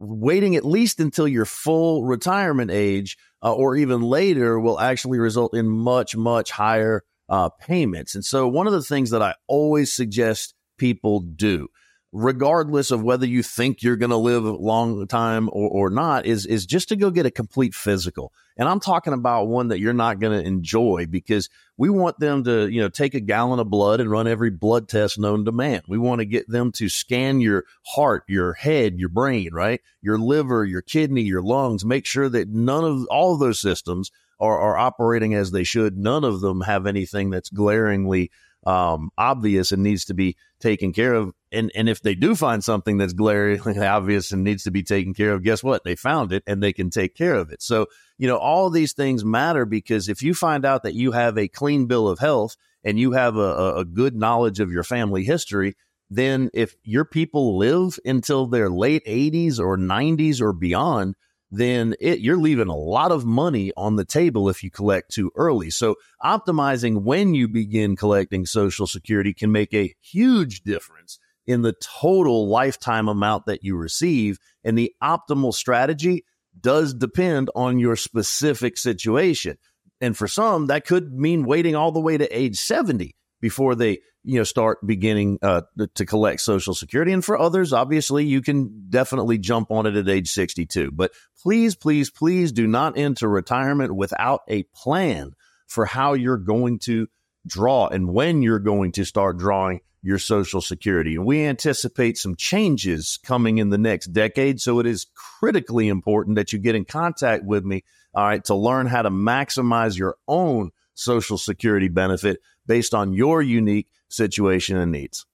waiting 0.02 0.56
at 0.56 0.66
least 0.66 1.00
until 1.00 1.28
your 1.28 1.46
full 1.46 2.04
retirement 2.04 2.72
age 2.72 3.18
uh, 3.44 3.54
or 3.54 3.76
even 3.76 4.02
later 4.02 4.60
will 4.60 4.80
actually 4.80 5.20
result 5.20 5.56
in 5.56 5.70
much, 5.70 6.16
much 6.16 6.52
higher 6.52 7.04
uh, 7.30 7.50
payments. 7.50 8.16
And 8.16 8.26
so, 8.26 8.48
one 8.48 8.68
of 8.68 8.74
the 8.74 8.82
things 8.82 9.12
that 9.12 9.22
I 9.22 9.36
always 9.48 9.94
suggest 9.94 10.54
people 10.78 11.20
do 11.20 11.68
regardless 12.12 12.92
of 12.92 13.04
whether 13.04 13.26
you 13.26 13.42
think 13.42 13.82
you're 13.82 13.96
going 13.96 14.10
to 14.10 14.18
live 14.18 14.44
a 14.44 14.52
long 14.52 15.08
time 15.08 15.48
or, 15.52 15.70
or 15.70 15.90
not, 15.90 16.26
is 16.26 16.46
is 16.46 16.66
just 16.66 16.90
to 16.90 16.96
go 16.96 17.10
get 17.10 17.26
a 17.26 17.32
complete 17.32 17.74
physical. 17.74 18.34
And 18.58 18.68
I'm 18.68 18.80
talking 18.80 19.14
about 19.14 19.48
one 19.48 19.70
that 19.70 19.80
you're 19.80 19.94
not 19.94 20.20
going 20.20 20.38
to 20.38 20.48
enjoy 20.48 21.08
because 21.10 21.50
we 21.78 21.90
want 21.90 22.20
them 22.20 22.44
to, 22.44 22.68
you 22.68 22.82
know, 22.82 22.90
take 22.90 23.14
a 23.14 23.20
gallon 23.20 23.60
of 23.60 23.70
blood 23.70 24.02
and 24.02 24.12
run 24.12 24.28
every 24.28 24.50
blood 24.50 24.90
test 24.90 25.18
known 25.18 25.46
to 25.46 25.52
man. 25.52 25.82
We 25.88 25.98
want 25.98 26.20
to 26.20 26.26
get 26.26 26.50
them 26.50 26.72
to 26.74 26.90
scan 26.90 27.40
your 27.40 27.64
heart, 27.86 28.24
your 28.28 28.54
head, 28.54 29.00
your 29.00 29.10
brain, 29.10 29.54
right? 29.54 29.82
Your 30.02 30.18
liver, 30.18 30.66
your 30.66 30.82
kidney, 30.82 31.22
your 31.22 31.42
lungs, 31.42 31.86
make 31.86 32.06
sure 32.06 32.30
that 32.30 32.50
none 32.50 32.84
of 32.84 33.06
all 33.10 33.34
of 33.34 33.40
those 33.40 33.60
systems 33.60 34.12
are, 34.40 34.60
are 34.60 34.78
operating 34.78 35.34
as 35.34 35.52
they 35.52 35.64
should. 35.64 35.98
None 35.98 36.24
of 36.24 36.42
them 36.42 36.62
have 36.62 36.86
anything 36.86 37.30
that's 37.30 37.50
glaringly 37.50 38.32
um, 38.66 39.12
obvious 39.18 39.72
and 39.72 39.82
needs 39.82 40.06
to 40.06 40.14
be 40.14 40.36
taken 40.60 40.94
care 40.94 41.14
of. 41.14 41.34
And 41.52 41.72
and 41.76 41.90
if 41.90 42.02
they 42.02 42.16
do 42.16 42.36
find 42.36 42.64
something 42.64 42.98
that's 42.98 43.14
glaringly 43.14 43.80
obvious 43.86 44.32
and 44.32 44.44
needs 44.44 44.64
to 44.64 44.72
be 44.72 44.84
taken 44.84 45.14
care 45.14 45.34
of, 45.34 45.44
guess 45.44 45.64
what? 45.64 45.84
They 45.84 45.96
found 45.96 46.32
it 46.32 46.44
and 46.48 46.62
they 46.62 46.74
can 46.74 46.90
take 46.90 47.16
care 47.16 47.36
of 47.36 47.52
it. 47.52 47.62
So 47.62 47.88
you 48.18 48.28
know 48.28 48.38
all 48.38 48.70
these 48.70 48.94
things 48.94 49.26
matter 49.26 49.66
because 49.66 50.08
if 50.08 50.22
you 50.22 50.34
find 50.34 50.66
out 50.66 50.84
that 50.84 50.96
you 50.96 51.12
have 51.12 51.38
a 51.38 51.48
clean 51.48 51.88
bill 51.88 52.08
of 52.08 52.20
health 52.20 52.56
and 52.84 53.00
you 53.00 53.12
have 53.12 53.36
a, 53.36 53.76
a 53.78 53.86
good 53.86 54.16
knowledge 54.16 54.60
of 54.60 54.72
your 54.72 54.84
family 54.84 55.24
history, 55.24 55.76
then 56.10 56.50
if 56.54 56.76
your 56.84 57.06
people 57.06 57.58
live 57.58 57.98
until 58.06 58.46
their 58.46 58.70
late 58.70 59.06
80s 59.06 59.60
or 59.60 59.78
90s 59.78 60.42
or 60.42 60.52
beyond, 60.52 61.16
then 61.52 61.96
it, 62.00 62.20
you're 62.20 62.38
leaving 62.38 62.68
a 62.68 62.76
lot 62.76 63.12
of 63.12 63.26
money 63.26 63.72
on 63.76 63.98
the 63.98 64.06
table 64.06 64.50
if 64.50 64.64
you 64.64 64.72
collect 64.72 65.12
too 65.12 65.32
early. 65.36 65.70
So 65.70 65.96
optimizing 66.24 67.04
when 67.04 67.34
you 67.34 67.48
begin 67.48 67.96
collecting 67.96 68.46
Social 68.46 68.88
Security 68.88 69.34
can 69.34 69.52
make 69.52 69.74
a 69.74 69.94
huge 70.02 70.62
difference 70.62 71.20
in 71.52 71.62
the 71.62 71.74
total 71.74 72.48
lifetime 72.48 73.08
amount 73.08 73.46
that 73.46 73.64
you 73.64 73.76
receive. 73.76 74.40
And 74.64 74.78
the 74.78 74.94
optimal 75.04 75.54
strategy 75.54 76.26
does 76.60 76.94
depend 76.94 77.50
on 77.56 77.80
your 77.80 77.96
specific 77.96 78.78
situation. 78.78 79.58
And 80.00 80.18
for 80.18 80.28
some, 80.28 80.68
that 80.68 80.86
could 80.86 81.14
mean 81.14 81.46
waiting 81.46 81.76
all 81.76 81.92
the 81.92 82.00
way 82.00 82.18
to 82.18 82.38
age 82.38 82.58
70 82.58 83.16
before 83.40 83.76
they 83.76 84.00
you 84.24 84.38
know 84.38 84.44
start 84.44 84.86
beginning 84.86 85.40
uh, 85.42 85.62
to 85.96 86.06
collect 86.06 86.42
social 86.42 86.76
security 86.76 87.12
and 87.12 87.26
for 87.26 87.40
others 87.40 87.74
obviously 87.74 88.24
you 88.24 88.40
can 88.40 88.86
definitely 88.88 89.40
jump 89.40 89.72
on 89.72 89.88
it 89.88 89.96
at 89.96 90.08
age 90.08 90.30
62 90.30 90.92
but 90.92 91.12
please 91.42 91.76
please 91.76 92.12
please 92.12 92.52
do 92.52 92.68
not 92.68 93.00
enter 93.00 93.28
retirement 93.28 93.96
without 93.96 94.42
a 94.48 94.62
plan 94.76 95.32
for 95.66 95.86
how 95.86 96.14
you're 96.14 96.38
going 96.38 96.78
to 96.78 97.08
draw 97.48 97.88
and 97.88 98.14
when 98.14 98.44
you're 98.44 98.60
going 98.60 98.92
to 98.92 99.04
start 99.04 99.38
drawing 99.38 99.80
your 100.04 100.18
social 100.18 100.62
security 100.62 101.16
and 101.16 101.26
we 101.26 101.46
anticipate 101.46 102.18
some 102.18 102.36
changes 102.36 103.20
coming 103.24 103.60
in 103.60 103.70
the 103.70 103.78
next 103.78 104.08
decade 104.08 104.60
so 104.60 104.80
it 104.80 104.88
is 104.88 105.06
critically 105.40 105.88
important 105.88 106.36
that 106.36 106.52
you 106.52 106.60
get 106.60 106.76
in 106.76 106.86
contact 106.86 107.44
with 107.44 107.64
me 107.64 107.84
all 108.14 108.26
right 108.26 108.44
to 108.44 108.56
learn 108.56 108.88
how 108.88 109.02
to 109.02 109.10
maximize 109.10 109.98
your 109.98 110.18
own 110.28 110.72
social 110.94 111.38
security 111.38 111.88
benefit 111.88 112.42
based 112.66 112.94
on 112.94 113.14
your 113.14 113.42
unique 113.42 113.88
situation 114.10 114.76
and 114.78 114.92
needs. 114.92 115.26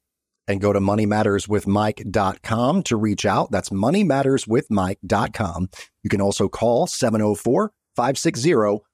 And 0.48 0.62
go 0.62 0.72
to 0.72 0.80
moneymatterswithmike.com 0.80 2.84
to 2.84 2.96
reach 2.96 3.26
out. 3.26 3.52
That's 3.52 3.70
moneymatterswithmike.com. 3.70 5.70
You 6.04 6.10
can 6.10 6.22
also 6.22 6.48
call 6.48 6.88
704 6.88 7.74
560 7.96 8.54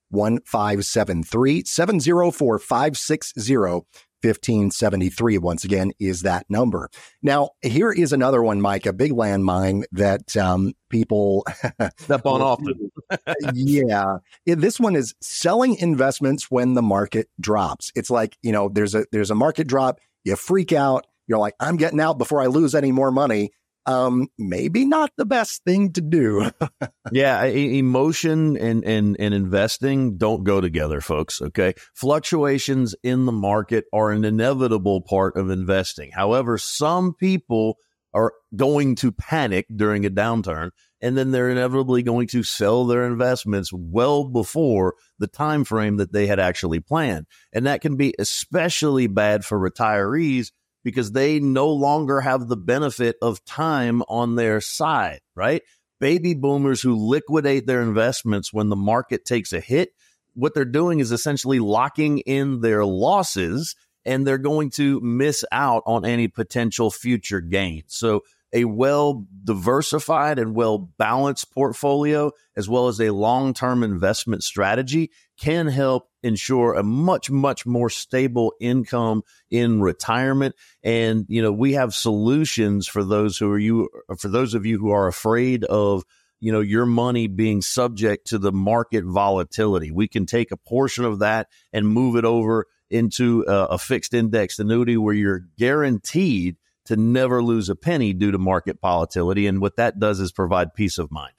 1573. 0.09 1.63
704 1.63 2.59
560 2.59 3.86
1573 4.24 5.38
once 5.38 5.63
again 5.63 5.91
is 5.99 6.21
that 6.21 6.45
number. 6.49 6.89
Now, 7.21 7.51
here 7.61 7.91
is 7.91 8.13
another 8.13 8.41
one, 8.41 8.61
Mike, 8.61 8.86
a 8.86 8.93
big 8.93 9.11
landmine 9.11 9.84
that 9.91 10.36
um, 10.38 10.74
people 10.89 11.45
step 11.97 12.26
on 12.26 12.41
often. 12.41 12.91
yeah. 13.53 14.17
This 14.45 14.80
one 14.80 14.95
is 14.95 15.13
selling 15.21 15.76
investments 15.76 16.49
when 16.49 16.74
the 16.74 16.82
market 16.82 17.28
drops. 17.39 17.91
It's 17.95 18.09
like, 18.09 18.38
you 18.41 18.51
know, 18.51 18.69
there's 18.69 18.95
a 18.95 19.05
there's 19.11 19.32
a 19.32 19.36
market 19.36 19.67
drop, 19.67 19.99
you 20.24 20.36
freak 20.36 20.71
out, 20.71 21.05
you're 21.28 21.39
like, 21.39 21.55
I'm 21.59 21.78
getting 21.78 21.99
out 21.99 22.17
before 22.17 22.41
I 22.41 22.47
lose 22.47 22.76
any 22.76 22.91
more 22.91 23.11
money 23.11 23.51
um, 23.86 24.27
maybe 24.38 24.86
not 24.86 25.11
the 25.17 25.25
best 25.25 25.63
thing 25.65 25.91
to 25.93 26.01
do. 26.01 26.49
yeah, 27.11 27.43
emotion 27.43 28.57
and, 28.57 28.84
and 28.86 29.15
and 29.19 29.34
investing 29.34 30.17
don't 30.17 30.43
go 30.43 30.61
together, 30.61 31.01
folks. 31.01 31.41
Okay, 31.41 31.73
fluctuations 31.93 32.95
in 33.03 33.25
the 33.25 33.31
market 33.31 33.86
are 33.93 34.11
an 34.11 34.25
inevitable 34.25 35.01
part 35.01 35.36
of 35.36 35.49
investing. 35.49 36.11
However, 36.11 36.57
some 36.57 37.13
people 37.13 37.77
are 38.13 38.34
going 38.55 38.95
to 38.95 39.11
panic 39.11 39.65
during 39.75 40.05
a 40.05 40.09
downturn 40.09 40.69
and 41.01 41.17
then 41.17 41.31
they're 41.31 41.49
inevitably 41.49 42.03
going 42.03 42.27
to 42.27 42.43
sell 42.43 42.86
their 42.86 43.05
investments 43.05 43.71
well 43.73 44.23
before 44.23 44.93
the 45.17 45.27
time 45.27 45.63
frame 45.63 45.97
that 45.97 46.13
they 46.13 46.27
had 46.27 46.39
actually 46.39 46.79
planned 46.79 47.25
and 47.51 47.65
that 47.65 47.81
can 47.81 47.97
be 47.97 48.13
especially 48.19 49.07
bad 49.07 49.43
for 49.43 49.59
retirees 49.59 50.51
because 50.84 51.11
they 51.11 51.39
no 51.39 51.69
longer 51.69 52.21
have 52.21 52.47
the 52.47 52.57
benefit 52.57 53.15
of 53.21 53.43
time 53.45 54.01
on 54.03 54.36
their 54.36 54.61
side, 54.61 55.21
right? 55.36 55.61
Baby 55.99 56.34
boomers 56.34 56.81
who 56.81 56.95
liquidate 56.95 57.65
their 57.65 57.81
investments 57.81 58.51
when 58.51 58.69
the 58.69 58.75
market 58.75 59.25
takes 59.25 59.53
a 59.53 59.59
hit, 59.59 59.91
what 60.34 60.53
they're 60.53 60.65
doing 60.65 60.99
is 60.99 61.11
essentially 61.11 61.59
locking 61.59 62.19
in 62.19 62.61
their 62.61 62.86
losses 62.86 63.75
and 64.05 64.27
they're 64.27 64.38
going 64.38 64.69
to 64.71 64.99
miss 65.01 65.45
out 65.51 65.84
on 65.86 66.05
any 66.05 66.27
potential 66.27 66.91
future 66.91 67.39
gain. 67.39 67.84
So 67.88 68.23
a 68.51 68.65
well 68.65 69.25
diversified 69.43 70.39
and 70.39 70.55
well 70.55 70.77
balanced 70.77 71.51
portfolio, 71.53 72.31
as 72.55 72.69
well 72.69 72.88
as 72.88 72.99
a 72.99 73.09
long 73.09 73.53
term 73.53 73.84
investment 73.84 74.43
strategy, 74.43 75.11
can 75.43 75.67
help 75.67 76.07
ensure 76.23 76.73
a 76.73 76.83
much, 76.83 77.29
much 77.29 77.65
more 77.65 77.89
stable 77.89 78.53
income 78.61 79.23
in 79.51 79.81
retirement. 79.81 80.55
And, 80.81 81.25
you 81.27 81.41
know, 81.41 81.51
we 81.51 81.73
have 81.73 81.93
solutions 81.93 82.87
for 82.87 83.03
those 83.03 83.37
who 83.37 83.51
are 83.51 83.59
you, 83.59 83.89
for 84.17 84.29
those 84.29 84.53
of 84.53 84.65
you 84.65 84.79
who 84.79 84.91
are 84.91 85.07
afraid 85.07 85.65
of, 85.65 86.03
you 86.39 86.53
know, 86.53 86.61
your 86.61 86.85
money 86.85 87.27
being 87.27 87.61
subject 87.61 88.27
to 88.27 88.37
the 88.37 88.53
market 88.53 89.03
volatility. 89.03 89.91
We 89.91 90.07
can 90.07 90.25
take 90.25 90.51
a 90.51 90.57
portion 90.57 91.03
of 91.03 91.19
that 91.19 91.49
and 91.73 91.89
move 91.89 92.15
it 92.15 92.23
over 92.23 92.67
into 92.89 93.43
a, 93.45 93.65
a 93.65 93.77
fixed 93.77 94.13
index 94.13 94.59
annuity 94.59 94.95
where 94.95 95.13
you're 95.13 95.41
guaranteed 95.57 96.55
to 96.85 96.95
never 96.95 97.43
lose 97.43 97.67
a 97.67 97.75
penny 97.75 98.13
due 98.13 98.31
to 98.31 98.37
market 98.37 98.77
volatility. 98.81 99.47
And 99.47 99.59
what 99.59 99.75
that 99.75 99.99
does 99.99 100.21
is 100.21 100.31
provide 100.31 100.73
peace 100.73 100.97
of 100.97 101.11
mind. 101.11 101.33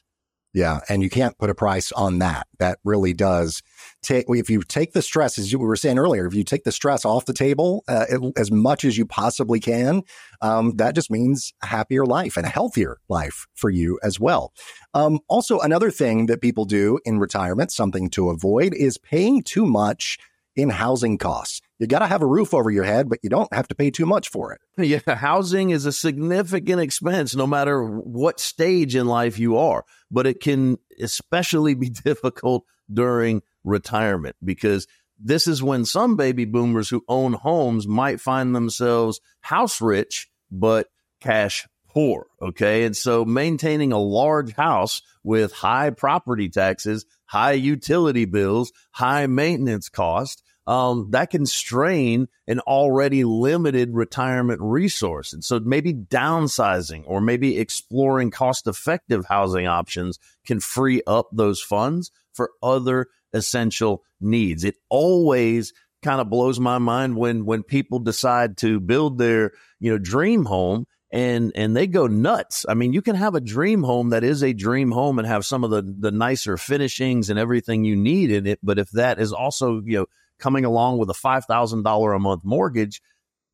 Yeah. 0.54 0.80
And 0.88 1.02
you 1.02 1.10
can't 1.10 1.36
put 1.36 1.50
a 1.50 1.54
price 1.54 1.90
on 1.90 2.20
that. 2.20 2.46
That 2.60 2.78
really 2.84 3.12
does 3.12 3.62
take, 4.04 4.26
if 4.28 4.50
you 4.50 4.62
take 4.62 4.92
the 4.92 5.02
stress, 5.02 5.38
as 5.38 5.52
you 5.52 5.58
were 5.58 5.76
saying 5.76 5.98
earlier, 5.98 6.26
if 6.26 6.34
you 6.34 6.44
take 6.44 6.64
the 6.64 6.72
stress 6.72 7.04
off 7.04 7.24
the 7.24 7.32
table 7.32 7.84
uh, 7.88 8.06
as 8.36 8.50
much 8.50 8.84
as 8.84 8.96
you 8.96 9.06
possibly 9.06 9.60
can, 9.60 10.02
um, 10.40 10.76
that 10.76 10.94
just 10.94 11.10
means 11.10 11.52
a 11.62 11.66
happier 11.66 12.06
life 12.06 12.36
and 12.36 12.46
a 12.46 12.50
healthier 12.50 12.98
life 13.08 13.46
for 13.54 13.70
you 13.70 13.98
as 14.02 14.20
well. 14.20 14.52
Um, 14.92 15.20
also, 15.28 15.58
another 15.58 15.90
thing 15.90 16.26
that 16.26 16.40
people 16.40 16.64
do 16.64 16.98
in 17.04 17.18
retirement, 17.18 17.72
something 17.72 18.10
to 18.10 18.30
avoid, 18.30 18.74
is 18.74 18.98
paying 18.98 19.42
too 19.42 19.66
much 19.66 20.18
in 20.56 20.70
housing 20.70 21.18
costs. 21.18 21.60
You 21.78 21.86
got 21.86 21.98
to 21.98 22.06
have 22.06 22.22
a 22.22 22.26
roof 22.26 22.54
over 22.54 22.70
your 22.70 22.84
head, 22.84 23.08
but 23.08 23.18
you 23.22 23.30
don't 23.30 23.52
have 23.52 23.68
to 23.68 23.74
pay 23.74 23.90
too 23.90 24.06
much 24.06 24.28
for 24.28 24.52
it. 24.52 24.60
Yeah, 24.84 25.14
housing 25.14 25.70
is 25.70 25.86
a 25.86 25.92
significant 25.92 26.80
expense 26.80 27.34
no 27.34 27.46
matter 27.46 27.84
what 27.84 28.40
stage 28.40 28.94
in 28.96 29.06
life 29.06 29.38
you 29.38 29.56
are, 29.56 29.84
but 30.10 30.26
it 30.26 30.40
can 30.40 30.78
especially 31.00 31.74
be 31.74 31.88
difficult 32.04 32.64
during 32.92 33.42
retirement 33.64 34.36
because 34.44 34.86
this 35.18 35.46
is 35.46 35.62
when 35.62 35.84
some 35.84 36.16
baby 36.16 36.44
boomers 36.44 36.88
who 36.88 37.04
own 37.08 37.32
homes 37.32 37.86
might 37.86 38.20
find 38.20 38.54
themselves 38.54 39.20
house 39.40 39.80
rich, 39.80 40.28
but 40.50 40.88
cash 41.20 41.66
poor. 41.88 42.26
Okay. 42.42 42.84
And 42.84 42.96
so 42.96 43.24
maintaining 43.24 43.92
a 43.92 43.98
large 43.98 44.52
house 44.52 45.02
with 45.22 45.52
high 45.52 45.90
property 45.90 46.48
taxes, 46.48 47.06
high 47.26 47.52
utility 47.52 48.24
bills, 48.24 48.72
high 48.90 49.26
maintenance 49.26 49.88
costs, 49.88 50.42
um, 50.66 51.08
that 51.10 51.30
can 51.30 51.44
strain 51.46 52.26
an 52.46 52.60
already 52.60 53.24
limited 53.24 53.90
retirement 53.92 54.60
resource. 54.62 55.32
And 55.32 55.44
so 55.44 55.60
maybe 55.60 55.92
downsizing 55.92 57.04
or 57.06 57.20
maybe 57.20 57.58
exploring 57.58 58.30
cost 58.30 58.66
effective 58.66 59.26
housing 59.26 59.66
options 59.66 60.18
can 60.46 60.60
free 60.60 61.02
up 61.06 61.28
those 61.32 61.60
funds 61.60 62.10
for 62.32 62.50
other 62.62 63.08
essential 63.34 64.02
needs. 64.20 64.64
It 64.64 64.76
always 64.88 65.72
kind 66.02 66.20
of 66.20 66.30
blows 66.30 66.60
my 66.60 66.78
mind 66.78 67.16
when 67.16 67.44
when 67.44 67.62
people 67.62 67.98
decide 67.98 68.56
to 68.58 68.80
build 68.80 69.18
their, 69.18 69.52
you 69.80 69.92
know, 69.92 69.98
dream 69.98 70.44
home 70.44 70.86
and 71.10 71.52
and 71.54 71.76
they 71.76 71.86
go 71.86 72.06
nuts. 72.06 72.66
I 72.68 72.74
mean, 72.74 72.92
you 72.92 73.02
can 73.02 73.16
have 73.16 73.34
a 73.34 73.40
dream 73.40 73.82
home 73.82 74.10
that 74.10 74.24
is 74.24 74.42
a 74.42 74.52
dream 74.52 74.90
home 74.90 75.18
and 75.18 75.28
have 75.28 75.46
some 75.46 75.64
of 75.64 75.70
the 75.70 75.82
the 75.82 76.10
nicer 76.10 76.56
finishings 76.56 77.30
and 77.30 77.38
everything 77.38 77.84
you 77.84 77.96
need 77.96 78.30
in 78.30 78.46
it, 78.46 78.58
but 78.62 78.78
if 78.78 78.90
that 78.90 79.20
is 79.20 79.32
also, 79.32 79.80
you 79.84 79.98
know, 79.98 80.06
coming 80.38 80.64
along 80.64 80.98
with 80.98 81.08
a 81.10 81.14
$5,000 81.14 82.16
a 82.16 82.18
month 82.18 82.42
mortgage, 82.44 83.00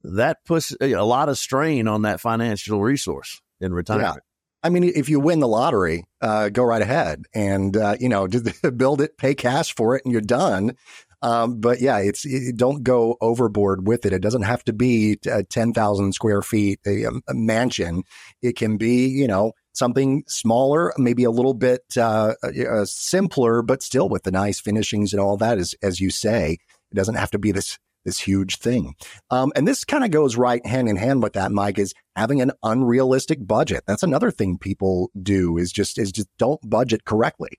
that 0.02 0.44
puts 0.44 0.74
a 0.80 0.94
lot 0.96 1.28
of 1.28 1.38
strain 1.38 1.86
on 1.86 2.02
that 2.02 2.20
financial 2.20 2.80
resource 2.80 3.42
in 3.60 3.72
retirement. 3.74 4.16
Yeah. 4.16 4.29
I 4.62 4.68
mean, 4.68 4.84
if 4.84 5.08
you 5.08 5.20
win 5.20 5.40
the 5.40 5.48
lottery, 5.48 6.04
uh, 6.20 6.50
go 6.50 6.62
right 6.64 6.82
ahead 6.82 7.24
and, 7.34 7.76
uh, 7.76 7.96
you 7.98 8.08
know, 8.08 8.28
build 8.76 9.00
it, 9.00 9.16
pay 9.16 9.34
cash 9.34 9.74
for 9.74 9.96
it, 9.96 10.04
and 10.04 10.12
you're 10.12 10.20
done. 10.20 10.76
Um, 11.22 11.60
but 11.60 11.80
yeah, 11.80 11.98
it's 11.98 12.24
it, 12.24 12.56
don't 12.56 12.82
go 12.82 13.16
overboard 13.20 13.86
with 13.86 14.06
it. 14.06 14.12
It 14.12 14.22
doesn't 14.22 14.42
have 14.42 14.64
to 14.64 14.72
be 14.72 15.18
uh, 15.30 15.42
10,000 15.48 16.12
square 16.12 16.40
feet, 16.42 16.80
a, 16.86 17.04
a, 17.28 17.34
mansion. 17.34 18.04
It 18.40 18.56
can 18.56 18.78
be, 18.78 19.06
you 19.06 19.28
know, 19.28 19.52
something 19.72 20.24
smaller, 20.26 20.94
maybe 20.96 21.24
a 21.24 21.30
little 21.30 21.52
bit 21.52 21.82
uh, 21.96 22.34
uh, 22.42 22.84
simpler, 22.86 23.60
but 23.60 23.82
still 23.82 24.08
with 24.08 24.22
the 24.22 24.30
nice 24.30 24.60
finishings 24.60 25.12
and 25.12 25.20
all 25.20 25.36
that, 25.36 25.58
as, 25.58 25.74
as 25.82 26.00
you 26.00 26.10
say. 26.10 26.58
It 26.90 26.94
doesn't 26.94 27.16
have 27.16 27.30
to 27.32 27.38
be 27.38 27.52
this 27.52 27.78
this 28.10 28.18
huge 28.18 28.58
thing. 28.58 28.94
Um, 29.30 29.52
and 29.54 29.66
this 29.66 29.84
kind 29.84 30.04
of 30.04 30.10
goes 30.10 30.36
right 30.36 30.64
hand 30.66 30.88
in 30.88 30.96
hand 30.96 31.22
with 31.22 31.34
that, 31.34 31.52
Mike, 31.52 31.78
is 31.78 31.94
having 32.16 32.40
an 32.40 32.50
unrealistic 32.64 33.46
budget. 33.46 33.84
That's 33.86 34.02
another 34.02 34.32
thing 34.32 34.58
people 34.58 35.10
do 35.20 35.56
is 35.56 35.70
just 35.70 35.96
is 35.96 36.10
just 36.10 36.28
don't 36.38 36.60
budget 36.68 37.04
correctly. 37.04 37.50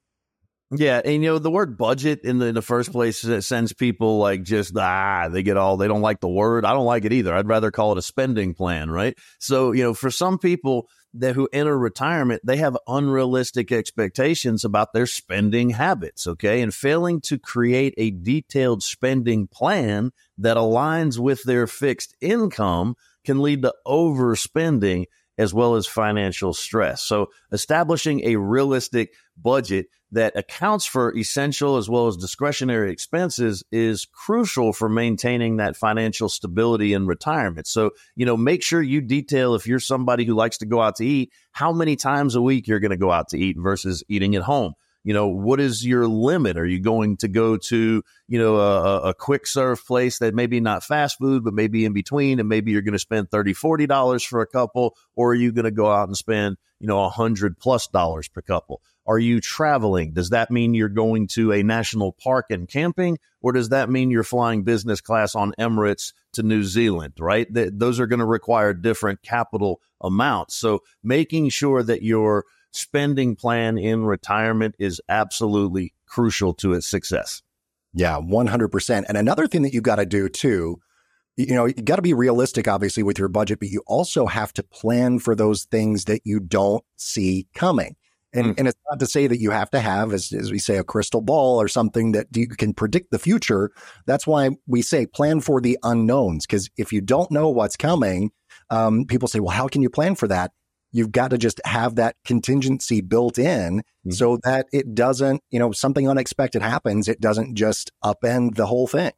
Yeah, 0.74 1.02
and 1.04 1.16
you 1.16 1.32
know 1.32 1.40
the 1.40 1.52
word 1.52 1.78
budget 1.78 2.22
in 2.24 2.40
the, 2.40 2.48
in 2.48 2.56
the 2.56 2.62
first 2.62 2.92
place 2.92 3.26
sends 3.46 3.74
people 3.74 4.20
like 4.20 4.44
just 4.44 4.76
ah 4.78 5.28
they 5.30 5.44
get 5.44 5.58
all 5.58 5.76
they 5.76 5.88
don't 5.88 6.02
like 6.02 6.22
the 6.22 6.30
word. 6.30 6.66
I 6.66 6.74
don't 6.74 6.86
like 6.86 7.06
it 7.06 7.14
either. 7.14 7.34
I'd 7.34 7.48
rather 7.48 7.72
call 7.72 7.94
it 7.94 7.98
a 7.98 8.02
spending 8.02 8.54
plan, 8.54 8.90
right? 8.90 9.18
So 9.40 9.72
you 9.72 9.84
know 9.84 9.94
for 9.94 10.12
some 10.12 10.38
people 10.38 10.88
that 11.14 11.36
who 11.36 11.50
enter 11.52 11.78
retirement, 11.78 12.42
they 12.46 12.58
have 12.58 12.78
unrealistic 12.88 13.72
expectations 13.72 14.64
about 14.64 14.94
their 14.94 15.06
spending 15.06 15.72
habits. 15.72 16.26
Okay. 16.26 16.62
And 16.62 16.74
failing 16.74 17.22
to 17.22 17.38
create 17.38 17.94
a 17.98 18.12
detailed 18.12 18.84
spending 18.84 19.48
plan 19.48 20.12
that 20.42 20.58
aligns 20.58 21.18
with 21.18 21.44
their 21.44 21.68
fixed 21.68 22.16
income 22.22 22.96
can 23.24 23.42
lead 23.42 23.62
to 23.62 23.74
overspending 23.88 25.06
as 25.38 25.54
well 25.54 25.76
as 25.76 25.88
financial 25.88 26.54
stress. 26.54 27.02
So 27.02 27.28
establishing 27.52 28.26
a 28.26 28.36
realistic 28.36 29.14
budget 29.38 29.88
that 30.12 30.36
accounts 30.36 30.86
for 30.86 31.16
essential 31.16 31.78
as 31.78 31.90
well 31.90 32.08
as 32.08 32.18
discretionary 32.18 32.92
expenses 32.92 33.64
is 33.72 34.06
crucial 34.06 34.74
for 34.74 34.90
maintaining 34.90 35.58
that 35.58 35.78
financial 35.78 36.28
stability 36.28 36.94
in 36.94 37.08
retirement. 37.08 37.66
So, 37.66 37.92
you 38.16 38.26
know, 38.26 38.36
make 38.36 38.62
sure 38.62 38.82
you 38.82 39.00
detail 39.00 39.56
if 39.56 39.68
you're 39.68 39.80
somebody 39.80 40.26
who 40.26 40.34
likes 40.34 40.58
to 40.60 40.66
go 40.66 40.82
out 40.82 40.98
to 40.98 41.06
eat, 41.06 41.32
how 41.54 41.72
many 41.72 41.96
times 41.96 42.36
a 42.36 42.42
week 42.42 42.68
you're 42.68 42.82
going 42.82 42.92
to 42.92 42.98
go 42.98 43.12
out 43.12 43.30
to 43.30 43.38
eat 43.38 43.56
versus 43.58 44.04
eating 44.10 44.36
at 44.36 44.44
home 44.44 44.74
you 45.04 45.14
know 45.14 45.28
what 45.28 45.60
is 45.60 45.86
your 45.86 46.08
limit? 46.08 46.58
Are 46.58 46.66
you 46.66 46.80
going 46.80 47.18
to 47.18 47.28
go 47.28 47.58
to 47.58 48.04
you 48.28 48.40
know 48.40 48.58
a, 48.58 49.10
a, 49.10 49.14
quick 49.14 49.48
serve 49.48 49.86
place 49.86 50.20
that 50.20 50.34
maybe 50.34 50.60
not 50.60 50.84
fast 50.84 51.18
food 51.18 51.44
but 51.44 51.54
maybe 51.54 51.86
in 51.86 51.94
between 51.94 52.40
and 52.40 52.48
maybe 52.48 52.72
you're 52.72 52.82
going 52.82 52.94
to 52.94 53.00
spend 53.00 53.32
30 53.32 53.54
40 53.54 53.88
dollars 53.88 54.24
for 54.24 54.42
a 54.42 54.48
couple 54.48 54.96
or 55.16 55.32
are 55.32 55.36
you 55.36 55.52
going 55.52 55.66
to 55.66 55.72
go 55.72 55.92
out 55.92 56.08
and 56.08 56.18
spend 56.18 56.58
you 56.80 56.88
know 56.88 57.04
a 57.04 57.10
hundred 57.10 57.60
plus 57.60 57.88
dollars 57.88 58.28
per 58.28 58.42
couple? 58.42 58.82
Are 59.08 59.20
you 59.20 59.42
traveling? 59.42 60.14
Does 60.14 60.30
that 60.30 60.52
mean 60.52 60.76
you're 60.76 60.88
going 60.88 61.28
to 61.30 61.52
a 61.52 61.64
national 61.64 62.12
park 62.14 62.48
and 62.52 62.68
camping 62.68 63.18
or 63.42 63.52
does 63.52 63.70
that 63.70 63.90
mean 63.90 64.12
you're 64.12 64.24
flying 64.24 64.64
business 64.64 65.02
class 65.02 65.34
on 65.34 65.54
emirates 65.60 66.14
to 66.34 66.44
new 66.44 66.64
zealand 66.64 67.14
right? 67.20 67.52
Th- 67.54 67.72
those 67.74 68.00
are 68.00 68.08
going 68.08 68.20
to 68.20 68.26
require 68.26 68.74
different 68.74 69.24
capital 69.24 69.82
amounts. 70.00 70.56
So 70.56 70.84
making 71.04 71.50
sure 71.50 71.82
that 71.84 72.04
you're 72.04 72.46
spending 72.72 73.36
plan 73.36 73.78
in 73.78 74.04
retirement 74.06 74.76
is 74.80 75.02
absolutely 75.10 75.94
crucial 76.06 76.54
to 76.56 76.74
its 76.74 76.88
success. 76.88 77.42
Yeah, 77.94 78.20
100%. 78.20 79.04
And 79.08 79.18
another 79.18 79.48
thing 79.48 79.64
that 79.64 79.74
you've 79.74 79.84
got 79.84 79.98
to 79.98 80.06
do 80.06 80.30
too, 80.30 80.80
you 81.38 81.56
know, 81.56 81.66
you 81.66 81.74
got 81.74 81.98
to 81.98 82.02
be 82.02 82.14
realistic, 82.14 82.68
obviously, 82.68 83.04
with 83.04 83.20
your 83.20 83.28
budget, 83.28 83.60
but 83.60 83.70
you 83.70 83.84
also 83.88 84.26
have 84.26 84.54
to 84.54 84.64
plan 84.64 85.20
for 85.20 85.36
those 85.36 85.66
things 85.66 86.06
that 86.06 86.22
you 86.24 86.40
don't 86.40 86.84
see 86.98 87.48
coming. 87.54 87.96
And, 88.34 88.48
mm. 88.48 88.60
and 88.60 88.68
it's 88.68 88.80
not 88.90 89.00
to 89.00 89.06
say 89.06 89.28
that 89.28 89.40
you 89.40 89.52
have 89.52 89.70
to 89.72 89.80
have, 89.80 90.14
as, 90.14 90.32
as 90.32 90.52
we 90.52 90.60
say, 90.60 90.78
a 90.78 90.84
crystal 90.84 91.22
ball 91.22 91.60
or 91.62 91.68
something 91.68 92.14
that 92.14 92.28
you 92.34 92.48
can 92.48 92.74
predict 92.74 93.12
the 93.12 93.20
future. 93.20 93.72
That's 94.06 94.26
why 94.26 94.52
we 94.68 94.82
say 94.82 95.06
plan 95.06 95.42
for 95.42 95.60
the 95.60 95.78
unknowns. 95.84 96.46
Because 96.46 96.70
if 96.78 96.94
you 96.94 97.02
don't 97.02 97.32
know 97.32 97.50
what's 97.50 97.76
coming, 97.76 98.32
um, 98.70 99.06
people 99.06 99.28
say, 99.28 99.40
well, 99.40 99.56
how 99.56 99.68
can 99.68 99.82
you 99.82 99.90
plan 99.90 100.16
for 100.16 100.28
that? 100.30 100.52
You've 100.92 101.12
got 101.12 101.30
to 101.30 101.38
just 101.38 101.62
have 101.66 101.96
that 101.96 102.16
contingency 102.26 103.02
built 103.02 103.38
in 103.38 103.80
mm-hmm. 103.80 104.12
so 104.12 104.38
that 104.44 104.68
it 104.74 104.94
doesn't, 104.94 105.42
you 105.50 105.60
know, 105.60 105.72
something 105.72 106.10
unexpected 106.10 106.62
happens. 106.62 107.08
It 107.08 107.22
doesn't 107.22 107.56
just 107.56 107.92
upend 108.04 108.56
the 108.56 108.66
whole 108.66 108.88
thing. 108.88 109.12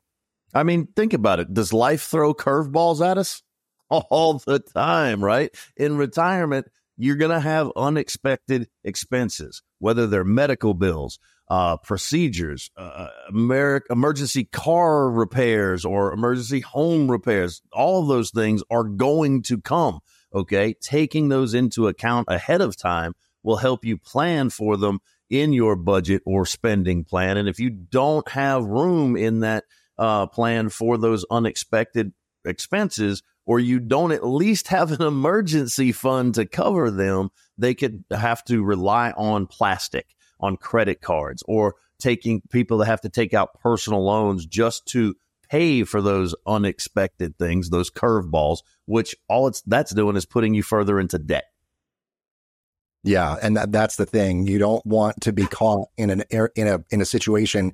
I 0.53 0.63
mean, 0.63 0.87
think 0.95 1.13
about 1.13 1.39
it. 1.39 1.53
Does 1.53 1.73
life 1.73 2.03
throw 2.03 2.33
curveballs 2.33 3.05
at 3.05 3.17
us? 3.17 3.41
All 3.89 4.41
the 4.45 4.59
time, 4.59 5.23
right? 5.23 5.53
In 5.75 5.97
retirement, 5.97 6.67
you're 6.97 7.15
going 7.15 7.31
to 7.31 7.39
have 7.39 7.71
unexpected 7.75 8.69
expenses, 8.83 9.61
whether 9.79 10.05
they're 10.05 10.23
medical 10.23 10.73
bills, 10.73 11.19
uh, 11.49 11.77
procedures, 11.77 12.69
uh, 12.77 13.07
Amer- 13.29 13.83
emergency 13.89 14.45
car 14.45 15.09
repairs, 15.09 15.85
or 15.85 16.13
emergency 16.13 16.59
home 16.61 17.09
repairs. 17.09 17.61
All 17.71 18.03
of 18.03 18.07
those 18.07 18.31
things 18.31 18.63
are 18.69 18.83
going 18.83 19.41
to 19.43 19.59
come. 19.59 19.99
Okay. 20.33 20.73
Taking 20.81 21.29
those 21.29 21.53
into 21.53 21.87
account 21.87 22.27
ahead 22.29 22.61
of 22.61 22.75
time 22.75 23.13
will 23.43 23.57
help 23.57 23.85
you 23.85 23.97
plan 23.97 24.49
for 24.49 24.77
them 24.77 24.99
in 25.29 25.53
your 25.53 25.75
budget 25.75 26.21
or 26.25 26.45
spending 26.45 27.03
plan. 27.03 27.37
And 27.37 27.49
if 27.49 27.59
you 27.59 27.69
don't 27.69 28.27
have 28.29 28.65
room 28.65 29.15
in 29.15 29.41
that 29.41 29.65
uh, 29.97 30.27
plan 30.27 30.69
for 30.69 30.97
those 30.97 31.25
unexpected 31.29 32.13
expenses, 32.45 33.21
or 33.45 33.59
you 33.59 33.79
don't 33.79 34.11
at 34.11 34.25
least 34.25 34.69
have 34.69 34.91
an 34.91 35.01
emergency 35.01 35.91
fund 35.91 36.35
to 36.35 36.45
cover 36.45 36.89
them, 36.89 37.29
they 37.57 37.73
could 37.73 38.03
have 38.11 38.43
to 38.45 38.63
rely 38.63 39.11
on 39.11 39.47
plastic, 39.47 40.15
on 40.39 40.57
credit 40.57 41.01
cards, 41.01 41.43
or 41.47 41.75
taking 41.99 42.41
people 42.49 42.77
that 42.77 42.85
have 42.85 43.01
to 43.01 43.09
take 43.09 43.33
out 43.33 43.59
personal 43.59 44.03
loans 44.03 44.45
just 44.45 44.85
to 44.85 45.15
pay 45.53 45.83
for 45.83 46.01
those 46.01 46.33
unexpected 46.47 47.37
things, 47.37 47.69
those 47.69 47.91
curveballs, 47.91 48.59
which 48.85 49.15
all 49.29 49.47
it's 49.47 49.61
that's 49.61 49.93
doing 49.93 50.15
is 50.15 50.25
putting 50.25 50.55
you 50.55 50.63
further 50.63 50.99
into 50.99 51.19
debt. 51.19 51.45
Yeah, 53.03 53.35
and 53.39 53.55
that, 53.55 53.71
that's 53.71 53.97
the 53.97 54.07
thing. 54.07 54.47
You 54.47 54.57
don't 54.57 54.83
want 54.83 55.21
to 55.21 55.31
be 55.31 55.45
caught 55.45 55.89
in 55.95 56.09
an 56.09 56.23
in 56.55 56.67
a 56.67 56.79
in 56.89 57.01
a 57.01 57.05
situation 57.05 57.73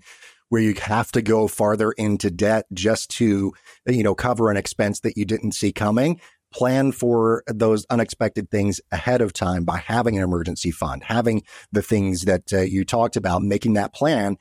where 0.49 0.61
you 0.61 0.73
have 0.81 1.09
to 1.13 1.21
go 1.21 1.47
farther 1.47 1.91
into 1.93 2.29
debt 2.29 2.65
just 2.73 3.11
to, 3.11 3.53
you 3.87 4.03
know, 4.03 4.15
cover 4.15 4.51
an 4.51 4.57
expense 4.57 4.99
that 5.01 5.15
you 5.15 5.23
didn't 5.23 5.53
see 5.53 5.71
coming. 5.71 6.19
Plan 6.51 6.91
for 6.91 7.43
those 7.47 7.85
unexpected 7.91 8.49
things 8.49 8.81
ahead 8.91 9.21
of 9.21 9.31
time 9.31 9.63
by 9.63 9.77
having 9.77 10.17
an 10.17 10.23
emergency 10.23 10.71
fund, 10.71 11.03
having 11.03 11.43
the 11.71 11.83
things 11.83 12.23
that 12.23 12.51
uh, 12.51 12.61
you 12.61 12.83
talked 12.83 13.15
about, 13.15 13.43
making 13.43 13.73
that 13.73 13.93
plan. 13.93 14.35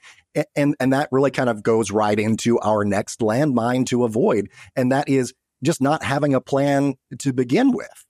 And, 0.54 0.74
and 0.78 0.92
that 0.92 1.08
really 1.10 1.30
kind 1.30 1.48
of 1.48 1.62
goes 1.62 1.90
right 1.90 2.18
into 2.18 2.58
our 2.60 2.84
next 2.84 3.20
landmine 3.20 3.86
to 3.86 4.04
avoid. 4.04 4.50
And 4.76 4.92
that 4.92 5.08
is 5.08 5.34
just 5.62 5.80
not 5.80 6.02
having 6.02 6.34
a 6.34 6.40
plan 6.40 6.94
to 7.18 7.32
begin 7.32 7.72
with. 7.72 8.04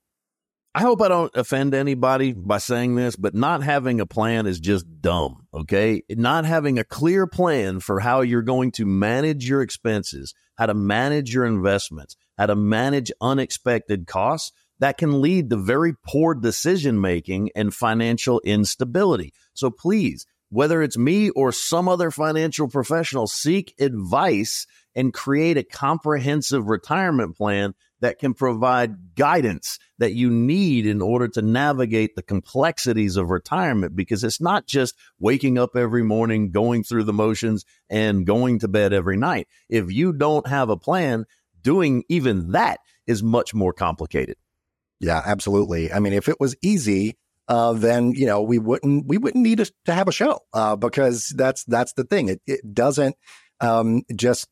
I 0.75 0.81
hope 0.81 1.01
I 1.01 1.07
don't 1.07 1.35
offend 1.35 1.73
anybody 1.73 2.31
by 2.33 2.59
saying 2.59 2.95
this, 2.95 3.15
but 3.15 3.33
not 3.33 3.63
having 3.63 3.99
a 3.99 4.05
plan 4.05 4.45
is 4.45 4.59
just 4.59 4.85
dumb. 5.01 5.47
Okay. 5.53 6.03
Not 6.09 6.45
having 6.45 6.77
a 6.77 6.83
clear 6.83 7.25
plan 7.25 7.79
for 7.79 7.99
how 7.99 8.21
you're 8.21 8.43
going 8.43 8.71
to 8.73 8.85
manage 8.85 9.49
your 9.49 9.61
expenses, 9.61 10.35
how 10.57 10.67
to 10.67 10.75
manage 10.75 11.33
your 11.33 11.45
investments, 11.45 12.15
how 12.37 12.45
to 12.45 12.55
manage 12.55 13.11
unexpected 13.19 14.05
costs 14.05 14.51
that 14.79 14.97
can 14.97 15.21
lead 15.21 15.49
to 15.49 15.57
very 15.57 15.93
poor 16.05 16.33
decision 16.35 17.01
making 17.01 17.49
and 17.55 17.73
financial 17.73 18.39
instability. 18.45 19.33
So 19.53 19.71
please, 19.71 20.25
whether 20.49 20.81
it's 20.81 20.97
me 20.97 21.29
or 21.31 21.51
some 21.51 21.87
other 21.87 22.11
financial 22.11 22.67
professional, 22.67 23.27
seek 23.27 23.73
advice 23.79 24.65
and 24.95 25.13
create 25.13 25.57
a 25.57 25.63
comprehensive 25.63 26.67
retirement 26.67 27.37
plan 27.37 27.73
that 28.01 28.17
can 28.17 28.33
provide 28.33 29.15
guidance 29.15 29.77
that 29.97 30.13
you 30.13 30.29
need 30.29 30.85
in 30.85 31.01
order 31.01 31.27
to 31.27 31.41
navigate 31.41 32.15
the 32.15 32.23
complexities 32.23 33.17
of 33.17 33.29
retirement 33.29 33.95
because 33.95 34.23
it's 34.23 34.41
not 34.41 34.65
just 34.65 34.95
waking 35.19 35.57
up 35.57 35.75
every 35.75 36.03
morning, 36.03 36.51
going 36.51 36.83
through 36.83 37.03
the 37.03 37.13
motions 37.13 37.65
and 37.89 38.25
going 38.25 38.59
to 38.59 38.67
bed 38.67 38.93
every 38.93 39.17
night. 39.17 39.47
If 39.67 39.91
you 39.91 40.13
don't 40.13 40.47
have 40.47 40.69
a 40.69 40.77
plan, 40.77 41.25
doing 41.61 42.03
even 42.09 42.51
that 42.51 42.79
is 43.05 43.21
much 43.21 43.53
more 43.53 43.73
complicated. 43.73 44.37
Yeah, 44.99 45.21
absolutely. 45.25 45.91
I 45.91 45.99
mean, 45.99 46.13
if 46.13 46.29
it 46.29 46.39
was 46.39 46.55
easy, 46.61 47.17
uh, 47.49 47.73
then 47.73 48.11
you 48.11 48.25
know 48.25 48.41
we 48.41 48.59
wouldn't 48.59 49.07
we 49.07 49.17
wouldn't 49.17 49.43
need 49.43 49.57
to, 49.57 49.71
to 49.85 49.93
have 49.93 50.07
a 50.07 50.13
show 50.13 50.39
uh, 50.53 50.75
because 50.75 51.33
that's 51.35 51.63
that's 51.65 51.93
the 51.93 52.03
thing. 52.05 52.29
It 52.29 52.41
it 52.47 52.73
doesn't 52.73 53.15
um, 53.59 54.03
just 54.15 54.47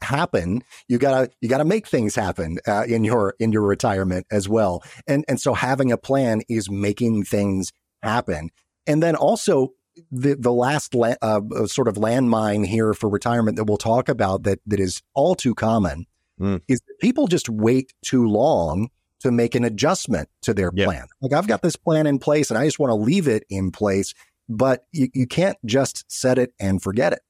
happen 0.00 0.62
you 0.86 0.98
gotta 0.98 1.30
you 1.40 1.48
gotta 1.48 1.64
make 1.64 1.86
things 1.86 2.14
happen 2.14 2.58
uh, 2.66 2.84
in 2.86 3.02
your 3.04 3.34
in 3.40 3.50
your 3.50 3.62
retirement 3.62 4.24
as 4.30 4.48
well 4.48 4.82
and 5.06 5.24
and 5.28 5.40
so 5.40 5.52
having 5.52 5.90
a 5.90 5.96
plan 5.96 6.42
is 6.48 6.70
making 6.70 7.24
things 7.24 7.72
happen 8.02 8.50
and 8.86 9.02
then 9.02 9.16
also 9.16 9.72
the 10.12 10.36
the 10.36 10.52
last 10.52 10.94
la- 10.94 11.16
uh, 11.22 11.40
uh, 11.56 11.66
sort 11.66 11.88
of 11.88 11.96
landmine 11.96 12.64
here 12.64 12.94
for 12.94 13.08
retirement 13.08 13.56
that 13.56 13.64
we'll 13.64 13.76
talk 13.76 14.08
about 14.08 14.44
that 14.44 14.60
that 14.64 14.78
is 14.78 15.02
all 15.14 15.34
too 15.34 15.56
common 15.56 16.06
mm. 16.40 16.60
is 16.68 16.80
people 17.00 17.26
just 17.26 17.48
wait 17.48 17.92
too 18.04 18.28
long 18.28 18.88
to 19.20 19.30
make 19.30 19.54
an 19.54 19.64
adjustment 19.64 20.28
to 20.42 20.54
their 20.54 20.70
yep. 20.74 20.86
plan 20.86 21.06
like 21.20 21.32
i've 21.32 21.48
got 21.48 21.62
this 21.62 21.76
plan 21.76 22.06
in 22.06 22.18
place 22.18 22.50
and 22.50 22.58
i 22.58 22.64
just 22.64 22.78
want 22.78 22.90
to 22.90 22.94
leave 22.94 23.28
it 23.28 23.44
in 23.50 23.70
place 23.70 24.14
but 24.48 24.86
you, 24.92 25.08
you 25.14 25.26
can't 25.26 25.58
just 25.64 26.10
set 26.10 26.38
it 26.38 26.52
and 26.58 26.82
forget 26.82 27.12
it 27.12 27.20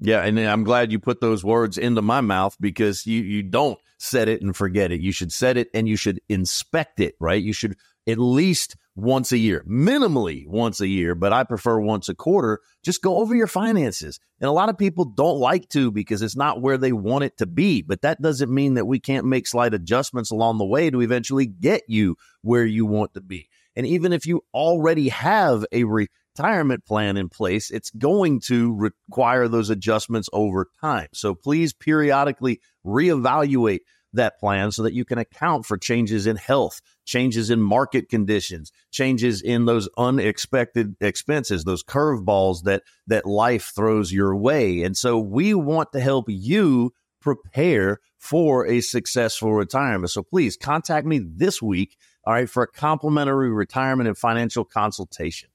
yeah, 0.00 0.24
and 0.24 0.38
I'm 0.38 0.64
glad 0.64 0.92
you 0.92 1.00
put 1.00 1.20
those 1.20 1.44
words 1.44 1.76
into 1.76 2.02
my 2.02 2.20
mouth 2.20 2.56
because 2.60 3.06
you 3.06 3.20
you 3.22 3.42
don't 3.42 3.78
set 3.98 4.28
it 4.28 4.42
and 4.42 4.56
forget 4.56 4.92
it. 4.92 5.00
You 5.00 5.12
should 5.12 5.32
set 5.32 5.56
it 5.56 5.68
and 5.74 5.88
you 5.88 5.96
should 5.96 6.20
inspect 6.28 7.00
it, 7.00 7.16
right? 7.18 7.42
You 7.42 7.52
should 7.52 7.76
at 8.06 8.18
least 8.18 8.76
once 8.98 9.30
a 9.30 9.38
year, 9.38 9.64
minimally 9.68 10.44
once 10.48 10.80
a 10.80 10.88
year, 10.88 11.14
but 11.14 11.32
I 11.32 11.44
prefer 11.44 11.78
once 11.78 12.08
a 12.08 12.16
quarter. 12.16 12.58
Just 12.84 13.00
go 13.00 13.18
over 13.18 13.32
your 13.32 13.46
finances. 13.46 14.18
And 14.40 14.48
a 14.48 14.52
lot 14.52 14.70
of 14.70 14.76
people 14.76 15.04
don't 15.04 15.38
like 15.38 15.68
to 15.70 15.92
because 15.92 16.20
it's 16.20 16.36
not 16.36 16.60
where 16.60 16.76
they 16.76 16.90
want 16.90 17.22
it 17.22 17.36
to 17.38 17.46
be. 17.46 17.80
But 17.80 18.02
that 18.02 18.20
doesn't 18.20 18.52
mean 18.52 18.74
that 18.74 18.86
we 18.86 18.98
can't 18.98 19.24
make 19.24 19.46
slight 19.46 19.72
adjustments 19.72 20.32
along 20.32 20.58
the 20.58 20.64
way 20.64 20.90
to 20.90 21.00
eventually 21.00 21.46
get 21.46 21.82
you 21.86 22.16
where 22.42 22.66
you 22.66 22.86
want 22.86 23.14
to 23.14 23.20
be. 23.20 23.48
And 23.76 23.86
even 23.86 24.12
if 24.12 24.26
you 24.26 24.42
already 24.52 25.10
have 25.10 25.64
a 25.70 25.84
retirement 25.84 26.84
plan 26.84 27.16
in 27.16 27.28
place, 27.28 27.70
it's 27.70 27.90
going 27.90 28.40
to 28.46 28.74
require 28.74 29.46
those 29.46 29.70
adjustments 29.70 30.28
over 30.32 30.66
time. 30.80 31.06
So 31.14 31.36
please 31.36 31.72
periodically 31.72 32.60
reevaluate 32.84 33.80
that 34.12 34.38
plan 34.38 34.72
so 34.72 34.82
that 34.82 34.94
you 34.94 35.04
can 35.04 35.18
account 35.18 35.66
for 35.66 35.76
changes 35.76 36.26
in 36.26 36.36
health, 36.36 36.80
changes 37.04 37.50
in 37.50 37.60
market 37.60 38.08
conditions, 38.08 38.72
changes 38.90 39.42
in 39.42 39.66
those 39.66 39.88
unexpected 39.96 40.94
expenses, 41.00 41.64
those 41.64 41.84
curveballs 41.84 42.62
that 42.62 42.82
that 43.06 43.26
life 43.26 43.72
throws 43.74 44.12
your 44.12 44.34
way. 44.36 44.82
And 44.82 44.96
so 44.96 45.18
we 45.18 45.54
want 45.54 45.92
to 45.92 46.00
help 46.00 46.26
you 46.28 46.92
prepare 47.20 48.00
for 48.18 48.66
a 48.66 48.80
successful 48.80 49.52
retirement. 49.52 50.10
So 50.10 50.22
please 50.22 50.56
contact 50.56 51.06
me 51.06 51.18
this 51.18 51.60
week, 51.60 51.96
all 52.24 52.34
right, 52.34 52.48
for 52.48 52.62
a 52.62 52.68
complimentary 52.68 53.50
retirement 53.50 54.08
and 54.08 54.16
financial 54.16 54.64
consultation. 54.64 55.50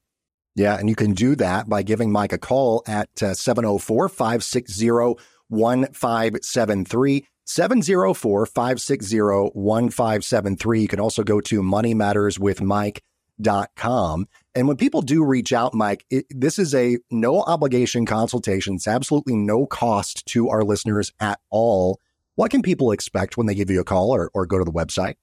Yeah, 0.56 0.78
and 0.78 0.88
you 0.88 0.94
can 0.94 1.14
do 1.14 1.34
that 1.36 1.68
by 1.68 1.82
giving 1.82 2.12
Mike 2.12 2.32
a 2.32 2.38
call 2.38 2.84
at 2.86 3.22
uh, 3.22 3.34
704 3.34 4.08
560 4.08 4.88
1573. 5.48 7.26
704 7.46 8.46
560 8.46 9.18
1573. 9.18 10.80
You 10.80 10.88
can 10.88 11.00
also 11.00 11.22
go 11.22 11.42
to 11.42 11.62
moneymatterswithmike.com. 11.62 14.28
And 14.54 14.68
when 14.68 14.76
people 14.76 15.02
do 15.02 15.24
reach 15.24 15.52
out, 15.52 15.74
Mike, 15.74 16.06
it, 16.10 16.26
this 16.30 16.58
is 16.58 16.74
a 16.74 16.96
no 17.10 17.42
obligation 17.42 18.06
consultation. 18.06 18.76
It's 18.76 18.88
absolutely 18.88 19.36
no 19.36 19.66
cost 19.66 20.24
to 20.26 20.48
our 20.48 20.62
listeners 20.62 21.12
at 21.20 21.40
all. 21.50 22.00
What 22.36 22.50
can 22.50 22.62
people 22.62 22.92
expect 22.92 23.36
when 23.36 23.46
they 23.46 23.54
give 23.54 23.70
you 23.70 23.80
a 23.80 23.84
call 23.84 24.14
or, 24.14 24.30
or 24.34 24.46
go 24.46 24.58
to 24.58 24.64
the 24.64 24.72
website? 24.72 25.16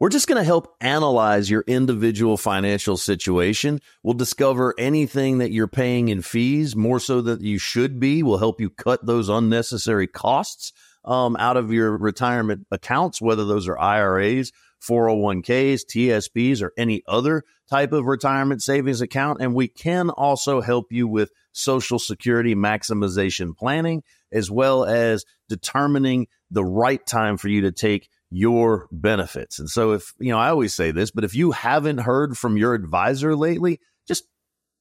We're 0.00 0.08
just 0.08 0.26
going 0.26 0.38
to 0.38 0.44
help 0.44 0.74
analyze 0.80 1.48
your 1.48 1.62
individual 1.68 2.36
financial 2.36 2.96
situation. 2.96 3.80
We'll 4.02 4.14
discover 4.14 4.74
anything 4.76 5.38
that 5.38 5.52
you're 5.52 5.68
paying 5.68 6.08
in 6.08 6.20
fees 6.20 6.74
more 6.74 6.98
so 6.98 7.20
that 7.22 7.42
you 7.42 7.58
should 7.58 8.00
be. 8.00 8.22
We'll 8.22 8.38
help 8.38 8.60
you 8.60 8.70
cut 8.70 9.06
those 9.06 9.28
unnecessary 9.28 10.08
costs 10.08 10.72
um, 11.04 11.36
out 11.36 11.56
of 11.56 11.72
your 11.72 11.96
retirement 11.96 12.66
accounts, 12.70 13.20
whether 13.20 13.44
those 13.44 13.68
are 13.68 13.78
IRAs, 13.78 14.52
401ks, 14.82 15.84
TSPs, 15.86 16.62
or 16.62 16.72
any 16.76 17.02
other 17.06 17.42
type 17.68 17.92
of 17.92 18.06
retirement 18.06 18.62
savings 18.62 19.00
account. 19.00 19.40
And 19.40 19.54
we 19.54 19.68
can 19.68 20.10
also 20.10 20.60
help 20.60 20.92
you 20.92 21.08
with 21.08 21.30
Social 21.52 21.98
Security 21.98 22.54
maximization 22.54 23.56
planning, 23.56 24.02
as 24.32 24.50
well 24.50 24.84
as 24.84 25.24
determining 25.48 26.26
the 26.50 26.64
right 26.64 27.04
time 27.06 27.36
for 27.36 27.48
you 27.48 27.62
to 27.62 27.72
take 27.72 28.08
your 28.30 28.88
benefits. 28.90 29.58
And 29.58 29.70
so 29.70 29.92
if, 29.92 30.12
you 30.18 30.30
know, 30.30 30.38
I 30.38 30.48
always 30.50 30.74
say 30.74 30.90
this, 30.90 31.10
but 31.10 31.24
if 31.24 31.34
you 31.34 31.52
haven't 31.52 31.98
heard 31.98 32.36
from 32.36 32.56
your 32.56 32.74
advisor 32.74 33.36
lately, 33.36 33.80
just 34.08 34.24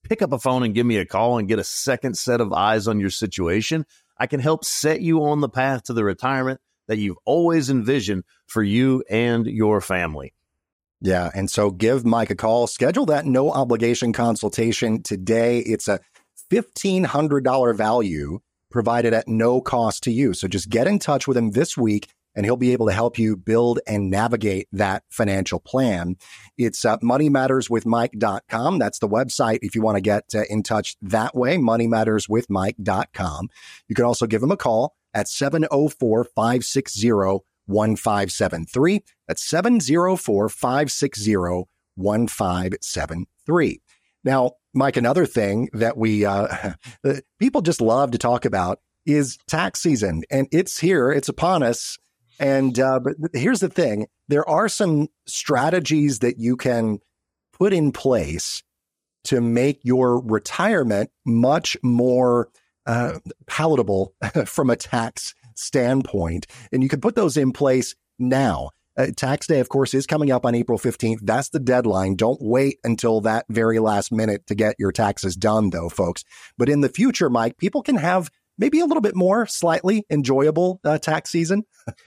pick 0.04 0.22
up 0.22 0.34
a 0.34 0.40
phone 0.40 0.64
and 0.64 0.74
give 0.74 0.86
me 0.86 0.98
a 0.98 1.06
call 1.06 1.38
and 1.38 1.48
get 1.48 1.60
a 1.60 1.64
second 1.64 2.18
set 2.18 2.42
of 2.42 2.52
eyes 2.52 2.88
on 2.88 3.00
your 3.00 3.10
situation. 3.10 3.86
I 4.18 4.28
can 4.28 4.40
help 4.40 4.66
set 4.66 5.02
you 5.02 5.24
on 5.24 5.42
the 5.42 5.50
path 5.50 5.84
to 5.84 5.94
the 5.94 6.04
retirement 6.04 6.60
that 6.88 6.98
you've 6.98 7.18
always 7.26 7.70
envisioned 7.70 8.24
for 8.48 8.62
you 8.62 9.04
and 9.10 9.46
your 9.46 9.82
family. 9.82 10.34
Yeah. 11.02 11.30
And 11.34 11.50
so 11.50 11.72
give 11.72 12.06
Mike 12.06 12.30
a 12.30 12.36
call. 12.36 12.68
Schedule 12.68 13.06
that 13.08 13.26
no 13.26 13.52
obligation 13.52 14.14
consultation 14.14 15.04
today. 15.04 15.60
It's 15.60 15.88
a 15.88 16.00
$1,500 16.52 17.76
value 17.76 18.40
provided 18.72 19.14
at 19.14 19.28
no 19.28 19.62
cost 19.62 20.04
to 20.04 20.12
you. 20.12 20.34
So 20.34 20.48
just 20.48 20.70
get 20.70 20.88
in 20.88 21.00
touch 21.00 21.28
with 21.28 21.38
him 21.38 21.52
this 21.52 21.78
week 21.78 22.10
and 22.36 22.46
he'll 22.46 22.58
be 22.58 22.74
able 22.74 22.88
to 22.88 22.94
help 22.94 23.18
you 23.18 23.36
build 23.36 23.80
and 23.88 24.10
navigate 24.10 24.68
that 24.72 25.04
financial 25.10 25.60
plan. 25.60 26.16
It's 26.58 26.84
uh, 26.86 26.98
moneymatterswithmike.com. 26.98 28.80
That's 28.80 29.00
the 29.00 29.10
website 29.10 29.60
if 29.62 29.76
you 29.76 29.82
want 29.82 29.98
to 29.98 30.02
get 30.02 30.34
uh, 30.36 30.44
in 30.50 30.64
touch 30.64 30.96
that 31.02 31.36
way, 31.36 31.58
moneymatterswithmike.com. 31.58 33.50
You 33.88 33.96
can 33.96 34.06
also 34.06 34.26
give 34.28 34.44
him 34.44 34.52
a 34.52 34.58
call 34.58 34.96
at 35.14 35.28
704 35.28 36.24
560 36.24 37.12
1573. 37.66 39.04
That's 39.28 39.44
704 39.44 40.50
560 40.50 41.36
1573. 41.96 43.82
Now, 44.24 44.52
Mike, 44.74 44.98
another 44.98 45.26
thing 45.26 45.70
that 45.74 45.98
we, 45.98 46.26
uh, 46.26 46.74
people 47.40 47.62
just 47.62 47.82
love 47.82 48.12
to 48.12 48.18
talk 48.18 48.46
about 48.46 48.80
is 49.06 49.38
tax 49.48 49.82
season 49.82 50.24
and 50.32 50.48
it's 50.52 50.80
here, 50.80 51.12
it's 51.12 51.30
upon 51.30 51.62
us. 51.62 51.98
And, 52.44 52.78
uh, 52.78 53.00
but 53.00 53.16
here's 53.32 53.62
the 53.62 53.70
thing 53.70 54.08
there 54.28 54.48
are 54.48 54.68
some 54.68 55.08
strategies 55.26 56.20
that 56.20 56.40
you 56.40 56.58
can 56.58 57.00
put 57.54 57.72
in 57.72 57.94
place 57.94 58.64
to 59.26 59.40
make 59.40 59.80
your 59.84 60.20
retirement 60.20 61.10
much 61.26 61.78
more 61.82 62.50
uh, 62.86 63.20
palatable 63.48 64.14
from 64.46 64.70
a 64.70 64.76
tax 64.76 65.34
standpoint. 65.56 66.46
And 66.74 66.84
you 66.84 66.90
can 66.90 67.00
put 67.00 67.16
those 67.16 67.38
in 67.38 67.54
place 67.54 67.96
now. 68.20 68.72
Uh, 68.98 69.08
tax 69.16 69.48
day, 69.48 69.62
of 69.62 69.70
course, 69.70 69.94
is 69.94 70.06
coming 70.06 70.30
up 70.30 70.46
on 70.46 70.54
April 70.54 70.78
15th. 70.78 71.20
That's 71.24 71.50
the 71.50 71.60
deadline. 71.60 72.16
Don't 72.16 72.42
wait 72.42 72.78
until 72.84 73.22
that 73.22 73.46
very 73.50 73.80
last 73.80 74.12
minute 74.12 74.46
to 74.48 74.56
get 74.56 74.76
your 74.78 74.92
taxes 74.92 75.38
done, 75.38 75.70
though, 75.70 75.90
folks. 75.90 76.26
But 76.58 76.68
in 76.68 76.82
the 76.82 76.90
future, 76.90 77.30
Mike, 77.30 77.58
people 77.58 77.82
can 77.82 77.96
have 77.96 78.30
maybe 78.58 78.80
a 78.80 78.86
little 78.86 79.02
bit 79.02 79.16
more 79.16 79.46
slightly 79.46 80.06
enjoyable 80.10 80.80
uh, 80.84 80.98
tax 80.98 81.30
season. 81.30 81.64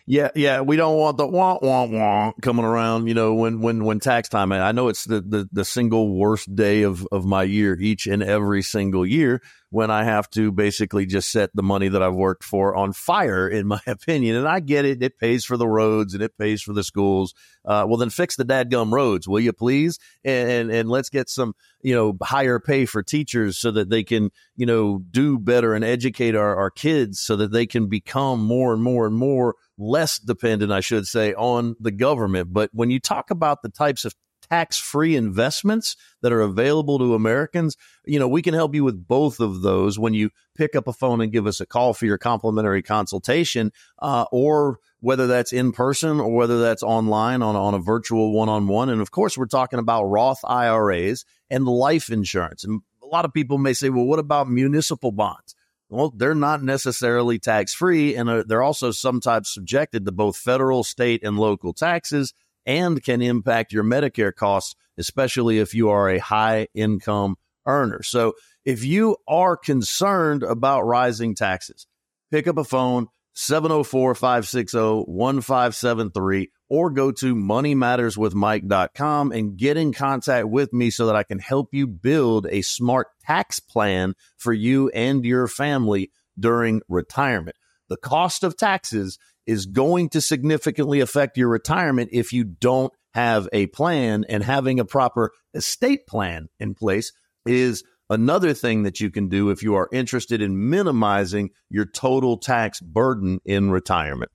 yeah, 0.07 0.31
yeah, 0.35 0.61
we 0.61 0.77
don't 0.77 0.97
want 0.97 1.17
the 1.17 1.27
wah 1.27 1.59
wah 1.61 1.85
wah 1.85 2.33
coming 2.43 2.65
around. 2.65 3.07
You 3.07 3.15
know, 3.15 3.35
when 3.35 3.61
when 3.61 3.85
when 3.85 4.01
tax 4.01 4.29
time. 4.29 4.53
I 4.53 4.73
know 4.73 4.89
it's 4.89 5.05
the 5.05 5.21
the, 5.21 5.49
the 5.53 5.65
single 5.65 6.17
worst 6.17 6.55
day 6.55 6.83
of 6.83 7.07
of 7.13 7.25
my 7.25 7.43
year 7.43 7.79
each 7.79 8.07
and 8.07 8.23
every 8.23 8.63
single 8.63 9.05
year 9.05 9.43
when 9.71 9.91
I 9.91 10.05
have 10.05 10.31
to 10.31 10.53
basically 10.53 11.07
just 11.07 11.31
set 11.31 11.51
the 11.55 11.63
money 11.63 11.89
that 11.89 12.03
I've 12.03 12.15
worked 12.15 12.45
for 12.45 12.77
on 12.77 12.93
fire, 12.93 13.49
in 13.49 13.67
my 13.67 13.81
opinion. 13.87 14.37
And 14.37 14.47
I 14.47 14.61
get 14.61 14.85
it; 14.85 15.03
it 15.03 15.19
pays 15.19 15.45
for 15.45 15.57
the 15.57 15.69
roads 15.69 16.15
and 16.15 16.23
it 16.23 16.39
pays 16.39 16.63
for 16.63 16.73
the 16.73 16.85
schools. 16.85 17.35
Uh, 17.65 17.85
well, 17.89 17.97
then 17.97 18.11
fix 18.11 18.37
the 18.37 18.45
dadgum 18.45 18.93
roads, 18.93 19.27
will 19.27 19.41
you 19.41 19.53
please? 19.53 19.99
And, 20.25 20.51
and 20.51 20.71
and 20.71 20.89
let's 20.89 21.09
get 21.09 21.29
some 21.29 21.55
you 21.83 21.95
know 21.95 22.17
higher 22.23 22.59
pay 22.59 22.87
for 22.87 23.03
teachers 23.03 23.59
so 23.59 23.71
that 23.73 23.91
they 23.91 24.05
can 24.05 24.31
you 24.57 24.67
know 24.67 25.03
do 25.11 25.39
better 25.39 25.75
and 25.75 25.85
educate 25.85 26.35
our, 26.35 26.57
our 26.57 26.71
kids 26.71 27.21
so 27.21 27.37
that 27.37 27.53
they 27.53 27.67
can 27.67 27.89
become 27.89 28.43
more 28.43 28.73
and 28.73 28.83
more 28.83 29.07
and 29.07 29.17
more 29.17 29.57
less 29.79 30.19
dependent, 30.19 30.73
I 30.73 30.81
should 30.81 31.07
say, 31.07 31.35
on 31.35 31.77
the 31.81 31.91
government. 31.91 32.53
But 32.53 32.71
when 32.73 32.91
you 32.91 33.01
talk 33.01 33.31
about 33.31 33.63
the 33.63 33.69
types 33.69 34.05
of 34.05 34.15
tax 34.51 34.79
free 34.79 35.17
investments 35.17 35.97
that 36.23 36.33
are 36.33 36.41
available 36.41 36.99
to 36.99 37.15
Americans, 37.15 37.77
you 38.05 38.19
know, 38.19 38.29
we 38.29 38.43
can 38.43 38.55
help 38.55 38.75
you 38.75 38.85
with 38.85 39.07
both 39.07 39.41
of 39.41 39.63
those 39.63 39.99
when 39.99 40.15
you 40.15 40.31
pick 40.57 40.75
up 40.75 40.89
a 40.89 40.93
phone 40.93 41.21
and 41.21 41.33
give 41.33 41.47
us 41.47 41.61
a 41.61 41.67
call 41.67 41.95
for 41.95 42.07
your 42.07 42.19
complimentary 42.19 42.83
consultation, 42.83 43.73
uh, 44.01 44.25
or 44.33 44.79
whether 45.01 45.27
that's 45.27 45.53
in 45.53 45.73
person 45.73 46.21
or 46.21 46.35
whether 46.35 46.61
that's 46.61 46.83
online 46.83 47.43
on, 47.43 47.57
on 47.57 47.75
a 47.75 47.79
virtual 47.79 48.33
one 48.33 48.49
on 48.49 48.67
one. 48.67 48.89
And 48.89 49.01
of 49.01 49.11
course, 49.11 49.37
we're 49.37 49.47
talking 49.47 49.79
about 49.79 50.05
Roth 50.05 50.41
IRAs 50.45 51.25
and 51.51 51.67
life 51.67 52.11
insurance. 52.11 52.65
And 52.65 52.81
a 53.03 53.07
lot 53.07 53.25
of 53.25 53.33
people 53.33 53.59
may 53.59 53.73
say, 53.73 53.89
well, 53.89 54.05
what 54.05 54.19
about 54.19 54.51
municipal 54.51 55.13
bonds? 55.13 55.55
Well, 55.89 56.13
they're 56.17 56.35
not 56.35 56.65
necessarily 56.65 57.39
tax 57.39 57.73
free, 57.73 58.17
and 58.17 58.29
uh, 58.29 58.43
they're 58.45 58.63
also 58.63 58.91
sometimes 58.91 59.49
subjected 59.49 60.05
to 60.05 60.11
both 60.11 60.37
federal, 60.37 60.83
state, 60.83 61.23
and 61.23 61.39
local 61.39 61.73
taxes 61.73 62.35
and 62.67 63.03
can 63.03 63.23
impact 63.23 63.73
your 63.73 63.85
Medicare 63.85 64.35
costs, 64.35 64.75
especially 64.99 65.59
if 65.59 65.75
you 65.75 65.89
are 65.89 66.11
a 66.11 66.19
high 66.19 66.69
income 66.75 67.37
earner. 67.67 68.03
So 68.03 68.35
if 68.65 68.85
you 68.85 69.17
are 69.29 69.57
concerned 69.57 70.43
about 70.43 70.83
rising 70.83 71.35
taxes, 71.35 71.87
pick 72.31 72.47
up 72.47 72.59
a 72.59 72.65
phone 72.65 73.07
704 73.35 74.15
560 74.15 74.79
1573 75.07 76.51
or 76.69 76.91
go 76.91 77.13
to 77.13 77.35
moneymatterswithmike.com 77.35 79.33
and 79.33 79.57
get 79.57 79.77
in 79.77 79.93
contact 79.93 80.49
with 80.49 80.73
me 80.73 80.91
so 80.91 81.07
that 81.07 81.17
I 81.17 81.23
can 81.23 81.39
help 81.39 81.69
you 81.73 81.87
build 81.87 82.47
a 82.51 82.63
smart 82.63 83.09
tax 83.21 83.61
plan 83.61 84.15
for 84.37 84.53
you 84.53 84.89
and 84.91 85.25
your 85.25 85.47
family 85.47 86.11
during 86.39 86.83
retirement. 86.89 87.57
The 87.89 87.97
cost 87.97 88.43
of 88.43 88.57
taxes 88.57 89.19
is 89.47 89.67
going 89.67 90.09
to 90.11 90.21
significantly 90.21 91.01
affect 91.01 91.37
your 91.37 91.49
retirement 91.49 92.11
if 92.13 92.33
you 92.33 92.45
don't 92.45 92.93
have 93.15 93.49
a 93.53 93.67
plan 93.69 94.25
and 94.29 94.43
having 94.43 94.79
a 94.79 94.85
proper 94.85 95.33
estate 95.55 96.07
plan 96.07 96.49
in 96.61 96.75
place 96.75 97.13
is 97.47 97.83
another 98.11 98.53
thing 98.53 98.83
that 98.83 99.01
you 99.01 99.11
can 99.11 99.29
do 99.29 99.51
if 99.51 99.63
you 99.63 99.75
are 99.75 99.89
interested 99.93 100.43
in 100.43 100.69
minimizing 100.69 101.51
your 101.71 101.87
total 101.87 102.37
tax 102.37 102.81
burden 102.81 103.41
in 103.45 103.71
retirement. 103.71 104.31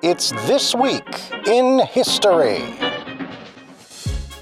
It's 0.00 0.30
This 0.46 0.74
Week 0.74 1.04
in 1.46 1.80
History. 1.80 2.62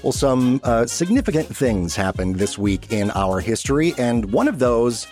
Well, 0.03 0.11
some 0.13 0.61
uh, 0.63 0.85
significant 0.85 1.47
things 1.47 1.95
happened 1.95 2.35
this 2.35 2.57
week 2.57 2.91
in 2.91 3.11
our 3.11 3.39
history, 3.39 3.93
and 3.97 4.31
one 4.31 4.47
of 4.47 4.59
those 4.59 5.07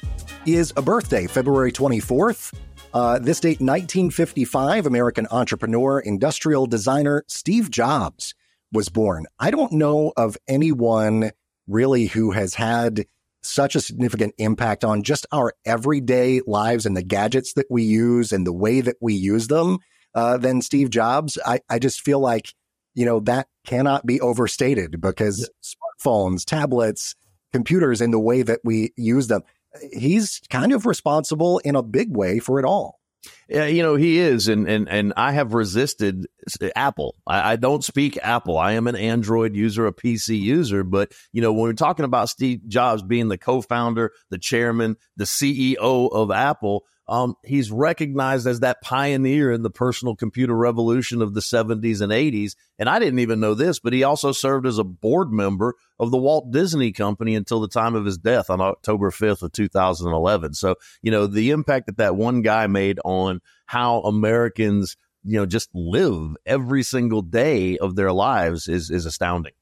is 0.46 0.74
a 0.78 0.82
birthday, 0.82 1.28
February 1.28 1.72
24th. 1.72 2.54
Uh, 2.94 3.20
this 3.20 3.40
date, 3.40 3.60
1955, 3.60 4.86
American 4.86 5.28
entrepreneur, 5.32 6.00
industrial 6.00 6.66
designer 6.66 7.24
Steve 7.28 7.70
Jobs 7.70 8.34
was 8.72 8.90
born. 8.90 9.26
I 9.40 9.52
don't 9.52 9.74
know 9.74 10.14
of 10.16 10.38
anyone 10.48 11.32
really 11.68 12.06
who 12.06 12.32
has 12.32 12.54
had 12.54 13.06
such 13.42 13.76
a 13.76 13.82
significant 13.82 14.34
impact 14.38 14.84
on 14.84 15.04
just 15.04 15.26
our 15.32 15.54
everyday 15.66 16.42
lives 16.48 16.86
and 16.86 16.96
the 16.96 17.04
gadgets 17.04 17.54
that 17.54 17.68
we 17.70 17.84
use 17.84 18.32
and 18.32 18.46
the 18.46 18.54
way 18.54 18.82
that 18.82 18.98
we 19.02 19.14
use 19.14 19.48
them 19.48 19.80
uh, 20.14 20.38
than 20.38 20.62
Steve 20.62 20.90
Jobs. 20.90 21.38
I, 21.46 21.60
I 21.70 21.80
just 21.80 22.02
feel 22.02 22.20
like, 22.20 22.54
you 22.94 23.06
know, 23.06 23.20
that 23.22 23.48
cannot 23.66 24.06
be 24.06 24.22
overstated 24.22 25.00
because 25.02 25.50
smartphones, 25.64 26.46
tablets, 26.46 27.16
computers, 27.52 28.02
and 28.02 28.14
the 28.14 28.20
way 28.20 28.42
that 28.42 28.60
we 28.64 28.94
use 28.96 29.28
them 29.28 29.44
he's 29.92 30.42
kind 30.50 30.74
of 30.74 30.86
responsible 30.86 31.60
in 31.60 31.76
a 31.76 31.84
big 31.84 32.16
way 32.16 32.40
for 32.40 32.60
it 32.60 32.66
all. 32.66 33.00
Yeah, 33.48 33.66
you 33.66 33.84
know 33.84 33.96
he 33.96 34.20
is, 34.20 34.48
and 34.48 34.68
and 34.68 34.90
and 34.90 35.14
I 35.18 35.32
have 35.32 35.54
resisted 35.54 36.28
Apple. 36.76 37.16
I, 37.26 37.54
I, 37.54 37.56
don't 37.56 37.84
speak 37.84 38.18
Apple. 38.22 38.58
I 38.58 38.74
am 38.74 38.88
an 38.88 38.96
Android 38.96 39.56
user, 39.56 39.88
a 39.88 39.94
PC 39.94 40.40
user. 40.40 40.84
But 40.84 41.12
you 41.32 41.42
know, 41.42 41.52
when 41.52 41.64
we're 41.64 41.74
talking 41.74 42.06
about 42.06 42.30
Steve 42.30 42.68
Jobs 42.68 43.04
being 43.04 43.28
the 43.28 43.38
co-founder, 43.38 44.12
the 44.30 44.38
chairman, 44.38 44.96
the 45.18 45.26
CEO 45.26 46.12
of 46.12 46.32
Apple, 46.32 46.86
um, 47.08 47.36
he's 47.44 47.72
recognized 47.72 48.48
as 48.48 48.62
that 48.62 48.82
pioneer 48.82 49.52
in 49.52 49.62
the 49.62 49.70
personal 49.70 50.16
computer 50.16 50.56
revolution 50.56 51.22
of 51.22 51.34
the 51.34 51.40
70s 51.40 52.02
and 52.02 52.12
80s. 52.12 52.56
And 52.80 52.90
I 52.90 52.98
didn't 52.98 53.20
even 53.20 53.40
know 53.40 53.54
this, 53.54 53.80
but 53.80 53.94
he 53.94 54.04
also 54.04 54.32
served 54.32 54.66
as 54.66 54.80
a 54.80 54.84
board 54.84 55.32
member 55.32 55.76
of 56.00 56.10
the 56.10 56.18
Walt 56.18 56.52
Disney 56.52 56.92
Company 56.92 57.36
until 57.36 57.60
the 57.60 57.68
time 57.68 57.94
of 57.94 58.06
his 58.06 58.18
death 58.18 58.50
on 58.50 58.60
October 58.60 59.12
5th 59.12 59.44
of 59.44 59.52
2011. 59.52 60.56
So, 60.56 60.76
you 61.04 61.12
know, 61.12 61.28
the 61.28 61.52
impact 61.52 61.86
that 61.86 61.98
that 61.98 62.16
one 62.16 62.42
guy 62.42 62.66
made 62.66 63.00
on 63.06 63.40
how 63.68 64.02
Americans, 64.02 64.98
you 65.24 65.38
know, 65.38 65.46
just 65.46 65.70
live 65.76 66.36
every 66.46 66.82
single 66.82 67.22
day 67.22 67.78
of 67.78 67.96
their 67.96 68.12
lives 68.12 68.68
is, 68.68 68.90
is 68.90 69.06
astounding. 69.06 69.54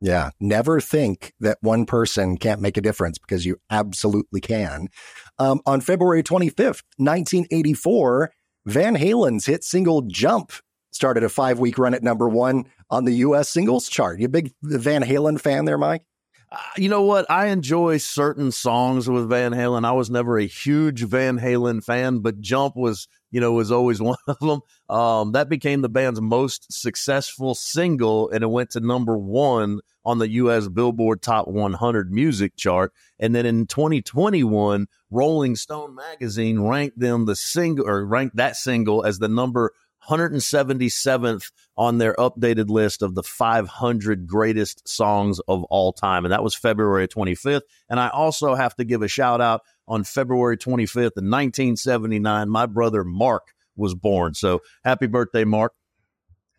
Yeah. 0.00 0.30
Never 0.40 0.80
think 0.80 1.34
that 1.40 1.58
one 1.60 1.84
person 1.84 2.38
can't 2.38 2.62
make 2.62 2.78
a 2.78 2.80
difference 2.80 3.18
because 3.18 3.44
you 3.44 3.60
absolutely 3.68 4.40
can. 4.40 4.88
Um, 5.40 5.60
on 5.64 5.80
February 5.80 6.22
25th, 6.22 6.82
1984, 6.98 8.30
Van 8.66 8.94
Halen's 8.94 9.46
hit 9.46 9.64
single 9.64 10.02
Jump 10.02 10.52
started 10.92 11.24
a 11.24 11.28
five 11.28 11.58
week 11.58 11.78
run 11.78 11.94
at 11.94 12.02
number 12.02 12.28
one 12.28 12.66
on 12.90 13.06
the 13.06 13.14
U.S. 13.14 13.48
singles 13.48 13.88
chart. 13.88 14.20
You 14.20 14.26
a 14.26 14.28
big 14.28 14.52
Van 14.62 15.02
Halen 15.02 15.40
fan 15.40 15.64
there, 15.64 15.78
Mike? 15.78 16.02
Uh, 16.52 16.58
you 16.76 16.88
know 16.88 17.02
what? 17.02 17.30
I 17.30 17.46
enjoy 17.46 17.96
certain 17.96 18.52
songs 18.52 19.08
with 19.08 19.30
Van 19.30 19.52
Halen. 19.52 19.86
I 19.86 19.92
was 19.92 20.10
never 20.10 20.36
a 20.36 20.46
huge 20.46 21.04
Van 21.04 21.38
Halen 21.38 21.82
fan, 21.82 22.18
but 22.18 22.40
Jump 22.40 22.76
was 22.76 23.08
you 23.30 23.40
know, 23.40 23.52
was 23.52 23.72
always 23.72 24.00
one 24.02 24.16
of 24.26 24.38
them. 24.38 24.60
Um, 24.88 25.32
that 25.32 25.48
became 25.48 25.82
the 25.82 25.88
band's 25.88 26.20
most 26.20 26.72
successful 26.72 27.54
single, 27.54 28.30
and 28.30 28.42
it 28.42 28.50
went 28.50 28.70
to 28.70 28.80
number 28.80 29.16
one 29.16 29.80
on 30.04 30.18
the 30.18 30.28
U.S. 30.30 30.68
Billboard 30.68 31.22
Top 31.22 31.48
100 31.48 32.12
music 32.12 32.56
chart. 32.56 32.92
And 33.18 33.34
then 33.34 33.46
in 33.46 33.66
2021, 33.66 34.86
Rolling 35.10 35.56
Stone 35.56 35.94
magazine 35.94 36.60
ranked 36.60 36.98
them 36.98 37.26
the 37.26 37.36
single 37.36 37.86
or 37.86 38.04
ranked 38.04 38.36
that 38.36 38.56
single 38.56 39.04
as 39.04 39.18
the 39.18 39.28
number 39.28 39.72
177th 40.08 41.50
on 41.76 41.98
their 41.98 42.14
updated 42.14 42.68
list 42.68 43.02
of 43.02 43.14
the 43.14 43.22
500 43.22 44.26
greatest 44.26 44.88
songs 44.88 45.40
of 45.46 45.64
all 45.64 45.92
time. 45.92 46.24
And 46.24 46.32
that 46.32 46.42
was 46.42 46.54
February 46.54 47.06
25th. 47.06 47.62
And 47.88 48.00
I 48.00 48.08
also 48.08 48.54
have 48.54 48.74
to 48.76 48.84
give 48.84 49.02
a 49.02 49.08
shout 49.08 49.40
out 49.40 49.62
on 49.86 50.04
February 50.04 50.56
25th 50.56 51.18
in 51.18 51.30
1979. 51.30 52.48
My 52.48 52.66
brother 52.66 53.04
Mark 53.04 53.48
was 53.76 53.94
born. 53.94 54.34
So 54.34 54.60
happy 54.84 55.06
birthday, 55.06 55.44
Mark. 55.44 55.72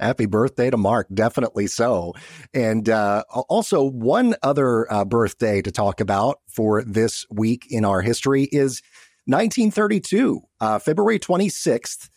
Happy 0.01 0.25
birthday 0.25 0.71
to 0.71 0.77
Mark. 0.77 1.07
Definitely 1.13 1.67
so. 1.67 2.13
And 2.53 2.89
uh, 2.89 3.23
also, 3.29 3.83
one 3.83 4.35
other 4.41 4.91
uh, 4.91 5.05
birthday 5.05 5.61
to 5.61 5.71
talk 5.71 6.01
about 6.01 6.39
for 6.49 6.83
this 6.83 7.25
week 7.29 7.67
in 7.69 7.85
our 7.85 8.01
history 8.01 8.49
is 8.51 8.81
1932, 9.25 10.41
uh, 10.59 10.79
February 10.79 11.19
26th. 11.19 12.09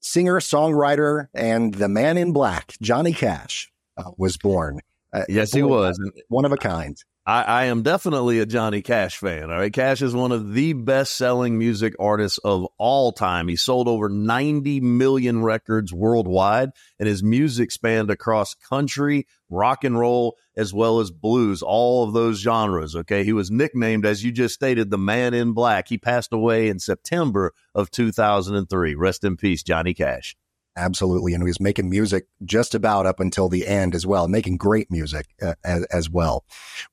Singer, 0.00 0.38
songwriter, 0.38 1.26
and 1.34 1.74
the 1.74 1.88
man 1.88 2.16
in 2.16 2.32
black, 2.32 2.74
Johnny 2.80 3.12
Cash, 3.12 3.70
uh, 3.96 4.10
was 4.16 4.36
born. 4.36 4.78
Uh, 5.12 5.24
yes, 5.28 5.52
he 5.52 5.62
was. 5.62 6.00
One 6.28 6.44
of 6.44 6.52
a 6.52 6.56
kind. 6.56 6.96
I, 7.28 7.42
I, 7.42 7.64
am 7.64 7.82
definitely 7.82 8.38
a 8.38 8.46
Johnny 8.46 8.80
Cash 8.80 9.18
fan. 9.18 9.50
All 9.50 9.58
right. 9.58 9.70
Cash 9.70 10.00
is 10.00 10.14
one 10.14 10.32
of 10.32 10.54
the 10.54 10.72
best 10.72 11.14
selling 11.14 11.58
music 11.58 11.94
artists 12.00 12.38
of 12.38 12.66
all 12.78 13.12
time. 13.12 13.48
He 13.48 13.56
sold 13.56 13.86
over 13.86 14.08
90 14.08 14.80
million 14.80 15.42
records 15.42 15.92
worldwide, 15.92 16.70
and 16.98 17.06
his 17.06 17.22
music 17.22 17.70
spanned 17.70 18.10
across 18.10 18.54
country, 18.54 19.26
rock 19.50 19.84
and 19.84 19.98
roll, 19.98 20.38
as 20.56 20.72
well 20.72 21.00
as 21.00 21.10
blues, 21.10 21.60
all 21.60 22.02
of 22.02 22.14
those 22.14 22.38
genres. 22.38 22.96
Okay. 22.96 23.24
He 23.24 23.34
was 23.34 23.50
nicknamed, 23.50 24.06
as 24.06 24.24
you 24.24 24.32
just 24.32 24.54
stated, 24.54 24.88
the 24.88 24.96
man 24.96 25.34
in 25.34 25.52
black. 25.52 25.88
He 25.88 25.98
passed 25.98 26.32
away 26.32 26.70
in 26.70 26.78
September 26.78 27.52
of 27.74 27.90
2003. 27.90 28.94
Rest 28.94 29.22
in 29.22 29.36
peace, 29.36 29.62
Johnny 29.62 29.92
Cash. 29.92 30.34
Absolutely. 30.78 31.34
And 31.34 31.42
he 31.42 31.48
was 31.48 31.60
making 31.60 31.90
music 31.90 32.28
just 32.44 32.74
about 32.74 33.04
up 33.04 33.18
until 33.18 33.48
the 33.48 33.66
end 33.66 33.94
as 33.94 34.06
well, 34.06 34.28
making 34.28 34.58
great 34.58 34.90
music 34.90 35.26
uh, 35.42 35.54
as, 35.64 35.84
as, 35.86 36.08
well. 36.08 36.44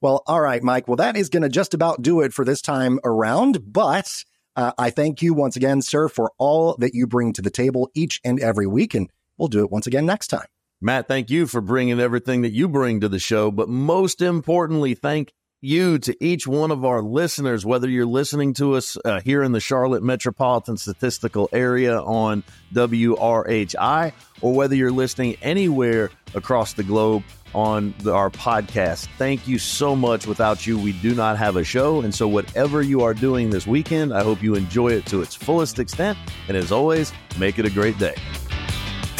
Well, 0.01 0.23
all 0.25 0.41
right, 0.41 0.63
Mike. 0.63 0.87
Well, 0.87 0.97
that 0.97 1.15
is 1.15 1.29
going 1.29 1.43
to 1.43 1.49
just 1.49 1.75
about 1.75 2.01
do 2.01 2.21
it 2.21 2.33
for 2.33 2.43
this 2.43 2.61
time 2.61 2.99
around. 3.03 3.71
But 3.71 4.25
uh, 4.55 4.71
I 4.77 4.89
thank 4.89 5.21
you 5.21 5.35
once 5.35 5.55
again, 5.55 5.83
sir, 5.83 6.07
for 6.07 6.31
all 6.39 6.75
that 6.79 6.95
you 6.95 7.05
bring 7.05 7.31
to 7.33 7.43
the 7.43 7.51
table 7.51 7.91
each 7.93 8.19
and 8.25 8.39
every 8.39 8.65
week. 8.65 8.95
And 8.95 9.09
we'll 9.37 9.49
do 9.49 9.63
it 9.63 9.71
once 9.71 9.85
again 9.85 10.07
next 10.07 10.27
time. 10.27 10.47
Matt, 10.81 11.07
thank 11.07 11.29
you 11.29 11.45
for 11.45 11.61
bringing 11.61 11.99
everything 11.99 12.41
that 12.41 12.51
you 12.51 12.67
bring 12.67 12.99
to 13.01 13.07
the 13.07 13.19
show. 13.19 13.51
But 13.51 13.69
most 13.69 14.21
importantly, 14.21 14.95
thank 14.95 15.31
you 15.61 15.97
to 15.99 16.15
each 16.23 16.45
one 16.45 16.71
of 16.71 16.85
our 16.85 17.01
listeners, 17.01 17.65
whether 17.65 17.89
you're 17.89 18.05
listening 18.05 18.53
to 18.55 18.75
us 18.75 18.97
uh, 19.03 19.21
here 19.21 19.41
in 19.41 19.51
the 19.51 19.59
Charlotte 19.59 20.03
Metropolitan 20.03 20.77
Statistical 20.77 21.49
Area 21.51 21.99
on 21.99 22.43
WRHI, 22.73 24.13
or 24.41 24.53
whether 24.53 24.75
you're 24.75 24.91
listening 24.91 25.37
anywhere 25.41 26.11
across 26.33 26.73
the 26.73 26.83
globe 26.83 27.23
on 27.53 27.93
the, 27.99 28.13
our 28.13 28.29
podcast. 28.29 29.07
Thank 29.17 29.47
you 29.47 29.57
so 29.57 29.95
much. 29.95 30.27
Without 30.27 30.67
you, 30.67 30.77
we 30.77 30.91
do 30.91 31.15
not 31.15 31.37
have 31.37 31.55
a 31.55 31.63
show. 31.63 32.01
And 32.01 32.13
so, 32.13 32.27
whatever 32.27 32.81
you 32.81 33.01
are 33.01 33.13
doing 33.13 33.49
this 33.49 33.65
weekend, 33.65 34.13
I 34.13 34.23
hope 34.23 34.43
you 34.43 34.55
enjoy 34.55 34.89
it 34.89 35.05
to 35.07 35.21
its 35.21 35.33
fullest 35.33 35.79
extent. 35.79 36.17
And 36.47 36.57
as 36.57 36.71
always, 36.71 37.13
make 37.39 37.57
it 37.57 37.65
a 37.65 37.69
great 37.69 37.97
day. 37.97 38.15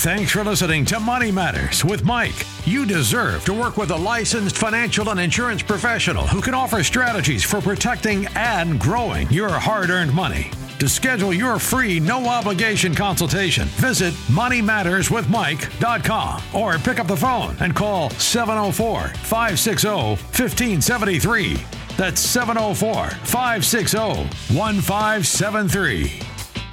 Thanks 0.05 0.33
for 0.33 0.43
listening 0.43 0.85
to 0.85 0.99
Money 0.99 1.31
Matters 1.31 1.83
with 1.83 2.05
Mike. 2.05 2.45
You 2.63 2.85
deserve 2.85 3.43
to 3.45 3.53
work 3.53 3.75
with 3.75 3.89
a 3.89 3.95
licensed 3.95 4.55
financial 4.55 5.09
and 5.09 5.19
insurance 5.19 5.63
professional 5.63 6.27
who 6.27 6.41
can 6.41 6.53
offer 6.53 6.83
strategies 6.83 7.43
for 7.43 7.59
protecting 7.59 8.27
and 8.35 8.79
growing 8.79 9.27
your 9.31 9.49
hard 9.49 9.89
earned 9.89 10.13
money. 10.13 10.51
To 10.77 10.87
schedule 10.87 11.33
your 11.33 11.57
free, 11.57 11.99
no 11.99 12.27
obligation 12.27 12.93
consultation, 12.93 13.67
visit 13.79 14.13
moneymatterswithmike.com 14.29 16.43
or 16.53 16.77
pick 16.77 16.99
up 16.99 17.07
the 17.07 17.17
phone 17.17 17.57
and 17.59 17.75
call 17.75 18.11
704 18.11 19.07
560 19.07 19.87
1573. 19.87 21.57
That's 21.97 22.21
704 22.21 23.09
560 23.09 23.97
1573. 24.53 26.34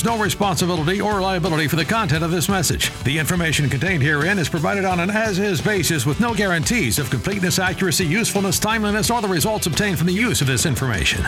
assumes 0.00 0.04
no 0.04 0.22
responsibility 0.22 1.00
or 1.00 1.20
liability 1.20 1.68
for 1.68 1.76
the 1.76 1.84
content 1.84 2.24
of 2.24 2.30
this 2.30 2.48
message. 2.48 2.90
The 3.04 3.18
information 3.18 3.68
contained 3.68 4.02
herein 4.02 4.38
is 4.38 4.48
provided 4.48 4.84
on 4.84 5.00
an 5.00 5.10
as 5.10 5.38
is 5.38 5.60
basis 5.60 6.06
with 6.06 6.20
no 6.20 6.34
guarantees 6.34 6.98
of 6.98 7.10
completeness, 7.10 7.58
accuracy, 7.58 8.06
usefulness, 8.06 8.58
timeliness, 8.58 9.10
or 9.10 9.20
the 9.20 9.28
results 9.28 9.66
obtained 9.66 9.98
from 9.98 10.06
the 10.06 10.12
use 10.12 10.40
of 10.40 10.46
this 10.46 10.66
information. 10.66 11.24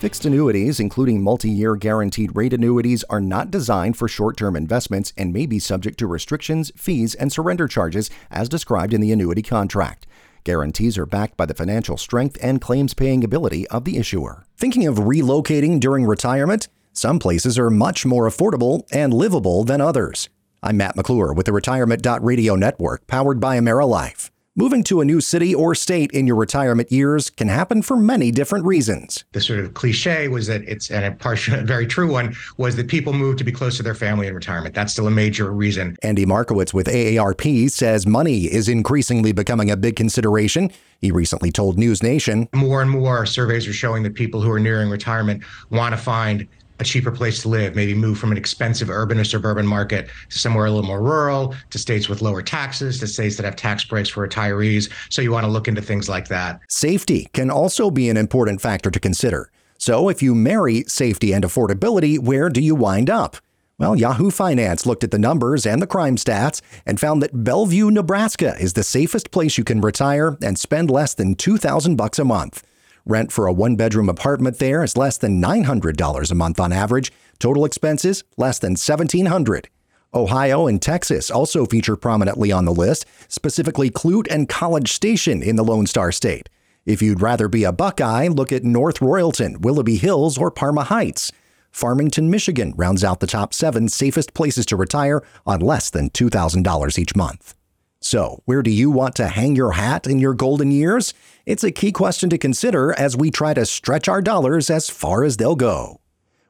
Fixed 0.00 0.24
annuities, 0.24 0.80
including 0.80 1.22
multi 1.22 1.50
year 1.50 1.76
guaranteed 1.76 2.34
rate 2.34 2.54
annuities, 2.54 3.04
are 3.10 3.20
not 3.20 3.50
designed 3.50 3.98
for 3.98 4.08
short 4.08 4.34
term 4.38 4.56
investments 4.56 5.12
and 5.14 5.30
may 5.30 5.44
be 5.44 5.58
subject 5.58 5.98
to 5.98 6.06
restrictions, 6.06 6.72
fees, 6.74 7.14
and 7.14 7.30
surrender 7.30 7.68
charges 7.68 8.08
as 8.30 8.48
described 8.48 8.94
in 8.94 9.02
the 9.02 9.12
annuity 9.12 9.42
contract. 9.42 10.06
Guarantees 10.42 10.96
are 10.96 11.04
backed 11.04 11.36
by 11.36 11.44
the 11.44 11.52
financial 11.52 11.98
strength 11.98 12.38
and 12.40 12.62
claims 12.62 12.94
paying 12.94 13.22
ability 13.22 13.68
of 13.68 13.84
the 13.84 13.98
issuer. 13.98 14.46
Thinking 14.56 14.86
of 14.86 14.96
relocating 14.96 15.78
during 15.78 16.06
retirement? 16.06 16.68
Some 16.94 17.18
places 17.18 17.58
are 17.58 17.68
much 17.68 18.06
more 18.06 18.26
affordable 18.26 18.84
and 18.90 19.12
livable 19.12 19.64
than 19.64 19.82
others. 19.82 20.30
I'm 20.62 20.78
Matt 20.78 20.96
McClure 20.96 21.34
with 21.34 21.44
the 21.44 21.52
Retirement 21.52 22.06
Radio 22.22 22.54
Network, 22.54 23.06
powered 23.06 23.38
by 23.38 23.58
AmeriLife. 23.58 24.30
Moving 24.60 24.84
to 24.84 25.00
a 25.00 25.06
new 25.06 25.22
city 25.22 25.54
or 25.54 25.74
state 25.74 26.10
in 26.10 26.26
your 26.26 26.36
retirement 26.36 26.92
years 26.92 27.30
can 27.30 27.48
happen 27.48 27.80
for 27.80 27.96
many 27.96 28.30
different 28.30 28.66
reasons. 28.66 29.24
The 29.32 29.40
sort 29.40 29.60
of 29.60 29.72
cliche 29.72 30.28
was 30.28 30.48
that 30.48 30.60
it's, 30.64 30.90
and 30.90 31.02
a 31.02 31.12
partial, 31.12 31.56
very 31.64 31.86
true 31.86 32.12
one, 32.12 32.36
was 32.58 32.76
that 32.76 32.86
people 32.86 33.14
move 33.14 33.38
to 33.38 33.44
be 33.44 33.52
close 33.52 33.78
to 33.78 33.82
their 33.82 33.94
family 33.94 34.26
in 34.26 34.34
retirement. 34.34 34.74
That's 34.74 34.92
still 34.92 35.06
a 35.06 35.10
major 35.10 35.50
reason. 35.50 35.96
Andy 36.02 36.26
Markowitz 36.26 36.74
with 36.74 36.88
AARP 36.88 37.70
says 37.70 38.06
money 38.06 38.52
is 38.52 38.68
increasingly 38.68 39.32
becoming 39.32 39.70
a 39.70 39.78
big 39.78 39.96
consideration. 39.96 40.70
He 41.00 41.10
recently 41.10 41.50
told 41.50 41.78
News 41.78 42.02
Nation 42.02 42.46
More 42.52 42.82
and 42.82 42.90
more 42.90 43.24
surveys 43.24 43.66
are 43.66 43.72
showing 43.72 44.02
that 44.02 44.14
people 44.14 44.42
who 44.42 44.50
are 44.50 44.60
nearing 44.60 44.90
retirement 44.90 45.42
want 45.70 45.94
to 45.94 45.96
find 45.96 46.46
a 46.80 46.84
cheaper 46.84 47.10
place 47.10 47.42
to 47.42 47.48
live, 47.48 47.74
maybe 47.74 47.94
move 47.94 48.18
from 48.18 48.32
an 48.32 48.38
expensive 48.38 48.90
urban 48.90 49.18
or 49.18 49.24
suburban 49.24 49.66
market 49.66 50.08
to 50.30 50.38
somewhere 50.38 50.66
a 50.66 50.70
little 50.70 50.86
more 50.86 51.02
rural, 51.02 51.54
to 51.70 51.78
states 51.78 52.08
with 52.08 52.22
lower 52.22 52.42
taxes, 52.42 52.98
to 53.00 53.06
states 53.06 53.36
that 53.36 53.44
have 53.44 53.56
tax 53.56 53.84
breaks 53.84 54.08
for 54.08 54.26
retirees. 54.26 54.90
So 55.10 55.22
you 55.22 55.32
want 55.32 55.44
to 55.44 55.50
look 55.50 55.68
into 55.68 55.82
things 55.82 56.08
like 56.08 56.28
that. 56.28 56.60
Safety 56.68 57.28
can 57.32 57.50
also 57.50 57.90
be 57.90 58.08
an 58.08 58.16
important 58.16 58.60
factor 58.60 58.90
to 58.90 59.00
consider. 59.00 59.50
So 59.78 60.08
if 60.08 60.22
you 60.22 60.34
marry 60.34 60.84
safety 60.84 61.32
and 61.32 61.44
affordability, 61.44 62.18
where 62.18 62.48
do 62.48 62.60
you 62.60 62.74
wind 62.74 63.08
up? 63.08 63.36
Well, 63.78 63.96
Yahoo 63.96 64.30
Finance 64.30 64.84
looked 64.84 65.04
at 65.04 65.10
the 65.10 65.18
numbers 65.18 65.64
and 65.64 65.80
the 65.80 65.86
crime 65.86 66.16
stats 66.16 66.60
and 66.84 67.00
found 67.00 67.22
that 67.22 67.44
Bellevue, 67.44 67.90
Nebraska 67.90 68.54
is 68.60 68.74
the 68.74 68.82
safest 68.82 69.30
place 69.30 69.56
you 69.56 69.64
can 69.64 69.80
retire 69.80 70.36
and 70.42 70.58
spend 70.58 70.90
less 70.90 71.14
than 71.14 71.34
2000 71.34 71.96
bucks 71.96 72.18
a 72.18 72.24
month. 72.24 72.62
Rent 73.06 73.32
for 73.32 73.46
a 73.46 73.52
one 73.52 73.76
bedroom 73.76 74.08
apartment 74.08 74.58
there 74.58 74.82
is 74.82 74.96
less 74.96 75.16
than 75.18 75.40
$900 75.42 76.30
a 76.30 76.34
month 76.34 76.60
on 76.60 76.72
average. 76.72 77.12
Total 77.38 77.64
expenses 77.64 78.24
less 78.36 78.58
than 78.58 78.74
$1,700. 78.74 79.66
Ohio 80.12 80.66
and 80.66 80.82
Texas 80.82 81.30
also 81.30 81.64
feature 81.66 81.96
prominently 81.96 82.50
on 82.50 82.64
the 82.64 82.74
list, 82.74 83.06
specifically 83.28 83.90
Clute 83.90 84.26
and 84.28 84.48
College 84.48 84.92
Station 84.92 85.42
in 85.42 85.56
the 85.56 85.64
Lone 85.64 85.86
Star 85.86 86.10
State. 86.10 86.48
If 86.84 87.00
you'd 87.00 87.22
rather 87.22 87.48
be 87.48 87.64
a 87.64 87.72
Buckeye, 87.72 88.28
look 88.28 88.50
at 88.50 88.64
North 88.64 88.98
Royalton, 88.98 89.60
Willoughby 89.60 89.96
Hills, 89.96 90.36
or 90.36 90.50
Parma 90.50 90.84
Heights. 90.84 91.30
Farmington, 91.70 92.30
Michigan 92.30 92.74
rounds 92.76 93.04
out 93.04 93.20
the 93.20 93.26
top 93.26 93.54
seven 93.54 93.88
safest 93.88 94.34
places 94.34 94.66
to 94.66 94.76
retire 94.76 95.22
on 95.46 95.60
less 95.60 95.90
than 95.90 96.10
$2,000 96.10 96.98
each 96.98 97.14
month. 97.14 97.54
So, 98.02 98.42
where 98.46 98.62
do 98.62 98.70
you 98.70 98.90
want 98.90 99.14
to 99.16 99.28
hang 99.28 99.54
your 99.54 99.72
hat 99.72 100.06
in 100.06 100.18
your 100.18 100.32
golden 100.32 100.70
years? 100.70 101.12
It's 101.44 101.64
a 101.64 101.70
key 101.70 101.92
question 101.92 102.30
to 102.30 102.38
consider 102.38 102.98
as 102.98 103.16
we 103.16 103.30
try 103.30 103.52
to 103.52 103.66
stretch 103.66 104.08
our 104.08 104.22
dollars 104.22 104.70
as 104.70 104.88
far 104.88 105.22
as 105.22 105.36
they'll 105.36 105.54
go. 105.54 106.00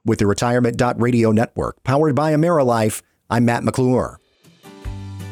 With 0.05 0.21
the 0.21 0.29
Retirement 0.29 0.81
Radio 0.99 1.33
Network, 1.33 1.83
powered 1.83 2.15
by 2.15 2.33
AmeriLife, 2.33 3.03
I'm 3.29 3.45
Matt 3.45 3.65
McClure. 3.65 4.21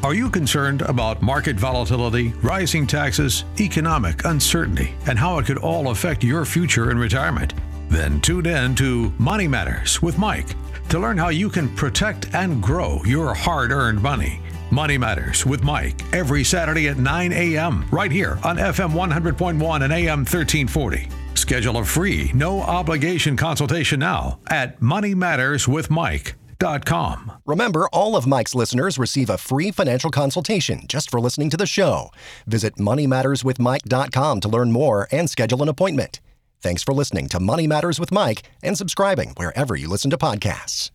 Are 0.03 0.15
you 0.15 0.29
concerned 0.29 0.83
about 0.83 1.23
market 1.23 1.57
volatility, 1.57 2.33
rising 2.43 2.87
taxes, 2.87 3.45
economic 3.61 4.25
uncertainty, 4.25 4.95
and 5.07 5.19
how 5.19 5.39
it 5.39 5.47
could 5.47 5.59
all 5.59 5.91
affect 5.91 6.25
your 6.25 6.45
future 6.45 6.91
in 6.91 6.99
retirement? 6.99 7.55
Then 7.89 8.21
tune 8.21 8.47
in 8.47 8.75
to 8.77 9.13
Money 9.19 9.49
Matters 9.49 10.03
with 10.03 10.19
Mike 10.19 10.49
to 10.89 10.99
learn 10.99 11.17
how 11.17 11.29
you 11.29 11.49
can 11.49 11.69
protect 11.75 12.35
and 12.35 12.63
grow 12.63 13.03
your 13.05 13.35
hard 13.35 13.71
earned 13.71 14.03
money. 14.03 14.41
Money 14.71 14.99
Matters 14.99 15.47
with 15.47 15.65
Mike 15.65 16.03
every 16.15 16.45
Saturday 16.45 16.89
at 16.89 16.99
9 16.99 17.33
a.m. 17.33 17.87
right 17.91 18.13
here 18.13 18.39
on 18.45 18.57
FM 18.57 18.93
100.1 18.93 19.83
and 19.83 19.93
AM 19.93 20.21
1340. 20.21 21.09
Schedule 21.35 21.79
a 21.79 21.85
free, 21.85 22.31
no 22.35 22.61
obligation 22.61 23.37
consultation 23.37 23.99
now 24.01 24.39
at 24.49 24.81
moneymatterswithmike.com. 24.81 27.33
Remember, 27.47 27.89
all 27.93 28.17
of 28.17 28.27
Mike's 28.27 28.55
listeners 28.55 28.99
receive 28.99 29.31
a 29.31 29.39
free 29.39 29.71
financial 29.71 30.11
consultation 30.11 30.83
just 30.89 31.11
for 31.11 31.21
listening 31.21 31.49
to 31.51 31.57
the 31.57 31.67
show. 31.67 32.11
Visit 32.47 32.77
moneymatterswithmike.com 32.77 34.41
to 34.41 34.49
learn 34.49 34.73
more 34.73 35.09
and 35.11 35.31
schedule 35.31 35.63
an 35.63 35.69
appointment. 35.69 36.21
Thanks 36.61 36.83
for 36.83 36.93
listening 36.93 37.29
to 37.29 37.41
Money 37.41 37.67
Matters 37.67 37.99
with 38.01 38.13
Mike 38.13 38.43
and 38.63 38.77
subscribing 38.77 39.33
wherever 39.37 39.77
you 39.77 39.89
listen 39.89 40.11
to 40.11 40.19
podcasts. 40.19 40.87